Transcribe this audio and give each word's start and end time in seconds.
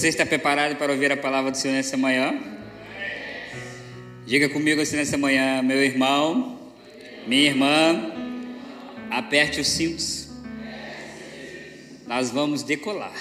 Você 0.00 0.08
está 0.08 0.24
preparado 0.24 0.76
para 0.76 0.90
ouvir 0.90 1.12
a 1.12 1.16
palavra 1.18 1.50
do 1.50 1.58
Senhor 1.58 1.74
nessa 1.74 1.94
manhã? 1.94 2.34
Diga 4.24 4.48
comigo 4.48 4.80
assim 4.80 4.96
nessa 4.96 5.18
manhã, 5.18 5.62
meu 5.62 5.76
irmão, 5.76 6.58
minha 7.26 7.50
irmã, 7.50 8.10
aperte 9.10 9.60
os 9.60 9.68
cintos. 9.68 10.30
Nós 12.06 12.30
vamos 12.30 12.62
decolar. 12.62 13.12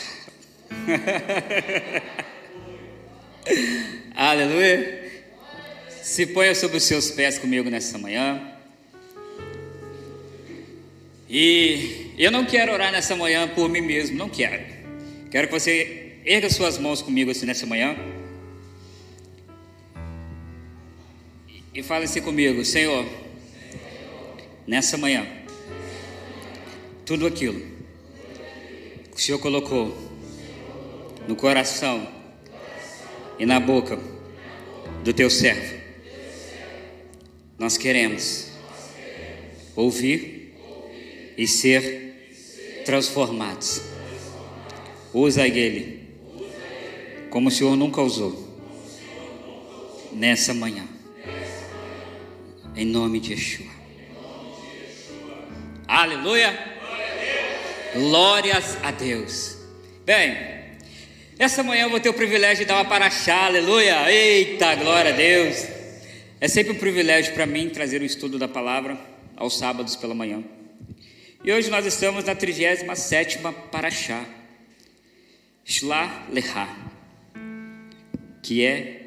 Aleluia. 4.15 5.11
Se 6.01 6.27
ponha 6.27 6.55
sobre 6.55 6.77
os 6.77 6.83
seus 6.83 7.11
pés 7.11 7.37
comigo 7.37 7.69
nessa 7.69 7.97
manhã. 7.97 8.53
E 11.29 12.13
eu 12.17 12.31
não 12.31 12.45
quero 12.45 12.71
orar 12.71 12.89
nessa 12.89 13.17
manhã 13.17 13.49
por 13.49 13.67
mim 13.67 13.81
mesmo, 13.81 14.17
não 14.17 14.29
quero. 14.29 14.63
Quero 15.29 15.47
que 15.47 15.53
você 15.53 15.98
erga 16.29 16.47
suas 16.47 16.77
mãos 16.77 17.01
comigo 17.01 17.31
assim 17.31 17.47
nessa 17.47 17.65
manhã. 17.65 17.97
E 21.73 21.81
fale 21.81 22.05
assim 22.05 22.21
comigo, 22.21 22.63
Senhor, 22.63 23.03
nessa 24.67 24.95
manhã, 24.95 25.25
tudo 27.03 27.25
aquilo 27.25 27.59
que 29.11 29.15
o 29.15 29.19
Senhor 29.19 29.39
colocou 29.39 29.97
no 31.27 31.35
coração 31.35 32.07
e 33.39 33.45
na 33.45 33.59
boca 33.59 33.99
do 35.03 35.11
teu 35.11 35.31
servo, 35.31 35.79
nós 37.57 37.75
queremos 37.75 38.51
ouvir 39.75 40.53
e 41.35 41.47
ser 41.47 42.83
transformados. 42.85 43.81
Usa 45.11 45.47
ele 45.47 45.98
como 47.29 47.49
o 47.49 47.51
Senhor 47.51 47.75
nunca 47.75 48.01
usou 48.01 48.47
nessa 50.11 50.53
manhã. 50.53 50.87
Em 52.75 52.85
nome 52.85 53.19
de 53.19 53.33
Yeshua. 53.33 53.65
Aleluia. 55.87 56.57
Glórias 57.93 58.77
a 58.83 58.91
Deus. 58.91 59.57
Bem, 60.05 60.37
essa 61.37 61.63
manhã 61.63 61.83
eu 61.83 61.89
vou 61.89 61.99
ter 61.99 62.09
o 62.09 62.13
privilégio 62.13 62.63
de 62.63 62.65
dar 62.65 62.75
uma 62.75 62.85
paraxá, 62.85 63.45
aleluia. 63.45 64.11
Eita, 64.11 64.75
glória 64.75 65.13
a 65.13 65.15
Deus. 65.15 65.65
É 66.41 66.47
sempre 66.47 66.73
um 66.73 66.79
privilégio 66.79 67.33
para 67.33 67.45
mim 67.45 67.69
trazer 67.69 68.01
o 68.01 68.05
estudo 68.05 68.37
da 68.37 68.47
palavra 68.47 68.97
aos 69.35 69.57
sábados 69.57 69.95
pela 69.95 70.13
manhã. 70.13 70.43
E 71.43 71.51
hoje 71.51 71.69
nós 71.69 71.85
estamos 71.85 72.25
na 72.25 72.35
37 72.35 73.39
paraxá, 73.71 74.25
Shla 75.65 76.27
Leha, 76.31 76.67
que 78.41 78.65
é 78.65 79.01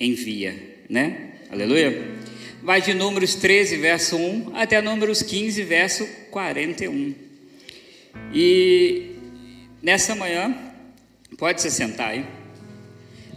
envia, 0.00 0.54
né? 0.88 1.32
Aleluia 1.50 2.18
vai 2.62 2.82
de 2.82 2.92
Números 2.92 3.34
13, 3.34 3.76
verso 3.76 4.16
1, 4.16 4.56
até 4.56 4.80
Números 4.82 5.22
15, 5.22 5.62
verso 5.62 6.06
41. 6.30 7.14
E 8.32 9.12
nessa 9.82 10.14
manhã, 10.14 10.54
pode 11.36 11.62
se 11.62 11.70
sentar 11.70 12.10
aí, 12.10 12.24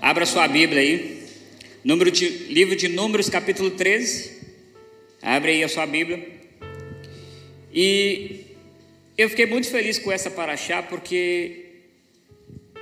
abra 0.02 0.26
sua 0.26 0.48
Bíblia 0.48 0.82
aí, 0.82 1.24
número 1.84 2.12
de, 2.12 2.28
livro 2.28 2.76
de 2.76 2.88
Números, 2.88 3.30
capítulo 3.30 3.72
13, 3.72 4.42
abre 5.22 5.52
aí 5.52 5.64
a 5.64 5.70
sua 5.70 5.86
Bíblia. 5.86 6.28
E 7.74 8.42
eu 9.18 9.30
fiquei 9.30 9.46
muito 9.46 9.68
feliz 9.70 9.98
com 10.00 10.12
essa 10.12 10.30
paraxá, 10.30 10.82
porque 10.82 11.71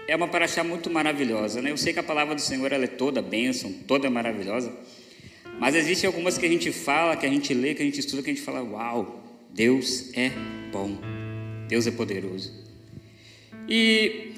é 0.09 0.15
uma 0.15 0.27
paraxá 0.27 0.63
muito 0.63 0.89
maravilhosa, 0.89 1.61
né? 1.61 1.69
Eu 1.69 1.77
sei 1.77 1.93
que 1.93 1.99
a 1.99 2.03
palavra 2.03 2.33
do 2.33 2.41
Senhor 2.41 2.71
ela 2.71 2.83
é 2.83 2.87
toda 2.87 3.21
bênção, 3.21 3.71
toda 3.87 4.09
maravilhosa. 4.09 4.73
Mas 5.59 5.75
existem 5.75 6.07
algumas 6.07 6.35
que 6.35 6.45
a 6.47 6.49
gente 6.49 6.71
fala, 6.71 7.15
que 7.15 7.27
a 7.27 7.29
gente 7.29 7.53
lê, 7.53 7.75
que 7.75 7.83
a 7.83 7.85
gente 7.85 7.99
estuda, 7.99 8.23
que 8.23 8.31
a 8.31 8.33
gente 8.33 8.43
fala: 8.43 8.63
Uau, 8.63 9.23
Deus 9.53 10.11
é 10.15 10.31
bom, 10.71 10.97
Deus 11.67 11.85
é 11.85 11.91
poderoso. 11.91 12.51
E 13.67 14.31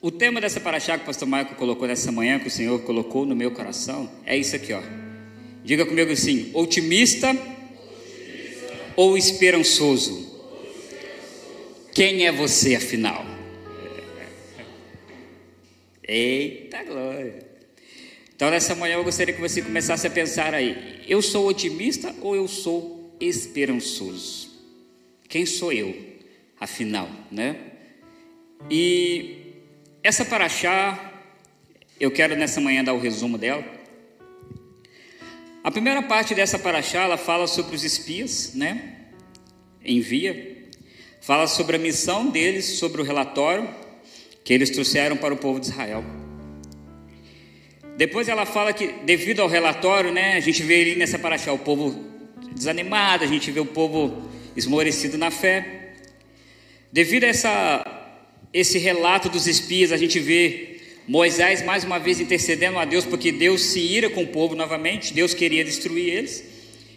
o 0.00 0.10
tema 0.10 0.40
dessa 0.40 0.58
paraxá 0.58 0.96
que 0.96 1.02
o 1.02 1.06
pastor 1.06 1.28
Marco 1.28 1.54
colocou 1.54 1.86
nessa 1.86 2.10
manhã, 2.10 2.38
que 2.38 2.48
o 2.48 2.50
Senhor 2.50 2.80
colocou 2.80 3.26
no 3.26 3.36
meu 3.36 3.50
coração, 3.50 4.10
é 4.24 4.38
isso 4.38 4.56
aqui, 4.56 4.72
ó. 4.72 4.80
Diga 5.62 5.84
comigo 5.84 6.10
assim: 6.10 6.50
otimista, 6.54 7.28
otimista. 7.28 7.52
ou 8.96 9.18
esperançoso? 9.18 10.32
Quem 11.92 12.26
é 12.26 12.32
você, 12.32 12.74
afinal? 12.74 13.41
Eita 16.06 16.82
glória! 16.82 17.46
Então, 18.34 18.50
nessa 18.50 18.74
manhã 18.74 18.94
eu 18.94 19.04
gostaria 19.04 19.32
que 19.32 19.40
você 19.40 19.62
começasse 19.62 20.04
a 20.04 20.10
pensar 20.10 20.52
aí: 20.52 21.00
eu 21.06 21.22
sou 21.22 21.46
otimista 21.46 22.12
ou 22.20 22.34
eu 22.34 22.48
sou 22.48 23.16
esperançoso? 23.20 24.50
Quem 25.28 25.46
sou 25.46 25.72
eu, 25.72 25.94
afinal, 26.58 27.08
né? 27.30 27.56
E 28.68 29.36
essa 30.02 30.24
paraxá, 30.24 31.12
eu 32.00 32.10
quero 32.10 32.34
nessa 32.34 32.60
manhã 32.60 32.82
dar 32.82 32.94
o 32.94 32.98
resumo 32.98 33.38
dela. 33.38 33.64
A 35.62 35.70
primeira 35.70 36.02
parte 36.02 36.34
dessa 36.34 36.58
paraxá, 36.58 37.02
ela 37.02 37.16
fala 37.16 37.46
sobre 37.46 37.76
os 37.76 37.84
espias, 37.84 38.54
né? 38.54 38.96
Envia. 39.84 40.66
Fala 41.20 41.46
sobre 41.46 41.76
a 41.76 41.78
missão 41.78 42.28
deles, 42.28 42.64
sobre 42.64 43.00
o 43.00 43.04
relatório 43.04 43.81
que 44.44 44.52
eles 44.52 44.70
trouxeram 44.70 45.16
para 45.16 45.32
o 45.32 45.36
povo 45.36 45.60
de 45.60 45.66
Israel. 45.66 46.04
Depois 47.96 48.28
ela 48.28 48.46
fala 48.46 48.72
que, 48.72 48.88
devido 49.04 49.40
ao 49.40 49.48
relatório, 49.48 50.10
né, 50.12 50.34
a 50.34 50.40
gente 50.40 50.62
vê 50.62 50.80
ali 50.80 50.96
nessa 50.96 51.18
paraxá 51.18 51.52
o 51.52 51.58
povo 51.58 51.94
desanimado, 52.54 53.24
a 53.24 53.26
gente 53.26 53.50
vê 53.50 53.60
o 53.60 53.66
povo 53.66 54.28
esmorecido 54.56 55.18
na 55.18 55.30
fé. 55.30 55.94
Devido 56.90 57.24
a 57.24 57.28
essa, 57.28 58.18
esse 58.52 58.78
relato 58.78 59.28
dos 59.28 59.46
espias, 59.46 59.92
a 59.92 59.96
gente 59.96 60.18
vê 60.18 60.80
Moisés 61.06 61.62
mais 61.64 61.84
uma 61.84 61.98
vez 61.98 62.20
intercedendo 62.20 62.78
a 62.78 62.84
Deus, 62.84 63.04
porque 63.04 63.30
Deus 63.30 63.62
se 63.62 63.80
ira 63.80 64.08
com 64.10 64.22
o 64.22 64.28
povo 64.28 64.54
novamente, 64.54 65.12
Deus 65.12 65.34
queria 65.34 65.64
destruir 65.64 66.14
eles, 66.14 66.44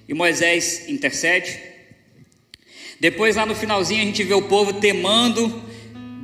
e 0.07 0.13
Moisés 0.13 0.87
intercede. 0.87 1.59
Depois, 2.99 3.35
lá 3.35 3.45
no 3.45 3.55
finalzinho, 3.55 4.01
a 4.01 4.05
gente 4.05 4.23
vê 4.23 4.33
o 4.33 4.43
povo 4.43 4.73
temando. 4.73 5.63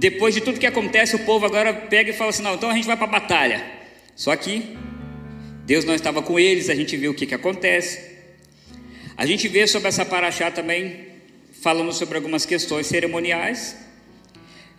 Depois 0.01 0.33
de 0.33 0.41
tudo 0.41 0.59
que 0.59 0.65
acontece, 0.65 1.15
o 1.15 1.19
povo 1.19 1.45
agora 1.45 1.71
pega 1.75 2.09
e 2.09 2.13
fala 2.13 2.31
assim: 2.31 2.41
não, 2.41 2.55
então 2.55 2.71
a 2.71 2.73
gente 2.73 2.87
vai 2.87 2.97
para 2.97 3.05
a 3.05 3.19
batalha. 3.19 3.63
Só 4.15 4.35
que 4.35 4.75
Deus 5.63 5.85
não 5.85 5.93
estava 5.93 6.23
com 6.23 6.39
eles, 6.39 6.71
a 6.71 6.73
gente 6.73 6.97
vê 6.97 7.07
o 7.07 7.13
que, 7.13 7.27
que 7.27 7.35
acontece. 7.35 8.01
A 9.15 9.27
gente 9.27 9.47
vê 9.47 9.67
sobre 9.67 9.89
essa 9.89 10.03
paraxá 10.03 10.49
também, 10.49 11.05
falando 11.61 11.93
sobre 11.93 12.17
algumas 12.17 12.47
questões 12.47 12.87
cerimoniais. 12.87 13.77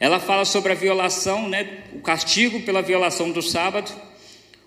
Ela 0.01 0.19
fala 0.19 0.45
sobre 0.45 0.73
a 0.73 0.75
violação, 0.75 1.49
né, 1.49 1.85
o 1.93 2.01
castigo 2.01 2.59
pela 2.63 2.83
violação 2.83 3.31
do 3.31 3.41
sábado. 3.41 3.93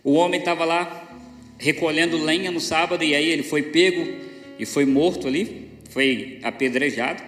O 0.05 0.13
homem 0.13 0.39
estava 0.39 0.63
lá 0.63 1.19
recolhendo 1.57 2.17
lenha 2.23 2.49
no 2.49 2.61
sábado 2.61 3.03
e 3.03 3.13
aí 3.13 3.29
ele 3.29 3.43
foi 3.43 3.61
pego 3.61 4.07
e 4.57 4.65
foi 4.65 4.85
morto 4.85 5.27
ali, 5.27 5.69
foi 5.89 6.39
apedrejado. 6.43 7.21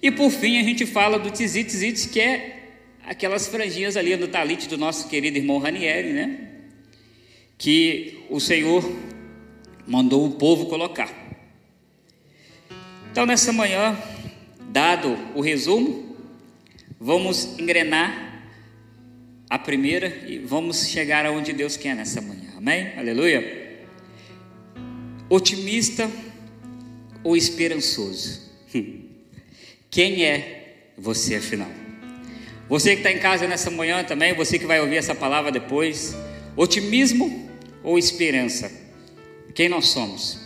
E 0.00 0.08
por 0.12 0.30
fim 0.30 0.60
a 0.60 0.62
gente 0.62 0.86
fala 0.86 1.18
do 1.18 1.32
tzit 1.32 1.64
tzit, 1.64 2.08
que 2.10 2.20
é 2.20 2.58
aquelas 3.10 3.48
franjinhas 3.48 3.96
ali 3.96 4.16
no 4.16 4.28
talite 4.28 4.68
do 4.68 4.78
nosso 4.78 5.08
querido 5.08 5.36
irmão 5.36 5.58
Ranieri, 5.58 6.12
né? 6.12 6.48
que 7.58 8.24
o 8.30 8.38
Senhor 8.38 8.88
mandou 9.84 10.24
o 10.24 10.30
povo 10.36 10.66
colocar. 10.66 11.12
Então, 13.10 13.26
nessa 13.26 13.52
manhã, 13.52 13.98
dado 14.70 15.18
o 15.34 15.40
resumo, 15.40 16.16
vamos 17.00 17.58
engrenar 17.58 18.46
a 19.50 19.58
primeira 19.58 20.06
e 20.28 20.38
vamos 20.38 20.86
chegar 20.86 21.26
aonde 21.26 21.52
Deus 21.52 21.76
quer 21.76 21.96
nessa 21.96 22.20
manhã. 22.20 22.52
Amém? 22.56 22.96
Aleluia. 22.96 23.82
Otimista 25.28 26.08
ou 27.24 27.36
esperançoso? 27.36 28.52
Quem 29.90 30.24
é 30.24 30.92
você 30.96 31.34
afinal? 31.34 31.89
Você 32.70 32.92
que 32.92 33.00
está 33.00 33.10
em 33.10 33.18
casa 33.18 33.48
nessa 33.48 33.68
manhã 33.68 34.04
também, 34.04 34.32
você 34.32 34.56
que 34.56 34.64
vai 34.64 34.80
ouvir 34.80 34.96
essa 34.96 35.12
palavra 35.12 35.50
depois, 35.50 36.16
otimismo 36.56 37.50
ou 37.82 37.98
esperança? 37.98 38.70
Quem 39.56 39.68
nós 39.68 39.88
somos? 39.88 40.38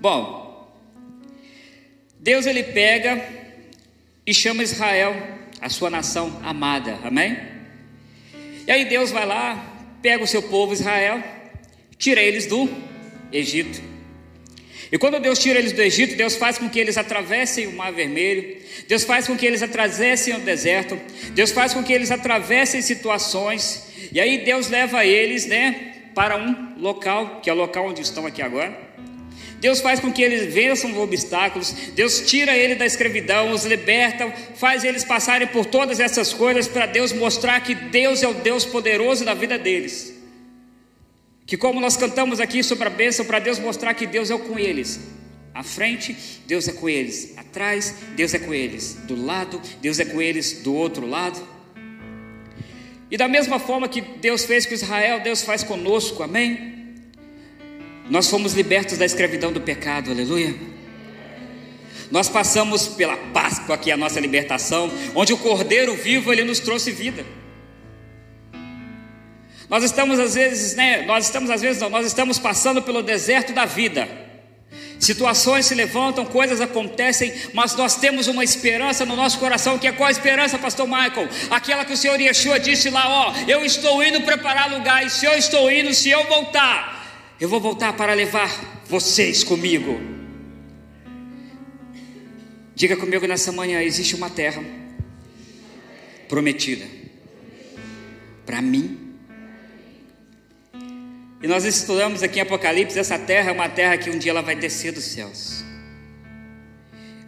Bom, 0.00 0.76
Deus 2.18 2.46
ele 2.46 2.64
pega 2.64 3.24
e 4.26 4.34
chama 4.34 4.64
Israel, 4.64 5.14
a 5.60 5.68
sua 5.68 5.88
nação 5.88 6.40
amada, 6.42 6.98
amém? 7.04 7.38
E 8.66 8.72
aí 8.72 8.84
Deus 8.84 9.12
vai 9.12 9.24
lá, 9.24 9.86
pega 10.02 10.24
o 10.24 10.26
seu 10.26 10.42
povo 10.42 10.72
Israel, 10.72 11.22
tira 11.96 12.20
eles 12.20 12.46
do 12.46 12.68
Egito. 13.30 13.80
E 14.94 14.98
quando 14.98 15.18
Deus 15.18 15.40
tira 15.40 15.58
eles 15.58 15.72
do 15.72 15.82
Egito, 15.82 16.14
Deus 16.14 16.36
faz 16.36 16.56
com 16.56 16.68
que 16.68 16.78
eles 16.78 16.96
atravessem 16.96 17.66
o 17.66 17.72
Mar 17.72 17.92
Vermelho, 17.92 18.58
Deus 18.86 19.02
faz 19.02 19.26
com 19.26 19.36
que 19.36 19.44
eles 19.44 19.60
atravessem 19.60 20.36
o 20.36 20.38
deserto, 20.38 20.96
Deus 21.32 21.50
faz 21.50 21.74
com 21.74 21.82
que 21.82 21.92
eles 21.92 22.12
atravessem 22.12 22.80
situações, 22.80 23.88
e 24.12 24.20
aí 24.20 24.44
Deus 24.44 24.68
leva 24.68 25.04
eles, 25.04 25.46
né, 25.46 25.94
para 26.14 26.36
um 26.36 26.80
local, 26.80 27.40
que 27.40 27.50
é 27.50 27.52
o 27.52 27.56
local 27.56 27.88
onde 27.88 28.02
estão 28.02 28.24
aqui 28.24 28.40
agora. 28.40 28.72
Deus 29.58 29.80
faz 29.80 29.98
com 29.98 30.12
que 30.12 30.22
eles 30.22 30.54
vençam 30.54 30.92
os 30.92 30.98
obstáculos, 30.98 31.72
Deus 31.96 32.20
tira 32.20 32.56
eles 32.56 32.78
da 32.78 32.86
escravidão, 32.86 33.50
os 33.50 33.64
liberta, 33.64 34.32
faz 34.54 34.84
eles 34.84 35.02
passarem 35.02 35.48
por 35.48 35.66
todas 35.66 35.98
essas 35.98 36.32
coisas 36.32 36.68
para 36.68 36.86
Deus 36.86 37.12
mostrar 37.12 37.58
que 37.62 37.74
Deus 37.74 38.22
é 38.22 38.28
o 38.28 38.34
Deus 38.34 38.64
poderoso 38.64 39.24
na 39.24 39.34
vida 39.34 39.58
deles. 39.58 40.13
Que 41.46 41.56
como 41.56 41.80
nós 41.80 41.96
cantamos 41.96 42.40
aqui 42.40 42.62
sobre 42.62 42.86
a 42.86 42.90
bênção, 42.90 43.24
para 43.24 43.38
Deus 43.38 43.58
mostrar 43.58 43.92
que 43.94 44.06
Deus 44.06 44.30
é 44.30 44.38
com 44.38 44.58
eles. 44.58 45.00
À 45.52 45.62
frente, 45.62 46.16
Deus 46.46 46.66
é 46.66 46.72
com 46.72 46.88
eles. 46.88 47.34
Atrás, 47.36 47.94
Deus 48.16 48.34
é 48.34 48.38
com 48.38 48.52
eles. 48.52 48.98
Do 49.04 49.14
lado, 49.14 49.60
Deus 49.80 50.00
é 50.00 50.04
com 50.04 50.20
eles. 50.20 50.62
Do 50.62 50.74
outro 50.74 51.06
lado. 51.06 51.40
E 53.10 53.16
da 53.16 53.28
mesma 53.28 53.58
forma 53.58 53.88
que 53.88 54.00
Deus 54.00 54.44
fez 54.44 54.66
com 54.66 54.74
Israel, 54.74 55.20
Deus 55.20 55.42
faz 55.42 55.62
conosco, 55.62 56.22
amém? 56.22 56.74
Nós 58.10 58.28
fomos 58.28 58.54
libertos 58.54 58.98
da 58.98 59.04
escravidão 59.04 59.52
do 59.52 59.60
pecado, 59.60 60.10
aleluia. 60.10 60.54
Nós 62.10 62.28
passamos 62.28 62.88
pela 62.88 63.16
Páscoa, 63.16 63.78
que 63.78 63.90
é 63.90 63.94
a 63.94 63.96
nossa 63.96 64.18
libertação, 64.18 64.90
onde 65.14 65.32
o 65.32 65.38
Cordeiro 65.38 65.94
vivo 65.94 66.32
ele 66.32 66.44
nos 66.44 66.58
trouxe 66.58 66.90
vida. 66.90 67.24
Nós 69.74 69.82
estamos 69.82 70.20
às 70.20 70.36
vezes, 70.36 70.76
né? 70.76 71.04
Nós 71.04 71.24
estamos 71.24 71.50
às 71.50 71.60
vezes, 71.60 71.82
não, 71.82 71.90
nós 71.90 72.06
estamos 72.06 72.38
passando 72.38 72.80
pelo 72.80 73.02
deserto 73.02 73.52
da 73.52 73.64
vida. 73.64 74.08
Situações 75.00 75.66
se 75.66 75.74
levantam, 75.74 76.24
coisas 76.24 76.60
acontecem, 76.60 77.34
mas 77.52 77.74
nós 77.74 77.96
temos 77.96 78.28
uma 78.28 78.44
esperança 78.44 79.04
no 79.04 79.16
nosso 79.16 79.36
coração, 79.40 79.76
que 79.76 79.88
é 79.88 79.90
qual 79.90 80.06
a 80.06 80.12
esperança, 80.12 80.56
pastor 80.60 80.86
Michael? 80.86 81.28
Aquela 81.50 81.84
que 81.84 81.92
o 81.92 81.96
Senhor 81.96 82.20
Yeshua 82.20 82.60
disse 82.60 82.88
lá, 82.88 83.08
ó, 83.08 83.34
eu 83.48 83.64
estou 83.64 84.00
indo 84.04 84.20
preparar 84.20 84.70
lugar, 84.70 85.04
e 85.04 85.10
se 85.10 85.26
eu 85.26 85.32
estou 85.32 85.68
indo, 85.68 85.92
se 85.92 86.08
eu 86.08 86.22
voltar, 86.28 87.34
eu 87.40 87.48
vou 87.48 87.58
voltar 87.58 87.94
para 87.94 88.14
levar 88.14 88.84
vocês 88.86 89.42
comigo. 89.42 90.00
Diga 92.76 92.96
comigo 92.96 93.26
nessa 93.26 93.50
manhã: 93.50 93.82
existe 93.82 94.14
uma 94.14 94.30
terra 94.30 94.62
prometida 96.28 96.86
para 98.46 98.62
mim. 98.62 99.03
E 101.44 101.46
nós 101.46 101.66
estudamos 101.66 102.22
aqui 102.22 102.38
em 102.38 102.42
Apocalipse: 102.42 102.98
essa 102.98 103.18
terra 103.18 103.50
é 103.50 103.52
uma 103.52 103.68
terra 103.68 103.98
que 103.98 104.08
um 104.08 104.16
dia 104.16 104.30
ela 104.30 104.40
vai 104.40 104.56
descer 104.56 104.92
dos 104.92 105.04
céus. 105.04 105.62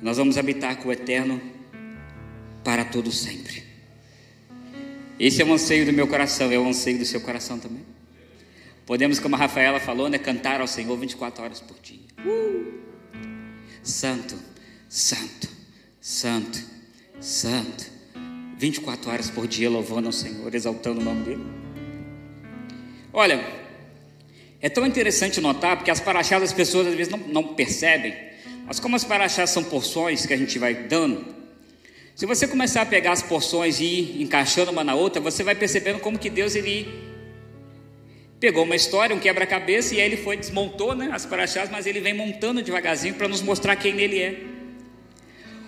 Nós 0.01 0.17
vamos 0.17 0.39
habitar 0.39 0.75
com 0.79 0.89
o 0.89 0.93
eterno 0.93 1.39
para 2.65 2.83
todo 2.83 3.13
sempre. 3.13 3.63
Esse 5.21 5.43
é 5.43 5.45
o 5.45 5.53
anseio 5.53 5.85
do 5.85 5.93
meu 5.93 6.09
coração, 6.09 6.51
é 6.51 6.59
o 6.59 6.67
anseio 6.67 6.99
do 6.99 7.05
seu 7.05 7.21
coração 7.21 7.59
também. 7.59 7.85
Podemos, 8.87 9.19
como 9.19 9.35
a 9.35 9.39
Rafaela 9.39 9.79
falou, 9.79 10.09
né, 10.09 10.17
cantar 10.17 10.63
ao 10.63 10.67
Senhor 10.67 10.97
24 10.97 11.45
horas 11.45 11.61
por 11.61 11.79
dia. 11.81 12.01
Uh! 12.25 12.73
Santo, 13.83 14.35
santo, 14.89 15.47
santo, 16.01 16.59
santo. 17.21 17.85
24 18.57 19.11
horas 19.11 19.29
por 19.29 19.47
dia 19.47 19.69
louvando 19.69 20.07
ao 20.07 20.13
Senhor, 20.13 20.55
exaltando 20.55 21.03
o 21.03 21.05
nome 21.05 21.23
dele. 21.23 21.45
Olha, 23.13 23.66
é 24.67 24.69
tão 24.69 24.85
interessante 24.85 25.41
notar, 25.41 25.77
porque 25.77 25.93
as 25.93 26.01
paraxás 26.01 26.43
as 26.43 26.53
pessoas 26.53 26.89
às 26.89 26.95
vezes 26.95 27.13
não, 27.13 27.21
não 27.21 27.45
percebem, 27.55 28.17
mas 28.67 28.81
como 28.81 28.97
as 28.97 29.05
paraxás 29.05 29.51
são 29.51 29.63
porções 29.63 30.27
que 30.27 30.35
a 30.35 30.37
gente 30.37 30.59
vai 30.59 30.75
dando, 30.75 31.25
se 32.17 32.27
você 32.27 32.49
começar 32.49 32.83
a 32.83 32.87
pegar 32.87 33.13
as 33.13 33.23
porções 33.23 33.79
e 33.79 33.85
ir 33.85 34.23
encaixando 34.23 34.73
uma 34.73 34.83
na 34.83 34.97
outra, 34.97 35.21
você 35.21 35.45
vai 35.45 35.55
percebendo 35.55 36.01
como 36.01 36.19
que 36.19 36.29
Deus 36.29 36.57
ele 36.57 37.07
Pegou 38.41 38.65
uma 38.65 38.75
história, 38.77 39.17
um 39.17 39.19
quebra-cabeça, 39.19 39.95
e 39.95 40.01
aí 40.01 40.07
ele 40.07 40.17
foi, 40.19 40.37
desmontou 40.37 40.95
né, 40.95 41.09
as 41.11 41.25
paraxás, 41.25 41.71
mas 41.71 41.87
ele 41.87 42.01
vem 42.01 42.13
montando 42.13 42.61
devagarzinho 42.61 43.15
para 43.15 43.29
nos 43.29 43.41
mostrar 43.41 43.77
quem 43.77 43.99
ele 43.99 44.19
é. 44.19 44.35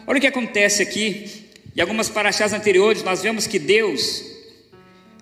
Olha 0.07 0.19
o 0.19 0.21
que 0.21 0.27
acontece 0.27 0.83
aqui, 0.83 1.47
em 1.75 1.81
algumas 1.81 2.11
paraxás 2.11 2.53
anteriores, 2.53 3.03
nós 3.03 3.23
vemos 3.23 3.47
que 3.47 3.59
Deus, 3.59 4.23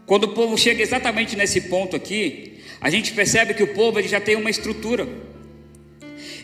quando 0.06 0.24
o 0.24 0.34
povo 0.34 0.58
chega 0.58 0.82
exatamente 0.82 1.36
nesse 1.36 1.60
ponto 1.62 1.94
aqui, 1.94 2.55
a 2.86 2.90
gente 2.90 3.12
percebe 3.14 3.52
que 3.52 3.64
o 3.64 3.74
povo 3.74 4.00
já 4.00 4.20
tem 4.20 4.36
uma 4.36 4.48
estrutura. 4.48 5.08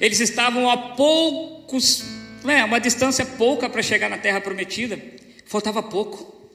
Eles 0.01 0.19
estavam 0.19 0.69
a 0.69 0.77
poucos, 0.77 2.03
né, 2.43 2.65
uma 2.65 2.81
distância 2.81 3.25
pouca 3.25 3.71
para 3.71 3.81
chegar 3.81 4.11
na 4.11 4.19
terra 4.19 4.41
prometida, 4.41 4.99
faltava 5.47 5.81
pouco. 5.85 6.51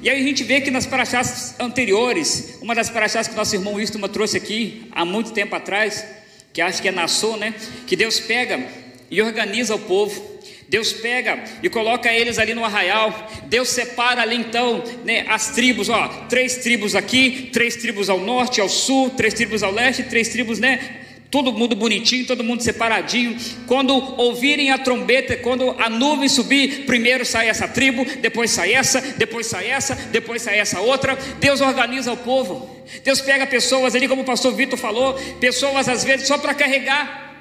E 0.00 0.08
aí 0.08 0.20
a 0.20 0.22
gente 0.22 0.44
vê 0.44 0.60
que 0.60 0.70
nas 0.70 0.86
paraxás 0.86 1.56
anteriores, 1.58 2.60
uma 2.62 2.72
das 2.72 2.88
paraxás 2.88 3.26
que 3.26 3.34
nosso 3.34 3.52
irmão 3.56 3.80
Istuma 3.80 4.08
trouxe 4.08 4.36
aqui 4.36 4.86
há 4.92 5.04
muito 5.04 5.32
tempo 5.32 5.56
atrás, 5.56 6.06
que 6.52 6.60
acho 6.60 6.80
que 6.80 6.86
é 6.86 6.92
Nassau, 6.92 7.36
né? 7.36 7.52
Que 7.84 7.96
Deus 7.96 8.20
pega 8.20 8.64
e 9.10 9.20
organiza 9.20 9.74
o 9.74 9.78
povo. 9.80 10.31
Deus 10.72 10.90
pega 10.90 11.44
e 11.62 11.68
coloca 11.68 12.10
eles 12.10 12.38
ali 12.38 12.54
no 12.54 12.64
arraial. 12.64 13.30
Deus 13.44 13.68
separa 13.68 14.22
ali 14.22 14.36
então 14.36 14.82
né, 15.04 15.26
as 15.28 15.50
tribos, 15.50 15.90
ó, 15.90 16.08
três 16.30 16.56
tribos 16.56 16.96
aqui, 16.96 17.50
três 17.52 17.76
tribos 17.76 18.08
ao 18.08 18.18
norte, 18.18 18.58
ao 18.58 18.70
sul, 18.70 19.10
três 19.10 19.34
tribos 19.34 19.62
ao 19.62 19.70
leste, 19.70 20.04
três 20.04 20.30
tribos, 20.30 20.58
né, 20.58 21.02
todo 21.30 21.52
mundo 21.52 21.76
bonitinho, 21.76 22.26
todo 22.26 22.42
mundo 22.42 22.62
separadinho. 22.62 23.36
Quando 23.66 23.92
ouvirem 24.18 24.70
a 24.70 24.78
trombeta, 24.78 25.36
quando 25.36 25.72
a 25.78 25.90
nuvem 25.90 26.26
subir, 26.26 26.86
primeiro 26.86 27.26
sai 27.26 27.50
essa 27.50 27.68
tribo, 27.68 28.06
depois 28.22 28.50
sai 28.50 28.72
essa, 28.72 28.98
depois 29.18 29.46
sai 29.46 29.66
essa, 29.66 29.94
depois 29.94 30.40
sai 30.40 30.58
essa 30.58 30.80
outra. 30.80 31.18
Deus 31.38 31.60
organiza 31.60 32.10
o 32.10 32.16
povo. 32.16 32.82
Deus 33.04 33.20
pega 33.20 33.46
pessoas 33.46 33.94
ali, 33.94 34.08
como 34.08 34.22
o 34.22 34.24
pastor 34.24 34.54
Vitor 34.54 34.78
falou, 34.78 35.12
pessoas 35.38 35.86
às 35.86 36.02
vezes 36.02 36.26
só 36.26 36.38
para 36.38 36.54
carregar. 36.54 37.31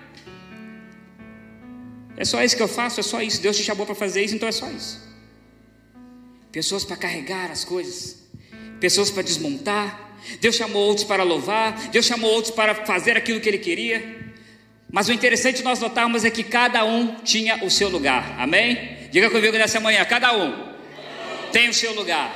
É 2.22 2.24
só 2.24 2.44
isso 2.44 2.56
que 2.56 2.62
eu 2.62 2.68
faço, 2.68 3.00
é 3.00 3.04
só 3.04 3.20
isso. 3.20 3.42
Deus 3.42 3.58
te 3.58 3.64
chamou 3.64 3.84
para 3.84 3.96
fazer 3.96 4.24
isso, 4.24 4.36
então 4.36 4.48
é 4.48 4.52
só 4.52 4.70
isso. 4.70 5.02
Pessoas 6.52 6.86
para 6.86 6.96
carregar 6.96 7.50
as 7.50 7.66
coisas, 7.66 8.30
pessoas 8.80 9.10
para 9.10 9.24
desmontar, 9.24 10.20
Deus 10.40 10.56
chamou 10.56 10.84
outros 10.84 11.04
para 11.04 11.24
louvar, 11.24 11.90
Deus 11.90 12.06
chamou 12.06 12.32
outros 12.32 12.54
para 12.54 12.76
fazer 12.86 13.18
aquilo 13.18 13.40
que 13.40 13.50
Ele 13.50 13.58
queria. 13.58 14.34
Mas 14.92 15.10
o 15.10 15.12
interessante 15.12 15.64
nós 15.64 15.80
notarmos 15.80 16.24
é 16.24 16.30
que 16.30 16.44
cada 16.44 16.86
um 16.86 17.16
tinha 17.24 17.66
o 17.66 17.72
seu 17.72 17.90
lugar, 17.90 18.40
amém? 18.40 19.08
Diga 19.10 19.28
comigo 19.32 19.58
nessa 19.58 19.80
manhã: 19.80 20.06
cada 20.06 20.32
um 20.38 20.76
tem 21.52 21.70
o 21.70 21.74
seu 21.74 21.92
lugar. 21.96 22.32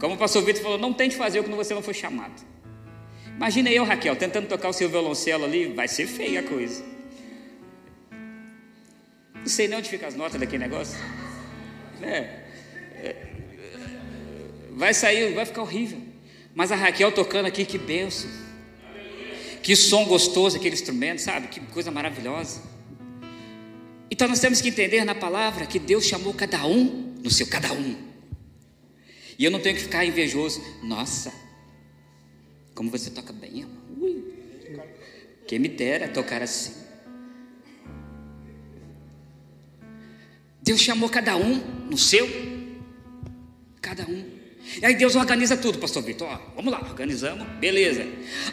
Como 0.00 0.16
o 0.16 0.18
pastor 0.18 0.42
Vitor 0.42 0.64
falou, 0.64 0.78
não 0.78 0.92
tente 0.92 1.14
fazer 1.14 1.38
o 1.38 1.44
que 1.44 1.50
você 1.50 1.74
não 1.74 1.82
foi 1.82 1.94
chamado. 1.94 2.44
Imagina 3.36 3.70
eu, 3.70 3.84
Raquel, 3.84 4.16
tentando 4.16 4.48
tocar 4.48 4.68
o 4.68 4.72
seu 4.72 4.88
violoncelo 4.88 5.44
ali, 5.44 5.66
vai 5.66 5.86
ser 5.86 6.08
feia 6.08 6.40
a 6.40 6.42
coisa. 6.42 6.93
Não 9.44 9.50
sei 9.50 9.68
nem 9.68 9.76
onde 9.76 9.90
ficam 9.90 10.08
as 10.08 10.14
notas 10.14 10.40
daquele 10.40 10.64
negócio. 10.64 10.98
É. 12.00 12.44
é 12.96 13.26
vai 14.70 14.94
sair, 14.94 15.34
vai 15.34 15.44
ficar 15.44 15.60
horrível. 15.60 16.00
Mas 16.54 16.72
a 16.72 16.76
Raquel 16.76 17.12
tocando 17.12 17.44
aqui, 17.44 17.66
que 17.66 17.76
benção. 17.76 18.30
Que 19.62 19.76
som 19.76 20.06
gostoso 20.06 20.56
aquele 20.56 20.74
instrumento, 20.74 21.18
sabe? 21.20 21.48
Que 21.48 21.60
coisa 21.60 21.90
maravilhosa. 21.90 22.62
Então 24.10 24.26
nós 24.26 24.40
temos 24.40 24.62
que 24.62 24.70
entender 24.70 25.04
na 25.04 25.14
palavra 25.14 25.66
que 25.66 25.78
Deus 25.78 26.06
chamou 26.06 26.32
cada 26.32 26.66
um 26.66 27.14
no 27.22 27.30
seu 27.30 27.46
cada 27.46 27.70
um. 27.74 27.96
E 29.38 29.44
eu 29.44 29.50
não 29.50 29.60
tenho 29.60 29.76
que 29.76 29.82
ficar 29.82 30.06
invejoso. 30.06 30.62
Nossa, 30.82 31.30
como 32.74 32.90
você 32.90 33.10
toca 33.10 33.30
bem, 33.30 33.58
irmão. 33.58 33.76
Ui. 34.00 34.24
Quem 35.46 35.58
me 35.58 35.68
dera 35.68 36.08
tocar 36.08 36.40
assim. 36.40 36.83
Deus 40.64 40.80
chamou 40.80 41.10
cada 41.10 41.36
um 41.36 41.62
no 41.90 41.98
seu, 41.98 42.26
cada 43.82 44.02
um. 44.04 44.24
E 44.80 44.86
aí 44.86 44.94
Deus 44.94 45.14
organiza 45.14 45.58
tudo, 45.58 45.78
pastor 45.78 46.02
Vitor. 46.02 46.26
Ó, 46.26 46.38
vamos 46.56 46.72
lá, 46.72 46.80
organizamos, 46.80 47.46
beleza. 47.58 48.06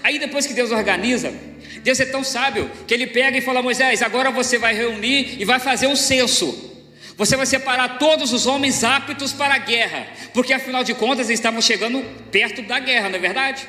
Aí 0.03 0.19
depois 0.19 0.45
que 0.45 0.53
Deus 0.53 0.71
organiza, 0.71 1.33
Deus 1.81 2.01
é 2.01 2.05
tão 2.05 2.21
sábio 2.21 2.69
que 2.85 2.93
ele 2.93 3.07
pega 3.07 3.37
e 3.37 3.41
fala 3.41 3.61
Moisés: 3.61 4.01
agora 4.01 4.29
você 4.29 4.57
vai 4.57 4.75
reunir 4.75 5.41
e 5.41 5.45
vai 5.45 5.57
fazer 5.57 5.87
um 5.87 5.95
censo. 5.95 6.69
Você 7.15 7.37
vai 7.37 7.45
separar 7.45 7.97
todos 7.97 8.33
os 8.33 8.45
homens 8.45 8.83
aptos 8.83 9.31
para 9.31 9.55
a 9.55 9.59
guerra, 9.59 10.05
porque 10.33 10.51
afinal 10.51 10.83
de 10.83 10.93
contas 10.93 11.27
eles 11.29 11.39
estavam 11.39 11.61
chegando 11.61 12.03
perto 12.29 12.61
da 12.63 12.77
guerra, 12.77 13.07
não 13.07 13.15
é 13.15 13.19
verdade? 13.19 13.65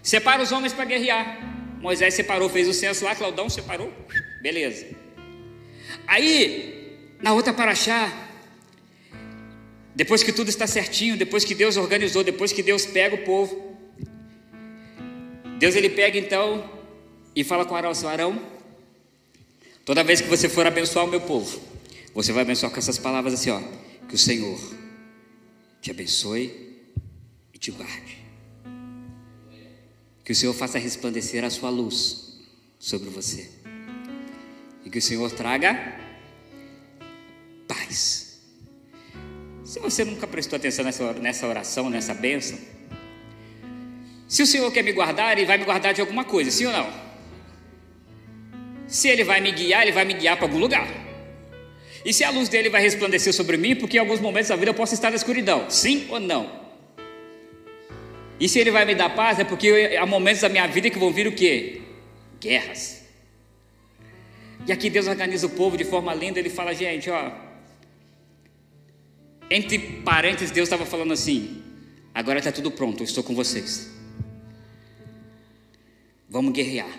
Separa 0.00 0.40
os 0.40 0.52
homens 0.52 0.72
para 0.72 0.84
guerrear. 0.84 1.50
Moisés 1.80 2.14
separou, 2.14 2.48
fez 2.48 2.68
o 2.68 2.72
censo 2.72 3.04
lá, 3.04 3.16
Claudão 3.16 3.48
separou, 3.48 3.92
beleza. 4.40 4.86
Aí, 6.06 6.81
na 7.22 7.32
outra 7.32 7.54
paraxá, 7.54 8.12
depois 9.94 10.22
que 10.22 10.32
tudo 10.32 10.48
está 10.48 10.66
certinho, 10.66 11.16
depois 11.16 11.44
que 11.44 11.54
Deus 11.54 11.76
organizou, 11.76 12.24
depois 12.24 12.52
que 12.52 12.62
Deus 12.62 12.84
pega 12.84 13.14
o 13.14 13.24
povo, 13.24 13.78
Deus 15.58 15.76
ele 15.76 15.88
pega 15.88 16.18
então 16.18 16.68
e 17.36 17.44
fala 17.44 17.64
com 17.64 17.76
Arão, 17.76 17.94
seu 17.94 18.08
Arão, 18.08 18.40
toda 19.84 20.02
vez 20.02 20.20
que 20.20 20.28
você 20.28 20.48
for 20.48 20.66
abençoar 20.66 21.04
o 21.04 21.08
meu 21.08 21.20
povo, 21.20 21.60
você 22.12 22.32
vai 22.32 22.42
abençoar 22.42 22.72
com 22.72 22.78
essas 22.78 22.98
palavras 22.98 23.34
assim, 23.34 23.50
ó, 23.50 23.62
que 24.08 24.16
o 24.16 24.18
Senhor 24.18 24.58
te 25.80 25.90
abençoe 25.90 26.80
e 27.54 27.58
te 27.58 27.70
guarde. 27.70 28.18
Que 30.24 30.32
o 30.32 30.34
Senhor 30.34 30.52
faça 30.54 30.78
resplandecer 30.78 31.44
a 31.44 31.50
sua 31.50 31.70
luz 31.70 32.40
sobre 32.78 33.08
você. 33.10 33.48
E 34.84 34.90
que 34.90 34.98
o 34.98 35.02
Senhor 35.02 35.30
traga 35.30 36.01
paz. 37.66 38.40
Se 39.64 39.78
você 39.80 40.04
nunca 40.04 40.26
prestou 40.26 40.56
atenção 40.56 40.84
nessa, 40.84 41.46
oração, 41.46 41.88
nessa 41.88 42.12
bênção, 42.14 42.58
se 44.28 44.42
o 44.42 44.46
Senhor 44.46 44.70
quer 44.70 44.82
me 44.82 44.92
guardar, 44.92 45.36
Ele 45.36 45.46
vai 45.46 45.58
me 45.58 45.64
guardar 45.64 45.94
de 45.94 46.00
alguma 46.00 46.24
coisa, 46.24 46.50
sim 46.50 46.66
ou 46.66 46.72
não? 46.72 46.90
Se 48.86 49.08
Ele 49.08 49.24
vai 49.24 49.40
me 49.40 49.52
guiar, 49.52 49.82
Ele 49.82 49.92
vai 49.92 50.04
me 50.04 50.14
guiar 50.14 50.36
para 50.36 50.46
algum 50.46 50.58
lugar. 50.58 50.86
E 52.04 52.12
se 52.12 52.24
a 52.24 52.30
luz 52.30 52.48
dele 52.48 52.68
vai 52.68 52.82
resplandecer 52.82 53.32
sobre 53.32 53.56
mim, 53.56 53.76
porque 53.76 53.96
em 53.96 54.00
alguns 54.00 54.20
momentos 54.20 54.48
da 54.48 54.56
vida 54.56 54.70
eu 54.70 54.74
posso 54.74 54.94
estar 54.94 55.10
na 55.10 55.16
escuridão, 55.16 55.70
sim 55.70 56.06
ou 56.10 56.18
não? 56.18 56.60
E 58.40 58.48
se 58.48 58.58
ele 58.58 58.72
vai 58.72 58.84
me 58.84 58.94
dar 58.94 59.14
paz, 59.14 59.38
é 59.38 59.44
porque 59.44 59.96
há 59.98 60.04
momentos 60.04 60.40
da 60.40 60.48
minha 60.48 60.66
vida 60.66 60.90
que 60.90 60.98
vão 60.98 61.12
vir 61.12 61.28
o 61.28 61.32
quê? 61.32 61.80
Guerras. 62.40 63.04
E 64.66 64.72
aqui 64.72 64.90
Deus 64.90 65.06
organiza 65.06 65.46
o 65.46 65.50
povo 65.50 65.76
de 65.76 65.84
forma 65.84 66.12
linda, 66.12 66.40
ele 66.40 66.50
fala, 66.50 66.74
gente, 66.74 67.08
ó, 67.08 67.30
entre 69.52 69.78
parênteses, 69.78 70.50
Deus 70.50 70.66
estava 70.66 70.86
falando 70.86 71.12
assim: 71.12 71.62
agora 72.14 72.38
está 72.38 72.50
tudo 72.50 72.70
pronto, 72.70 73.02
eu 73.02 73.04
estou 73.04 73.22
com 73.22 73.34
vocês. 73.34 73.90
Vamos 76.28 76.52
guerrear. 76.52 76.98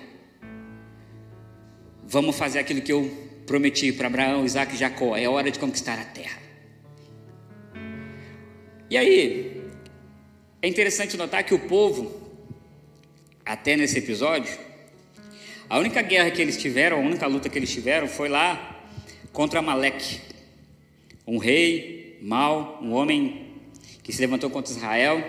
Vamos 2.04 2.36
fazer 2.38 2.60
aquilo 2.60 2.82
que 2.82 2.94
eu 2.94 3.12
prometi 3.48 3.92
para 3.92 4.06
Abraão, 4.06 4.46
Isaac 4.46 4.76
e 4.76 4.78
Jacó: 4.78 5.18
é 5.18 5.28
hora 5.28 5.50
de 5.50 5.58
conquistar 5.58 6.00
a 6.00 6.06
terra. 6.06 6.40
E 8.88 8.98
aí, 8.98 9.64
é 10.62 10.68
interessante 10.68 11.18
notar 11.18 11.44
que 11.44 11.56
o 11.56 11.60
povo, 11.60 12.22
até 13.44 13.76
nesse 13.76 13.98
episódio, 13.98 14.56
a 15.68 15.80
única 15.80 16.04
guerra 16.04 16.30
que 16.30 16.40
eles 16.40 16.56
tiveram, 16.56 16.98
a 16.98 17.00
única 17.00 17.26
luta 17.26 17.50
que 17.50 17.58
eles 17.58 17.72
tiveram 17.72 18.08
foi 18.08 18.30
lá 18.30 18.86
contra 19.32 19.58
Amaleque, 19.58 20.22
um 21.26 21.40
rei 21.40 22.03
mal, 22.24 22.80
um 22.82 22.94
homem 22.94 23.48
que 24.02 24.14
se 24.14 24.22
levantou 24.22 24.50
contra 24.50 24.72
Israel. 24.72 25.22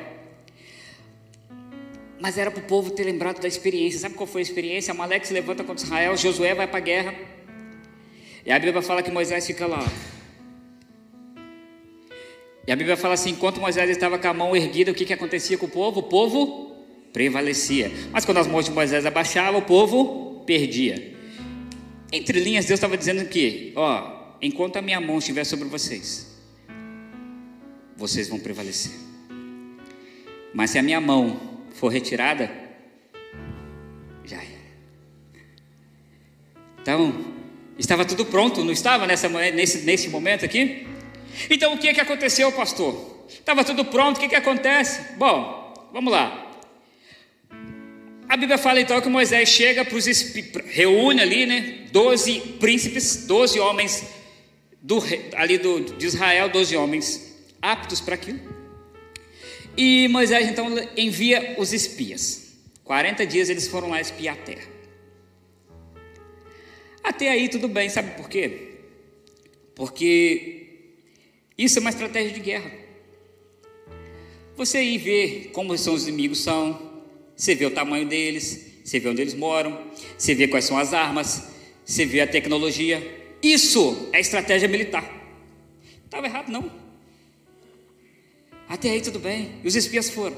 Mas 2.20 2.38
era 2.38 2.52
para 2.52 2.62
o 2.62 2.66
povo 2.66 2.92
ter 2.92 3.02
lembrado 3.02 3.40
da 3.40 3.48
experiência. 3.48 3.98
Sabe 3.98 4.14
qual 4.14 4.28
foi 4.28 4.40
a 4.40 4.44
experiência? 4.44 4.92
Amaleque 4.92 5.26
se 5.26 5.34
levanta 5.34 5.64
contra 5.64 5.84
Israel, 5.84 6.16
Josué 6.16 6.54
vai 6.54 6.68
para 6.68 6.78
a 6.78 6.80
guerra. 6.80 7.14
E 8.46 8.52
a 8.52 8.58
Bíblia 8.58 8.80
fala 8.80 9.02
que 9.02 9.10
Moisés 9.10 9.44
fica 9.44 9.66
lá. 9.66 9.84
E 12.66 12.70
a 12.70 12.76
Bíblia 12.76 12.96
fala 12.96 13.14
assim: 13.14 13.30
enquanto 13.30 13.60
Moisés 13.60 13.90
estava 13.90 14.16
com 14.16 14.28
a 14.28 14.32
mão 14.32 14.54
erguida, 14.54 14.92
o 14.92 14.94
que, 14.94 15.04
que 15.04 15.12
acontecia 15.12 15.58
com 15.58 15.66
o 15.66 15.68
povo? 15.68 16.00
O 16.00 16.02
povo 16.04 16.76
prevalecia. 17.12 17.90
Mas 18.12 18.24
quando 18.24 18.38
as 18.38 18.46
mãos 18.46 18.66
de 18.66 18.70
Moisés 18.70 19.04
abaixavam, 19.04 19.60
o 19.60 19.64
povo 19.64 20.44
perdia. 20.46 21.12
Entre 22.12 22.38
linhas, 22.38 22.66
Deus 22.66 22.78
estava 22.78 22.96
dizendo 22.96 23.28
que, 23.28 23.72
ó, 23.74 24.36
enquanto 24.40 24.76
a 24.76 24.82
minha 24.82 25.00
mão 25.00 25.18
estiver 25.18 25.44
sobre 25.44 25.66
vocês, 25.66 26.33
vocês 27.96 28.28
vão 28.28 28.38
prevalecer. 28.38 28.92
Mas 30.52 30.70
se 30.70 30.78
a 30.78 30.82
minha 30.82 31.00
mão 31.00 31.40
for 31.74 31.88
retirada, 31.88 32.50
já 34.24 34.36
é. 34.36 34.58
Então, 36.80 37.24
estava 37.78 38.04
tudo 38.04 38.24
pronto, 38.26 38.64
não 38.64 38.72
estava 38.72 39.06
nessa, 39.06 39.28
nesse, 39.28 39.78
nesse 39.78 40.08
momento 40.08 40.44
aqui? 40.44 40.86
Então 41.50 41.74
o 41.74 41.78
que, 41.78 41.88
é 41.88 41.94
que 41.94 42.00
aconteceu, 42.00 42.52
pastor? 42.52 43.26
Estava 43.28 43.64
tudo 43.64 43.84
pronto, 43.84 44.18
o 44.18 44.20
que, 44.20 44.28
que 44.28 44.36
acontece? 44.36 45.14
Bom, 45.16 45.74
vamos 45.92 46.12
lá. 46.12 46.52
A 48.28 48.36
Bíblia 48.36 48.58
fala 48.58 48.80
então 48.80 49.00
que 49.00 49.08
Moisés 49.08 49.48
chega 49.48 49.84
para 49.84 49.96
os 49.96 50.06
reúne 50.66 51.20
ali, 51.20 51.46
né? 51.46 51.86
Doze 51.90 52.40
príncipes, 52.58 53.26
doze 53.26 53.60
homens 53.60 54.04
do, 54.80 55.02
ali 55.34 55.58
do, 55.58 55.80
de 55.80 56.06
Israel, 56.06 56.48
doze 56.48 56.76
homens 56.76 57.33
aptos 57.64 58.00
para 58.00 58.14
aquilo. 58.14 58.40
E 59.76 60.06
Moisés 60.08 60.48
então 60.48 60.68
envia 60.96 61.56
os 61.58 61.72
espias. 61.72 62.58
40 62.84 63.26
dias 63.26 63.48
eles 63.48 63.66
foram 63.66 63.88
lá 63.88 64.00
espiar 64.00 64.36
a 64.36 64.42
terra. 64.42 64.68
Até 67.02 67.30
aí 67.30 67.48
tudo 67.48 67.66
bem, 67.66 67.88
sabe 67.88 68.16
por 68.16 68.28
quê? 68.28 68.74
Porque 69.74 70.66
isso 71.56 71.78
é 71.78 71.80
uma 71.80 71.90
estratégia 71.90 72.32
de 72.32 72.40
guerra. 72.40 72.70
Você 74.56 74.82
ir 74.82 74.98
ver 74.98 75.50
como 75.52 75.76
são 75.76 75.94
os 75.94 76.06
inimigos 76.06 76.40
são, 76.40 77.02
você 77.34 77.54
vê 77.54 77.66
o 77.66 77.70
tamanho 77.70 78.06
deles, 78.06 78.82
você 78.84 79.00
vê 79.00 79.08
onde 79.08 79.22
eles 79.22 79.34
moram, 79.34 79.90
você 80.16 80.34
vê 80.34 80.46
quais 80.46 80.66
são 80.66 80.78
as 80.78 80.92
armas, 80.92 81.48
você 81.84 82.04
vê 82.04 82.20
a 82.20 82.26
tecnologia. 82.26 83.02
Isso 83.42 84.08
é 84.12 84.20
estratégia 84.20 84.68
militar. 84.68 85.04
Estava 86.04 86.26
errado 86.26 86.50
não. 86.50 86.83
Até 88.68 88.90
aí 88.90 89.00
tudo 89.00 89.18
bem. 89.18 89.52
E 89.62 89.68
os 89.68 89.74
espias 89.74 90.10
foram. 90.10 90.36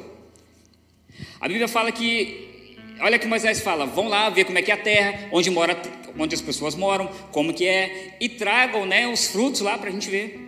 A 1.41 1.49
Bíblia 1.49 1.69
fala 1.69 1.93
que, 1.93 2.77
olha 3.01 3.19
que 3.19 3.27
Moisés 3.27 3.61
fala, 3.61 3.87
vão 3.87 4.09
lá 4.09 4.29
ver 4.31 4.45
como 4.45 4.59
é 4.59 4.63
que 4.63 4.71
é 4.71 4.75
a 4.75 4.79
terra, 4.79 5.29
onde 5.33 5.51
mora, 5.51 5.81
onde 6.19 6.35
as 6.35 6.41
pessoas 6.41 6.75
moram, 6.75 7.09
como 7.31 7.53
que 7.53 7.67
é, 7.67 8.17
e 8.21 8.29
tragam, 8.29 8.87
né, 8.87 9.07
os 9.07 9.27
frutos 9.29 9.61
lá 9.61 9.79
para 9.79 9.89
a 9.89 9.93
gente 9.93 10.09
ver. 10.09 10.41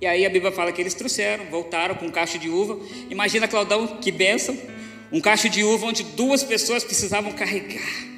E 0.00 0.06
aí 0.06 0.24
a 0.24 0.30
Bíblia 0.30 0.50
fala 0.50 0.72
que 0.72 0.80
eles 0.80 0.94
trouxeram, 0.94 1.44
voltaram 1.46 1.94
com 1.94 2.06
um 2.06 2.10
cacho 2.10 2.38
de 2.38 2.48
uva. 2.48 2.80
Imagina 3.10 3.46
Claudão, 3.46 3.98
que 3.98 4.10
bênção, 4.10 4.56
um 5.12 5.20
cacho 5.20 5.48
de 5.48 5.62
uva 5.62 5.86
onde 5.86 6.02
duas 6.02 6.42
pessoas 6.42 6.82
precisavam 6.82 7.32
carregar. 7.32 8.10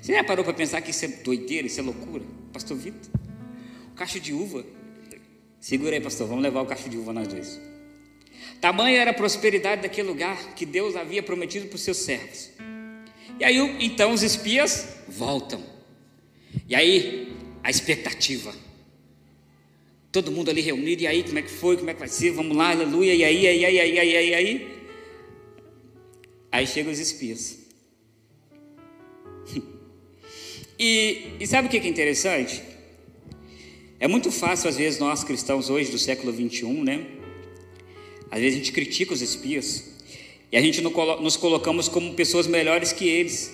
Você 0.00 0.12
já 0.12 0.24
parou 0.24 0.44
para 0.44 0.54
pensar 0.54 0.80
que 0.80 0.90
isso 0.90 1.04
é 1.04 1.08
doideira, 1.08 1.66
isso 1.66 1.80
é 1.80 1.82
loucura? 1.82 2.24
Pastor 2.52 2.76
Vitor, 2.76 3.10
um 3.92 3.94
cacho 3.94 4.18
de 4.18 4.32
uva. 4.32 4.64
Segura 5.60 5.94
aí, 5.94 6.00
pastor, 6.00 6.26
vamos 6.26 6.42
levar 6.42 6.62
o 6.62 6.66
cacho 6.66 6.88
de 6.88 6.96
uva 6.96 7.12
nós 7.12 7.28
dois. 7.28 7.75
Tamanha 8.60 9.00
era 9.00 9.10
a 9.10 9.14
prosperidade 9.14 9.82
daquele 9.82 10.08
lugar 10.08 10.54
que 10.54 10.64
Deus 10.64 10.96
havia 10.96 11.22
prometido 11.22 11.66
para 11.66 11.76
os 11.76 11.82
seus 11.82 11.98
servos. 11.98 12.50
E 13.38 13.44
aí, 13.44 13.56
então, 13.80 14.12
os 14.12 14.22
espias 14.22 14.96
voltam. 15.08 15.62
E 16.68 16.74
aí, 16.74 17.32
a 17.62 17.70
expectativa. 17.70 18.54
Todo 20.10 20.32
mundo 20.32 20.50
ali 20.50 20.62
reunido, 20.62 21.02
e 21.02 21.06
aí, 21.06 21.22
como 21.22 21.38
é 21.38 21.42
que 21.42 21.50
foi? 21.50 21.76
Como 21.76 21.90
é 21.90 21.94
que 21.94 22.00
vai 22.00 22.08
ser? 22.08 22.30
Vamos 22.30 22.56
lá, 22.56 22.70
aleluia. 22.70 23.14
E 23.14 23.22
aí, 23.22 23.46
aí, 23.46 23.64
aí, 23.64 23.80
aí, 23.80 23.98
aí, 23.98 24.16
aí, 24.16 24.34
aí. 24.34 24.76
Aí 26.50 26.66
chegam 26.66 26.90
os 26.90 26.98
espias. 26.98 27.58
e, 30.78 31.32
e 31.38 31.46
sabe 31.46 31.68
o 31.68 31.70
que 31.70 31.76
é 31.76 31.86
interessante? 31.86 32.62
É 34.00 34.08
muito 34.08 34.30
fácil, 34.30 34.68
às 34.68 34.76
vezes, 34.76 34.98
nós 34.98 35.22
cristãos 35.22 35.68
hoje 35.68 35.90
do 35.90 35.98
século 35.98 36.32
21, 36.32 36.82
né? 36.82 37.15
Às 38.30 38.40
vezes 38.40 38.54
a 38.54 38.58
gente 38.58 38.72
critica 38.72 39.12
os 39.12 39.22
espias 39.22 39.84
e 40.50 40.56
a 40.56 40.60
gente 40.60 40.80
nos 40.80 41.36
colocamos 41.36 41.88
como 41.88 42.14
pessoas 42.14 42.46
melhores 42.46 42.92
que 42.92 43.08
eles. 43.08 43.52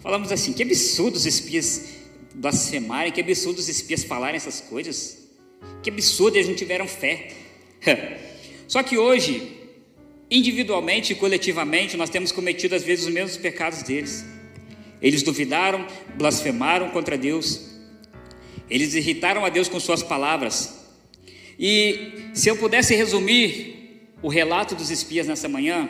Falamos 0.00 0.32
assim: 0.32 0.52
que 0.52 0.62
absurdo 0.62 1.16
os 1.16 1.26
espias 1.26 1.86
blasfemarem, 2.34 3.12
que 3.12 3.20
absurdo 3.20 3.58
os 3.58 3.68
espias 3.68 4.04
falarem 4.04 4.36
essas 4.36 4.60
coisas, 4.60 5.28
que 5.82 5.90
absurdo 5.90 6.36
eles 6.36 6.48
não 6.48 6.54
tiveram 6.54 6.88
fé. 6.88 7.32
Só 8.66 8.82
que 8.82 8.96
hoje, 8.96 9.52
individualmente 10.30 11.12
e 11.12 11.16
coletivamente, 11.16 11.96
nós 11.96 12.08
temos 12.08 12.32
cometido 12.32 12.74
às 12.74 12.82
vezes 12.82 13.06
os 13.06 13.12
mesmos 13.12 13.36
pecados 13.36 13.82
deles. 13.82 14.24
Eles 15.00 15.22
duvidaram, 15.22 15.86
blasfemaram 16.16 16.90
contra 16.90 17.18
Deus, 17.18 17.60
eles 18.70 18.94
irritaram 18.94 19.44
a 19.44 19.48
Deus 19.48 19.68
com 19.68 19.80
suas 19.80 20.02
palavras. 20.02 20.80
E 21.58 22.30
se 22.32 22.48
eu 22.48 22.56
pudesse 22.56 22.94
resumir 22.94 23.81
o 24.22 24.28
relato 24.28 24.74
dos 24.74 24.90
espias 24.90 25.26
nessa 25.26 25.48
manhã, 25.48 25.88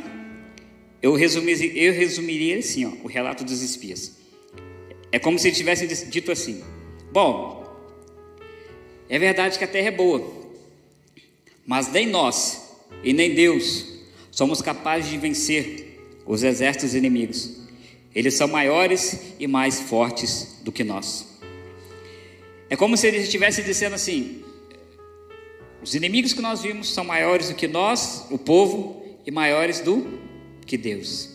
eu, 1.03 1.15
resumiria, 1.15 1.73
eu 1.75 1.93
resumiria 1.93 2.59
assim, 2.59 2.87
ó, 2.87 2.91
o 3.05 3.07
relato 3.07 3.45
dos 3.45 3.62
espias. 3.62 4.17
É 5.11 5.19
como 5.19 5.39
se 5.39 5.49
ele 5.49 5.57
tivesse 5.57 5.87
dito 6.07 6.33
assim: 6.33 6.65
Bom, 7.12 7.62
é 9.09 9.19
verdade 9.19 9.59
que 9.59 9.65
a 9.65 9.69
terra 9.69 9.89
é 9.89 9.91
boa, 9.91 10.51
mas 11.67 11.93
nem 11.93 12.07
nós 12.07 12.77
e 13.05 13.12
nem 13.12 13.35
Deus 13.35 13.87
somos 14.31 14.62
capazes 14.62 15.11
de 15.11 15.19
vencer 15.19 16.01
os 16.27 16.43
exércitos 16.43 16.95
inimigos. 16.95 17.61
Eles 18.15 18.35
são 18.35 18.49
maiores 18.49 19.35
e 19.39 19.47
mais 19.47 19.81
fortes 19.81 20.59
do 20.62 20.73
que 20.73 20.83
nós. 20.83 21.39
É 22.71 22.77
como 22.77 22.97
se 22.97 23.07
ele 23.07 23.19
estivesse 23.19 23.62
dizendo 23.62 23.95
assim: 23.95 24.43
os 25.83 25.95
inimigos 25.95 26.33
que 26.33 26.41
nós 26.41 26.62
vimos 26.62 26.93
são 26.93 27.05
maiores 27.05 27.49
do 27.49 27.55
que 27.55 27.67
nós, 27.67 28.27
o 28.31 28.39
povo, 28.39 29.03
e 29.27 29.31
maiores 29.31 29.81
do 29.81 30.21
que 30.65 30.77
Deus. 30.77 31.29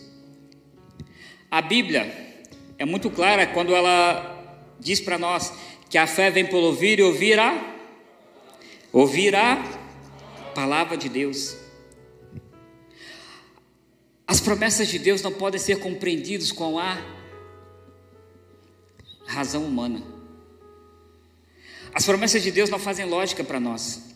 A 1.50 1.60
Bíblia 1.60 2.36
é 2.78 2.84
muito 2.84 3.10
clara 3.10 3.46
quando 3.46 3.74
ela 3.74 4.34
diz 4.80 5.00
para 5.00 5.18
nós 5.18 5.52
que 5.88 5.98
a 5.98 6.06
fé 6.06 6.30
vem 6.30 6.46
pelo 6.46 6.64
ouvir 6.64 6.98
e 6.98 7.02
ouvir 7.02 7.38
a 7.38 7.76
ouvir 8.92 9.34
a 9.34 9.56
palavra 10.54 10.96
de 10.96 11.08
Deus. 11.08 11.56
As 14.26 14.40
promessas 14.40 14.88
de 14.88 14.98
Deus 14.98 15.22
não 15.22 15.32
podem 15.32 15.60
ser 15.60 15.78
compreendidas 15.78 16.52
com 16.52 16.78
a 16.78 16.98
razão 19.26 19.64
humana. 19.64 20.02
As 21.94 22.04
promessas 22.04 22.42
de 22.42 22.50
Deus 22.50 22.68
não 22.68 22.78
fazem 22.78 23.06
lógica 23.06 23.42
para 23.42 23.58
nós. 23.58 24.07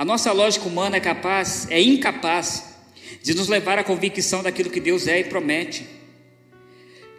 A 0.00 0.04
nossa 0.06 0.32
lógica 0.32 0.66
humana 0.66 0.96
é 0.96 1.00
capaz, 1.00 1.70
é 1.70 1.78
incapaz 1.78 2.74
de 3.22 3.34
nos 3.34 3.48
levar 3.48 3.78
à 3.78 3.84
convicção 3.84 4.42
daquilo 4.42 4.70
que 4.70 4.80
Deus 4.80 5.06
é 5.06 5.20
e 5.20 5.24
promete. 5.24 5.86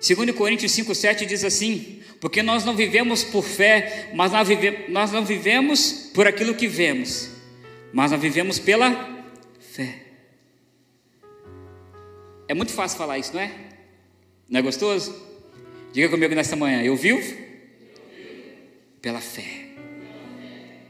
2 0.03 0.31
Coríntios 0.31 0.71
5,7 0.71 1.27
diz 1.27 1.43
assim: 1.43 2.01
Porque 2.19 2.41
nós 2.41 2.65
não 2.65 2.75
vivemos 2.75 3.23
por 3.23 3.43
fé, 3.43 4.09
mas 4.15 4.31
nós, 4.31 5.11
não 5.11 5.23
vivemos 5.23 6.09
por 6.11 6.25
aquilo 6.25 6.55
que 6.55 6.67
vemos, 6.67 7.29
mas 7.93 8.09
nós 8.09 8.19
vivemos 8.19 8.57
pela 8.57 9.27
fé. 9.59 9.99
É 12.47 12.55
muito 12.55 12.71
fácil 12.71 12.97
falar 12.97 13.19
isso, 13.19 13.35
não 13.35 13.41
é? 13.41 13.51
Não 14.49 14.59
é 14.59 14.63
gostoso? 14.63 15.15
Diga 15.93 16.09
comigo 16.09 16.33
nesta 16.33 16.55
manhã: 16.55 16.81
Eu 16.81 16.95
vivo 16.95 17.31
pela 18.99 19.21
fé. 19.21 19.67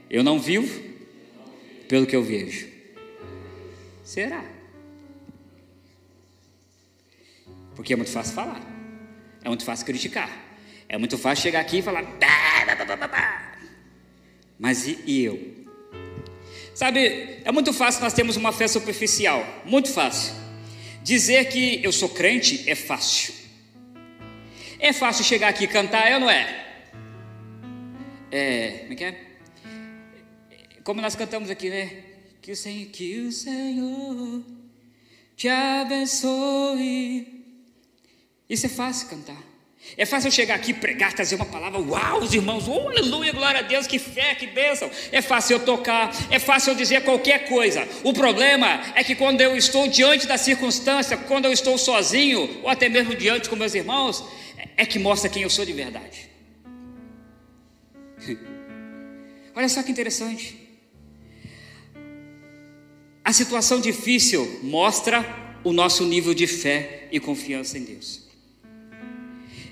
Eu 0.08 0.24
não 0.24 0.40
vivo 0.40 0.91
pelo 1.88 2.06
que 2.06 2.16
eu 2.16 2.22
vejo. 2.22 2.68
Será? 4.04 4.44
Porque 7.74 7.92
é 7.92 7.96
muito 7.96 8.10
fácil 8.10 8.34
falar, 8.34 8.60
é 9.42 9.48
muito 9.48 9.64
fácil 9.64 9.86
criticar, 9.86 10.30
é 10.88 10.98
muito 10.98 11.16
fácil 11.16 11.42
chegar 11.42 11.60
aqui 11.60 11.78
e 11.78 11.82
falar. 11.82 12.04
Mas 14.58 14.86
e, 14.86 14.98
e 15.06 15.24
eu? 15.24 15.62
Sabe, 16.74 17.40
é 17.44 17.52
muito 17.52 17.72
fácil 17.72 18.02
nós 18.02 18.12
termos 18.12 18.36
uma 18.36 18.52
fé 18.52 18.66
superficial, 18.68 19.44
muito 19.64 19.90
fácil. 19.90 20.34
Dizer 21.02 21.46
que 21.46 21.80
eu 21.82 21.92
sou 21.92 22.08
crente 22.08 22.68
é 22.68 22.74
fácil. 22.74 23.34
É 24.78 24.92
fácil 24.92 25.24
chegar 25.24 25.48
aqui 25.48 25.64
e 25.64 25.68
cantar, 25.68 26.10
eu 26.10 26.20
não 26.20 26.30
é? 26.30 26.62
É, 28.30 28.78
como 28.82 28.92
é 28.92 28.96
que 28.96 29.04
é? 29.04 29.31
Como 30.84 31.00
nós 31.00 31.14
cantamos 31.14 31.50
aqui, 31.50 31.70
né? 31.70 32.04
Que 32.40 32.52
o 32.52 32.56
Senhor, 32.56 32.90
que 32.90 33.20
o 33.20 33.32
Senhor 33.32 34.42
te 35.36 35.48
abençoe. 35.48 37.26
Isso 38.48 38.66
é 38.66 38.68
fácil 38.68 39.08
cantar. 39.08 39.52
É 39.96 40.06
fácil 40.06 40.28
eu 40.28 40.32
chegar 40.32 40.54
aqui, 40.54 40.72
pregar, 40.72 41.12
trazer 41.12 41.34
uma 41.34 41.44
palavra, 41.44 41.80
uau, 41.80 42.20
os 42.20 42.32
irmãos, 42.32 42.68
oh, 42.68 42.88
aleluia, 42.88 43.32
glória 43.32 43.60
a 43.60 43.62
Deus, 43.62 43.86
que 43.86 43.98
fé, 43.98 44.34
que 44.34 44.46
bênção. 44.46 44.88
É 45.10 45.20
fácil 45.20 45.56
eu 45.56 45.64
tocar, 45.64 46.14
é 46.30 46.38
fácil 46.38 46.70
eu 46.72 46.76
dizer 46.76 47.02
qualquer 47.02 47.48
coisa. 47.48 47.86
O 48.04 48.12
problema 48.12 48.80
é 48.94 49.02
que 49.02 49.16
quando 49.16 49.40
eu 49.40 49.56
estou 49.56 49.88
diante 49.88 50.26
da 50.26 50.38
circunstância, 50.38 51.16
quando 51.16 51.46
eu 51.46 51.52
estou 51.52 51.76
sozinho, 51.76 52.60
ou 52.62 52.68
até 52.68 52.88
mesmo 52.88 53.14
diante 53.16 53.50
com 53.50 53.56
meus 53.56 53.74
irmãos, 53.74 54.24
é 54.76 54.86
que 54.86 55.00
mostra 55.00 55.28
quem 55.28 55.42
eu 55.42 55.50
sou 55.50 55.64
de 55.64 55.72
verdade. 55.72 56.30
Olha 59.54 59.68
só 59.68 59.82
que 59.82 59.90
interessante. 59.90 60.61
A 63.24 63.32
situação 63.32 63.80
difícil 63.80 64.60
mostra 64.62 65.24
o 65.62 65.72
nosso 65.72 66.04
nível 66.04 66.34
de 66.34 66.46
fé 66.46 67.08
e 67.12 67.20
confiança 67.20 67.78
em 67.78 67.84
Deus. 67.84 68.22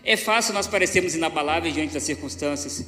É 0.05 0.17
fácil 0.17 0.55
nós 0.55 0.67
parecermos 0.67 1.15
inabaláveis 1.15 1.75
diante 1.75 1.93
das 1.93 2.05
circunstâncias. 2.05 2.87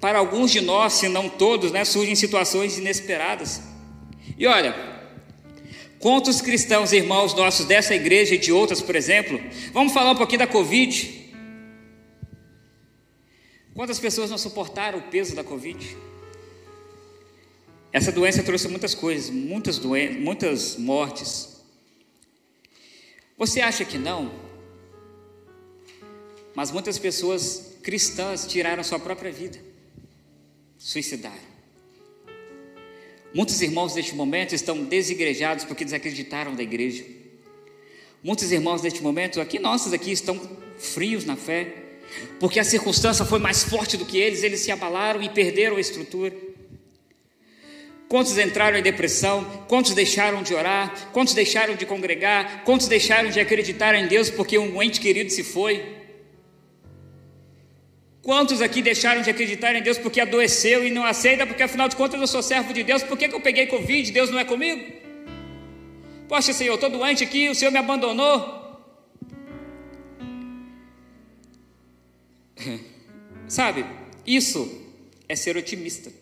Para 0.00 0.18
alguns 0.18 0.50
de 0.50 0.60
nós, 0.60 0.94
se 0.94 1.08
não 1.08 1.28
todos, 1.28 1.70
né, 1.70 1.84
surgem 1.84 2.14
situações 2.14 2.76
inesperadas. 2.76 3.60
E 4.36 4.46
olha, 4.46 4.74
quantos 5.98 6.40
cristãos, 6.40 6.92
irmãos 6.92 7.34
nossos 7.34 7.66
dessa 7.66 7.94
igreja 7.94 8.34
e 8.34 8.38
de 8.38 8.52
outras, 8.52 8.80
por 8.80 8.96
exemplo, 8.96 9.40
vamos 9.72 9.92
falar 9.92 10.10
um 10.10 10.16
pouquinho 10.16 10.40
da 10.40 10.46
Covid. 10.46 11.20
Quantas 13.74 13.98
pessoas 13.98 14.30
não 14.30 14.38
suportaram 14.38 14.98
o 14.98 15.02
peso 15.02 15.36
da 15.36 15.44
Covid? 15.44 15.96
Essa 17.92 18.12
doença 18.12 18.42
trouxe 18.42 18.68
muitas 18.68 18.94
coisas, 18.94 19.30
muitas 19.30 19.78
doenças, 19.78 20.16
muitas 20.16 20.76
mortes. 20.76 21.60
Você 23.36 23.60
acha 23.60 23.84
que 23.84 23.98
não? 23.98 24.30
Mas 26.54 26.70
muitas 26.70 26.98
pessoas 26.98 27.74
cristãs 27.82 28.46
tiraram 28.46 28.84
sua 28.84 28.98
própria 28.98 29.32
vida, 29.32 29.58
suicidaram. 30.78 31.50
Muitos 33.32 33.60
irmãos 33.62 33.94
neste 33.94 34.14
momento 34.14 34.54
estão 34.54 34.84
desigrejados 34.84 35.64
porque 35.64 35.84
desacreditaram 35.84 36.54
da 36.54 36.62
igreja. 36.62 37.04
Muitos 38.22 38.52
irmãos 38.52 38.82
neste 38.82 39.02
momento, 39.02 39.40
aqui 39.40 39.58
nossos 39.58 39.92
aqui, 39.92 40.12
estão 40.12 40.38
frios 40.78 41.24
na 41.24 41.36
fé, 41.36 41.72
porque 42.38 42.60
a 42.60 42.64
circunstância 42.64 43.24
foi 43.24 43.38
mais 43.38 43.62
forte 43.62 43.96
do 43.96 44.04
que 44.04 44.18
eles, 44.18 44.42
eles 44.42 44.60
se 44.60 44.70
abalaram 44.70 45.22
e 45.22 45.28
perderam 45.28 45.76
a 45.76 45.80
estrutura. 45.80 46.49
Quantos 48.10 48.36
entraram 48.36 48.76
em 48.76 48.82
depressão? 48.82 49.44
Quantos 49.68 49.94
deixaram 49.94 50.42
de 50.42 50.52
orar? 50.52 51.12
Quantos 51.12 51.32
deixaram 51.32 51.76
de 51.76 51.86
congregar? 51.86 52.64
Quantos 52.64 52.88
deixaram 52.88 53.30
de 53.30 53.38
acreditar 53.38 53.94
em 53.94 54.08
Deus 54.08 54.28
porque 54.28 54.58
um 54.58 54.82
ente 54.82 55.00
querido 55.00 55.30
se 55.30 55.44
foi? 55.44 55.96
Quantos 58.20 58.60
aqui 58.60 58.82
deixaram 58.82 59.22
de 59.22 59.30
acreditar 59.30 59.76
em 59.76 59.82
Deus 59.82 59.96
porque 59.96 60.20
adoeceu 60.20 60.84
e 60.84 60.90
não 60.90 61.04
aceita, 61.04 61.46
porque 61.46 61.62
afinal 61.62 61.88
de 61.88 61.94
contas 61.94 62.20
eu 62.20 62.26
sou 62.26 62.42
servo 62.42 62.72
de 62.72 62.82
Deus, 62.82 63.04
por 63.04 63.16
que, 63.16 63.28
que 63.28 63.34
eu 63.36 63.40
peguei 63.40 63.68
Covid? 63.68 64.10
Deus 64.10 64.28
não 64.28 64.40
é 64.40 64.44
comigo? 64.44 64.92
Poxa, 66.28 66.52
Senhor, 66.52 66.74
estou 66.74 66.90
doente 66.90 67.22
aqui, 67.22 67.48
o 67.48 67.54
Senhor 67.54 67.70
me 67.70 67.78
abandonou. 67.78 68.82
Sabe, 73.46 73.86
isso 74.26 74.68
é 75.28 75.36
ser 75.36 75.56
otimista. 75.56 76.19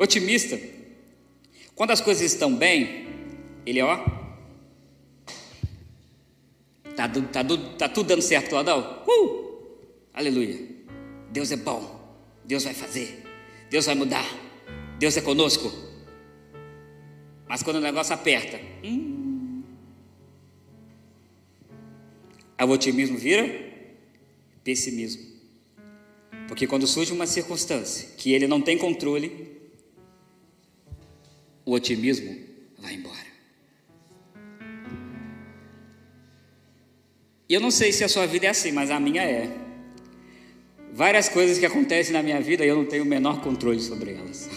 Otimista, 0.00 0.58
quando 1.74 1.90
as 1.90 2.00
coisas 2.00 2.32
estão 2.32 2.56
bem, 2.56 3.06
ele 3.66 3.82
ó, 3.82 3.98
tá, 6.96 7.06
tá, 7.06 7.44
tá 7.76 7.86
tudo 7.86 8.06
dando 8.06 8.22
certo, 8.22 8.56
Adão. 8.56 9.04
Uh! 9.06 9.50
Aleluia. 10.14 10.58
Deus 11.30 11.52
é 11.52 11.56
bom. 11.56 12.00
Deus 12.46 12.64
vai 12.64 12.72
fazer. 12.72 13.22
Deus 13.68 13.84
vai 13.84 13.94
mudar. 13.94 14.24
Deus 14.98 15.18
é 15.18 15.20
conosco. 15.20 15.70
Mas 17.46 17.62
quando 17.62 17.76
o 17.76 17.80
negócio 17.80 18.14
aperta, 18.14 18.58
hum, 18.82 19.62
o 22.58 22.64
otimismo 22.70 23.18
vira 23.18 23.70
pessimismo. 24.64 25.28
Porque 26.48 26.66
quando 26.66 26.86
surge 26.86 27.12
uma 27.12 27.26
circunstância 27.26 28.08
que 28.16 28.32
ele 28.32 28.46
não 28.46 28.62
tem 28.62 28.78
controle, 28.78 29.49
o 31.64 31.72
otimismo 31.72 32.36
vai 32.78 32.94
embora. 32.94 33.30
E 37.48 37.54
eu 37.54 37.60
não 37.60 37.70
sei 37.70 37.92
se 37.92 38.04
a 38.04 38.08
sua 38.08 38.26
vida 38.26 38.46
é 38.46 38.50
assim, 38.50 38.70
mas 38.70 38.90
a 38.90 39.00
minha 39.00 39.22
é. 39.22 39.50
Várias 40.92 41.28
coisas 41.28 41.58
que 41.58 41.66
acontecem 41.66 42.12
na 42.12 42.22
minha 42.22 42.40
vida 42.40 42.64
eu 42.64 42.76
não 42.76 42.84
tenho 42.84 43.02
o 43.02 43.06
menor 43.06 43.40
controle 43.42 43.80
sobre 43.80 44.12
elas. 44.12 44.48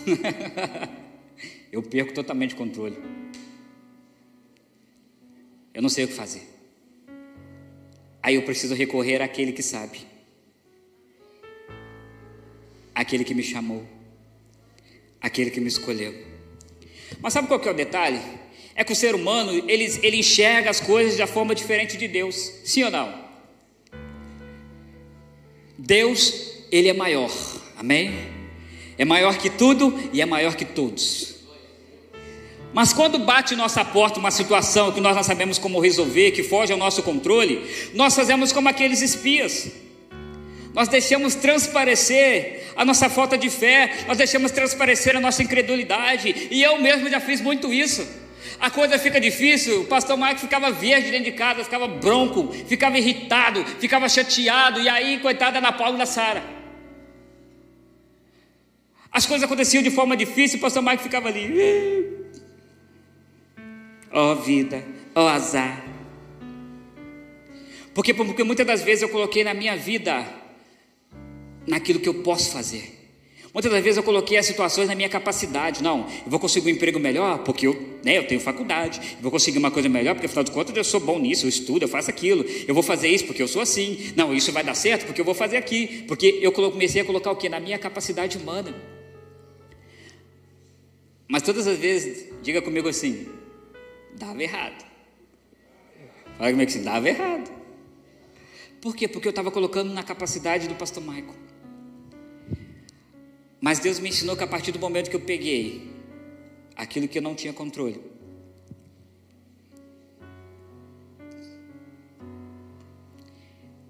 eu 1.72 1.82
perco 1.82 2.13
totalmente 2.13 2.54
o 2.54 2.58
controle. 2.58 2.98
Eu 5.74 5.82
não 5.82 5.89
sei 5.89 6.06
o 6.06 6.08
que 6.08 6.13
fazer. 6.13 6.48
Aí 8.22 8.36
eu 8.36 8.44
preciso 8.44 8.76
recorrer 8.76 9.22
àquele 9.22 9.52
que 9.52 9.63
sabe. 9.63 10.06
Aquele 12.94 13.24
que 13.24 13.34
me 13.34 13.42
chamou. 13.42 13.84
Aquele 15.20 15.50
que 15.50 15.60
me 15.60 15.68
escolheu. 15.68 16.33
Mas 17.21 17.34
sabe 17.34 17.47
qual 17.47 17.60
que 17.60 17.67
é 17.67 17.71
o 17.71 17.76
detalhe? 17.76 18.19
É 18.76 18.84
que 18.84 18.93
o 18.93 18.95
ser 18.95 19.13
humano, 19.13 19.52
ele, 19.67 19.99
ele 20.02 20.17
enxerga 20.17 20.69
as 20.69 20.80
coisas 20.80 21.15
de 21.15 21.26
forma 21.28 21.54
diferente 21.54 21.97
de 21.97 22.08
Deus. 22.08 22.52
Sim 22.63 22.84
ou 22.84 22.91
não? 22.91 23.13
Deus, 25.78 26.65
ele 26.71 26.89
é 26.89 26.93
maior. 26.93 27.32
Amém? 27.78 28.13
É 28.97 29.06
maior 29.06 29.38
que 29.38 29.49
tudo 29.49 29.97
e 30.12 30.21
é 30.21 30.26
maior 30.26 30.56
que 30.56 30.65
todos. 30.65 31.34
Mas 32.73 32.91
quando 32.91 33.19
bate 33.19 33.56
nossa 33.56 33.86
porta 33.86 34.19
uma 34.19 34.32
situação 34.32 34.91
que 34.91 34.99
nós 34.99 35.15
não 35.15 35.23
sabemos 35.23 35.60
como 35.60 35.80
resolver, 35.80 36.32
que 36.32 36.41
foge 36.41 36.73
ao 36.73 36.80
nosso 36.80 37.04
controle, 37.04 37.62
nós 37.93 38.15
fazemos 38.15 38.52
como 38.52 38.67
aqueles 38.67 39.02
espias. 39.02 39.71
Nós 40.74 40.88
deixamos 40.88 41.36
transparecer 41.36 42.64
a 42.76 42.84
nossa 42.84 43.08
falta 43.08 43.38
de 43.38 43.50
fé, 43.50 44.06
nós 44.08 44.18
deixamos 44.18 44.52
transparecer 44.52 45.16
a 45.16 45.20
nossa 45.20 45.44
incredulidade, 45.44 46.48
e 46.50 46.62
eu 46.64 46.82
mesmo 46.82 47.10
já 47.10 47.20
fiz 47.20 47.40
muito 47.40 47.72
isso. 47.72 48.06
A 48.60 48.72
coisa 48.72 48.98
fica 48.98 49.20
difícil, 49.20 49.82
o 49.82 49.86
pastor 49.86 50.18
Mike 50.18 50.42
ficava 50.42 50.72
verde 50.72 51.12
dentro 51.12 51.26
de 51.26 51.38
casa, 51.38 51.64
ficava 51.64 51.88
bronco, 51.88 52.52
ficava 52.68 52.98
irritado, 52.98 53.64
ficava 53.80 54.10
chateado, 54.10 54.82
e 54.82 54.90
aí, 54.90 55.20
coitada 55.20 55.62
da 55.62 55.72
Paula 55.72 55.96
e 55.96 56.00
da 56.00 56.06
Sara. 56.06 56.44
As 59.12 59.28
coisas 59.28 59.44
aconteciam 59.44 59.84
de 59.84 59.92
forma 59.92 60.18
difícil, 60.18 60.58
o 60.58 60.62
pastor 60.62 60.82
Mike 60.82 61.04
ficava 61.04 61.28
ali. 61.28 61.54
Ó 64.12 64.32
oh, 64.32 64.36
vida, 64.36 64.84
ó 65.14 65.26
oh, 65.26 65.28
azar. 65.28 65.84
Porque, 67.94 68.12
porque 68.12 68.44
muitas 68.44 68.66
das 68.66 68.82
vezes 68.82 69.04
eu 69.04 69.10
coloquei 69.10 69.44
na 69.44 69.54
minha 69.54 69.78
vida 69.78 70.26
naquilo 71.67 71.99
que 71.99 72.10
eu 72.10 72.15
posso 72.15 72.52
fazer. 72.52 73.04
Muitas 73.54 73.71
das 73.71 73.84
vezes 73.84 73.97
eu 73.97 74.04
coloquei 74.04 74.36
as 74.36 74.47
situações 74.47 74.88
na 74.88 74.95
minha 74.95 75.08
capacidade. 75.08 75.84
Não, 75.84 76.08
eu 76.26 76.32
vou 76.32 76.39
conseguir 76.39 76.67
um 76.67 76.71
emprego 76.71 76.99
melhor 76.99 77.43
porque 77.43 77.67
eu, 77.67 77.99
né, 78.04 78.17
eu 78.17 78.26
tenho 78.26 78.41
faculdade. 78.41 78.99
Eu 79.17 79.21
vou 79.21 79.30
conseguir 79.30 79.60
uma 79.60 79.69
coisa 79.69 79.88
melhor 79.88 80.15
porque, 80.15 80.26
afinal 80.26 80.43
de 80.43 80.49
contas, 80.49 80.76
eu 80.76 80.84
sou 80.84 80.99
bom 80.99 81.19
nisso, 81.19 81.45
eu 81.45 81.49
estudo, 81.49 81.84
eu 81.84 81.88
faço 81.88 82.10
aquilo. 82.10 82.43
Eu 82.67 82.73
vou 82.73 82.82
fazer 82.82 83.10
isso 83.10 83.26
porque 83.26 83.43
eu 83.43 83.47
sou 83.47 83.62
assim. 83.62 84.12
Não, 84.15 84.34
isso 84.34 84.52
vai 84.52 84.63
dar 84.63 84.73
certo 84.73 85.06
porque 85.06 85.21
eu 85.21 85.26
vou 85.26 85.36
fazer 85.36 85.58
aqui. 85.58 86.04
Porque 86.08 86.39
eu 86.41 86.52
comecei 86.52 87.04
a 87.04 87.06
colocar 87.06 87.30
o 87.30 87.36
que? 87.36 87.47
Na 87.47 87.60
minha 87.60 87.78
capacidade 87.78 88.39
humana. 88.39 88.73
Mas 91.28 91.43
todas 91.43 91.67
as 91.67 91.78
vezes, 91.78 92.34
diga 92.41 92.60
comigo 92.60 92.89
assim, 92.89 93.28
dava 94.15 94.41
errado. 94.41 94.84
Fala 96.39 96.49
comigo 96.49 96.71
assim, 96.71 96.82
dava 96.82 97.08
errado. 97.08 97.52
Por 98.82 98.95
quê? 98.95 99.08
Porque 99.08 99.28
eu 99.28 99.32
estava 99.32 99.52
colocando 99.52 99.93
na 99.93 100.02
capacidade 100.02 100.67
do 100.67 100.73
pastor 100.73 101.04
Michael. 101.04 101.53
Mas 103.63 103.80
Deus 103.80 103.97
me 103.97 104.10
ensinou 104.10 104.36
que 104.36 104.43
a 104.43 104.47
partir 104.47 104.73
do 104.73 104.80
momento 104.80 105.10
que 105.10 105.15
eu 105.15 105.21
peguei 105.21 105.89
aquilo 106.76 107.08
que 107.08 107.17
eu 107.17 107.21
não 107.21 107.34
tinha 107.34 107.54
controle, 107.54 107.97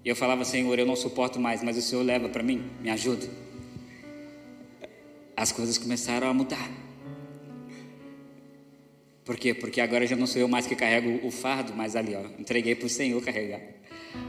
E 0.04 0.08
eu 0.10 0.14
falava, 0.14 0.44
Senhor, 0.44 0.78
eu 0.78 0.84
não 0.84 0.94
suporto 0.94 1.40
mais, 1.40 1.62
mas 1.62 1.78
o 1.78 1.80
Senhor 1.80 2.02
leva 2.02 2.28
para 2.28 2.42
mim, 2.42 2.62
me 2.82 2.90
ajuda. 2.90 3.26
As 5.34 5.50
coisas 5.50 5.78
começaram 5.78 6.28
a 6.28 6.34
mudar. 6.34 6.70
Por 9.24 9.38
quê? 9.38 9.54
Porque 9.54 9.80
agora 9.80 10.06
já 10.06 10.14
não 10.14 10.26
sou 10.26 10.42
eu 10.42 10.46
mais 10.46 10.66
que 10.66 10.76
carrego 10.76 11.26
o 11.26 11.30
fardo, 11.30 11.72
mas 11.74 11.96
ali, 11.96 12.14
ó, 12.14 12.22
entreguei 12.38 12.74
para 12.74 12.84
o 12.84 12.90
Senhor 12.90 13.24
carregar. 13.24 13.62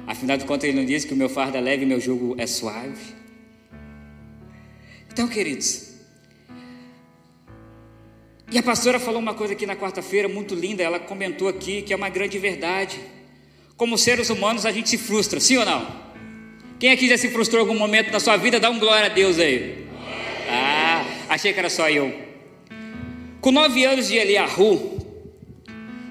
Afinal 0.08 0.38
de 0.38 0.46
contas, 0.46 0.70
Ele 0.70 0.80
não 0.80 0.86
disse 0.86 1.06
que 1.06 1.14
o 1.14 1.18
meu 1.18 1.28
fardo 1.28 1.58
é 1.58 1.60
leve 1.60 1.84
e 1.84 1.86
meu 1.86 2.00
jugo 2.00 2.36
é 2.38 2.48
suave. 2.48 3.25
Então, 5.16 5.30
queridos, 5.30 5.94
e 8.52 8.58
a 8.58 8.62
pastora 8.62 9.00
falou 9.00 9.22
uma 9.22 9.34
coisa 9.34 9.54
aqui 9.54 9.66
na 9.66 9.74
quarta-feira 9.74 10.28
muito 10.28 10.54
linda, 10.54 10.84
ela 10.84 11.00
comentou 11.00 11.48
aqui 11.48 11.82
que 11.84 11.94
é 11.94 11.96
uma 11.96 12.10
grande 12.10 12.38
verdade. 12.38 13.00
Como 13.78 13.98
seres 13.98 14.30
humanos, 14.30 14.66
a 14.66 14.74
gente 14.74 14.90
se 14.90 14.98
frustra, 14.98 15.40
sim 15.40 15.56
ou 15.56 15.64
não? 15.64 15.88
Quem 16.78 16.92
aqui 16.92 17.08
já 17.08 17.18
se 17.18 17.30
frustrou 17.30 17.64
em 17.64 17.66
algum 17.66 17.80
momento 17.80 18.12
na 18.12 18.20
sua 18.20 18.36
vida? 18.36 18.60
Dá 18.60 18.70
um 18.70 18.78
glória 18.78 19.06
a 19.06 19.08
Deus 19.08 19.40
aí. 19.40 19.88
Ah, 20.50 21.06
achei 21.30 21.54
que 21.54 21.60
era 21.60 21.70
só 21.70 21.90
eu. 21.90 22.14
Com 23.40 23.52
nove 23.52 23.86
anos 23.86 24.10
de 24.10 24.18
Eliahu, 24.18 25.00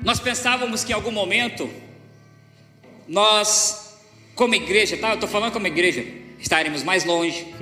nós 0.03 0.19
pensávamos 0.19 0.83
que 0.83 0.93
em 0.93 0.95
algum 0.95 1.13
momento 1.13 1.69
nós, 3.07 3.99
como 4.35 4.55
igreja, 4.55 4.97
tá? 4.97 5.11
Eu 5.11 5.17
estou 5.17 5.29
falando 5.29 5.53
como 5.53 5.67
igreja, 5.67 6.03
estaremos 6.39 6.83
mais 6.83 7.05
longe. 7.05 7.53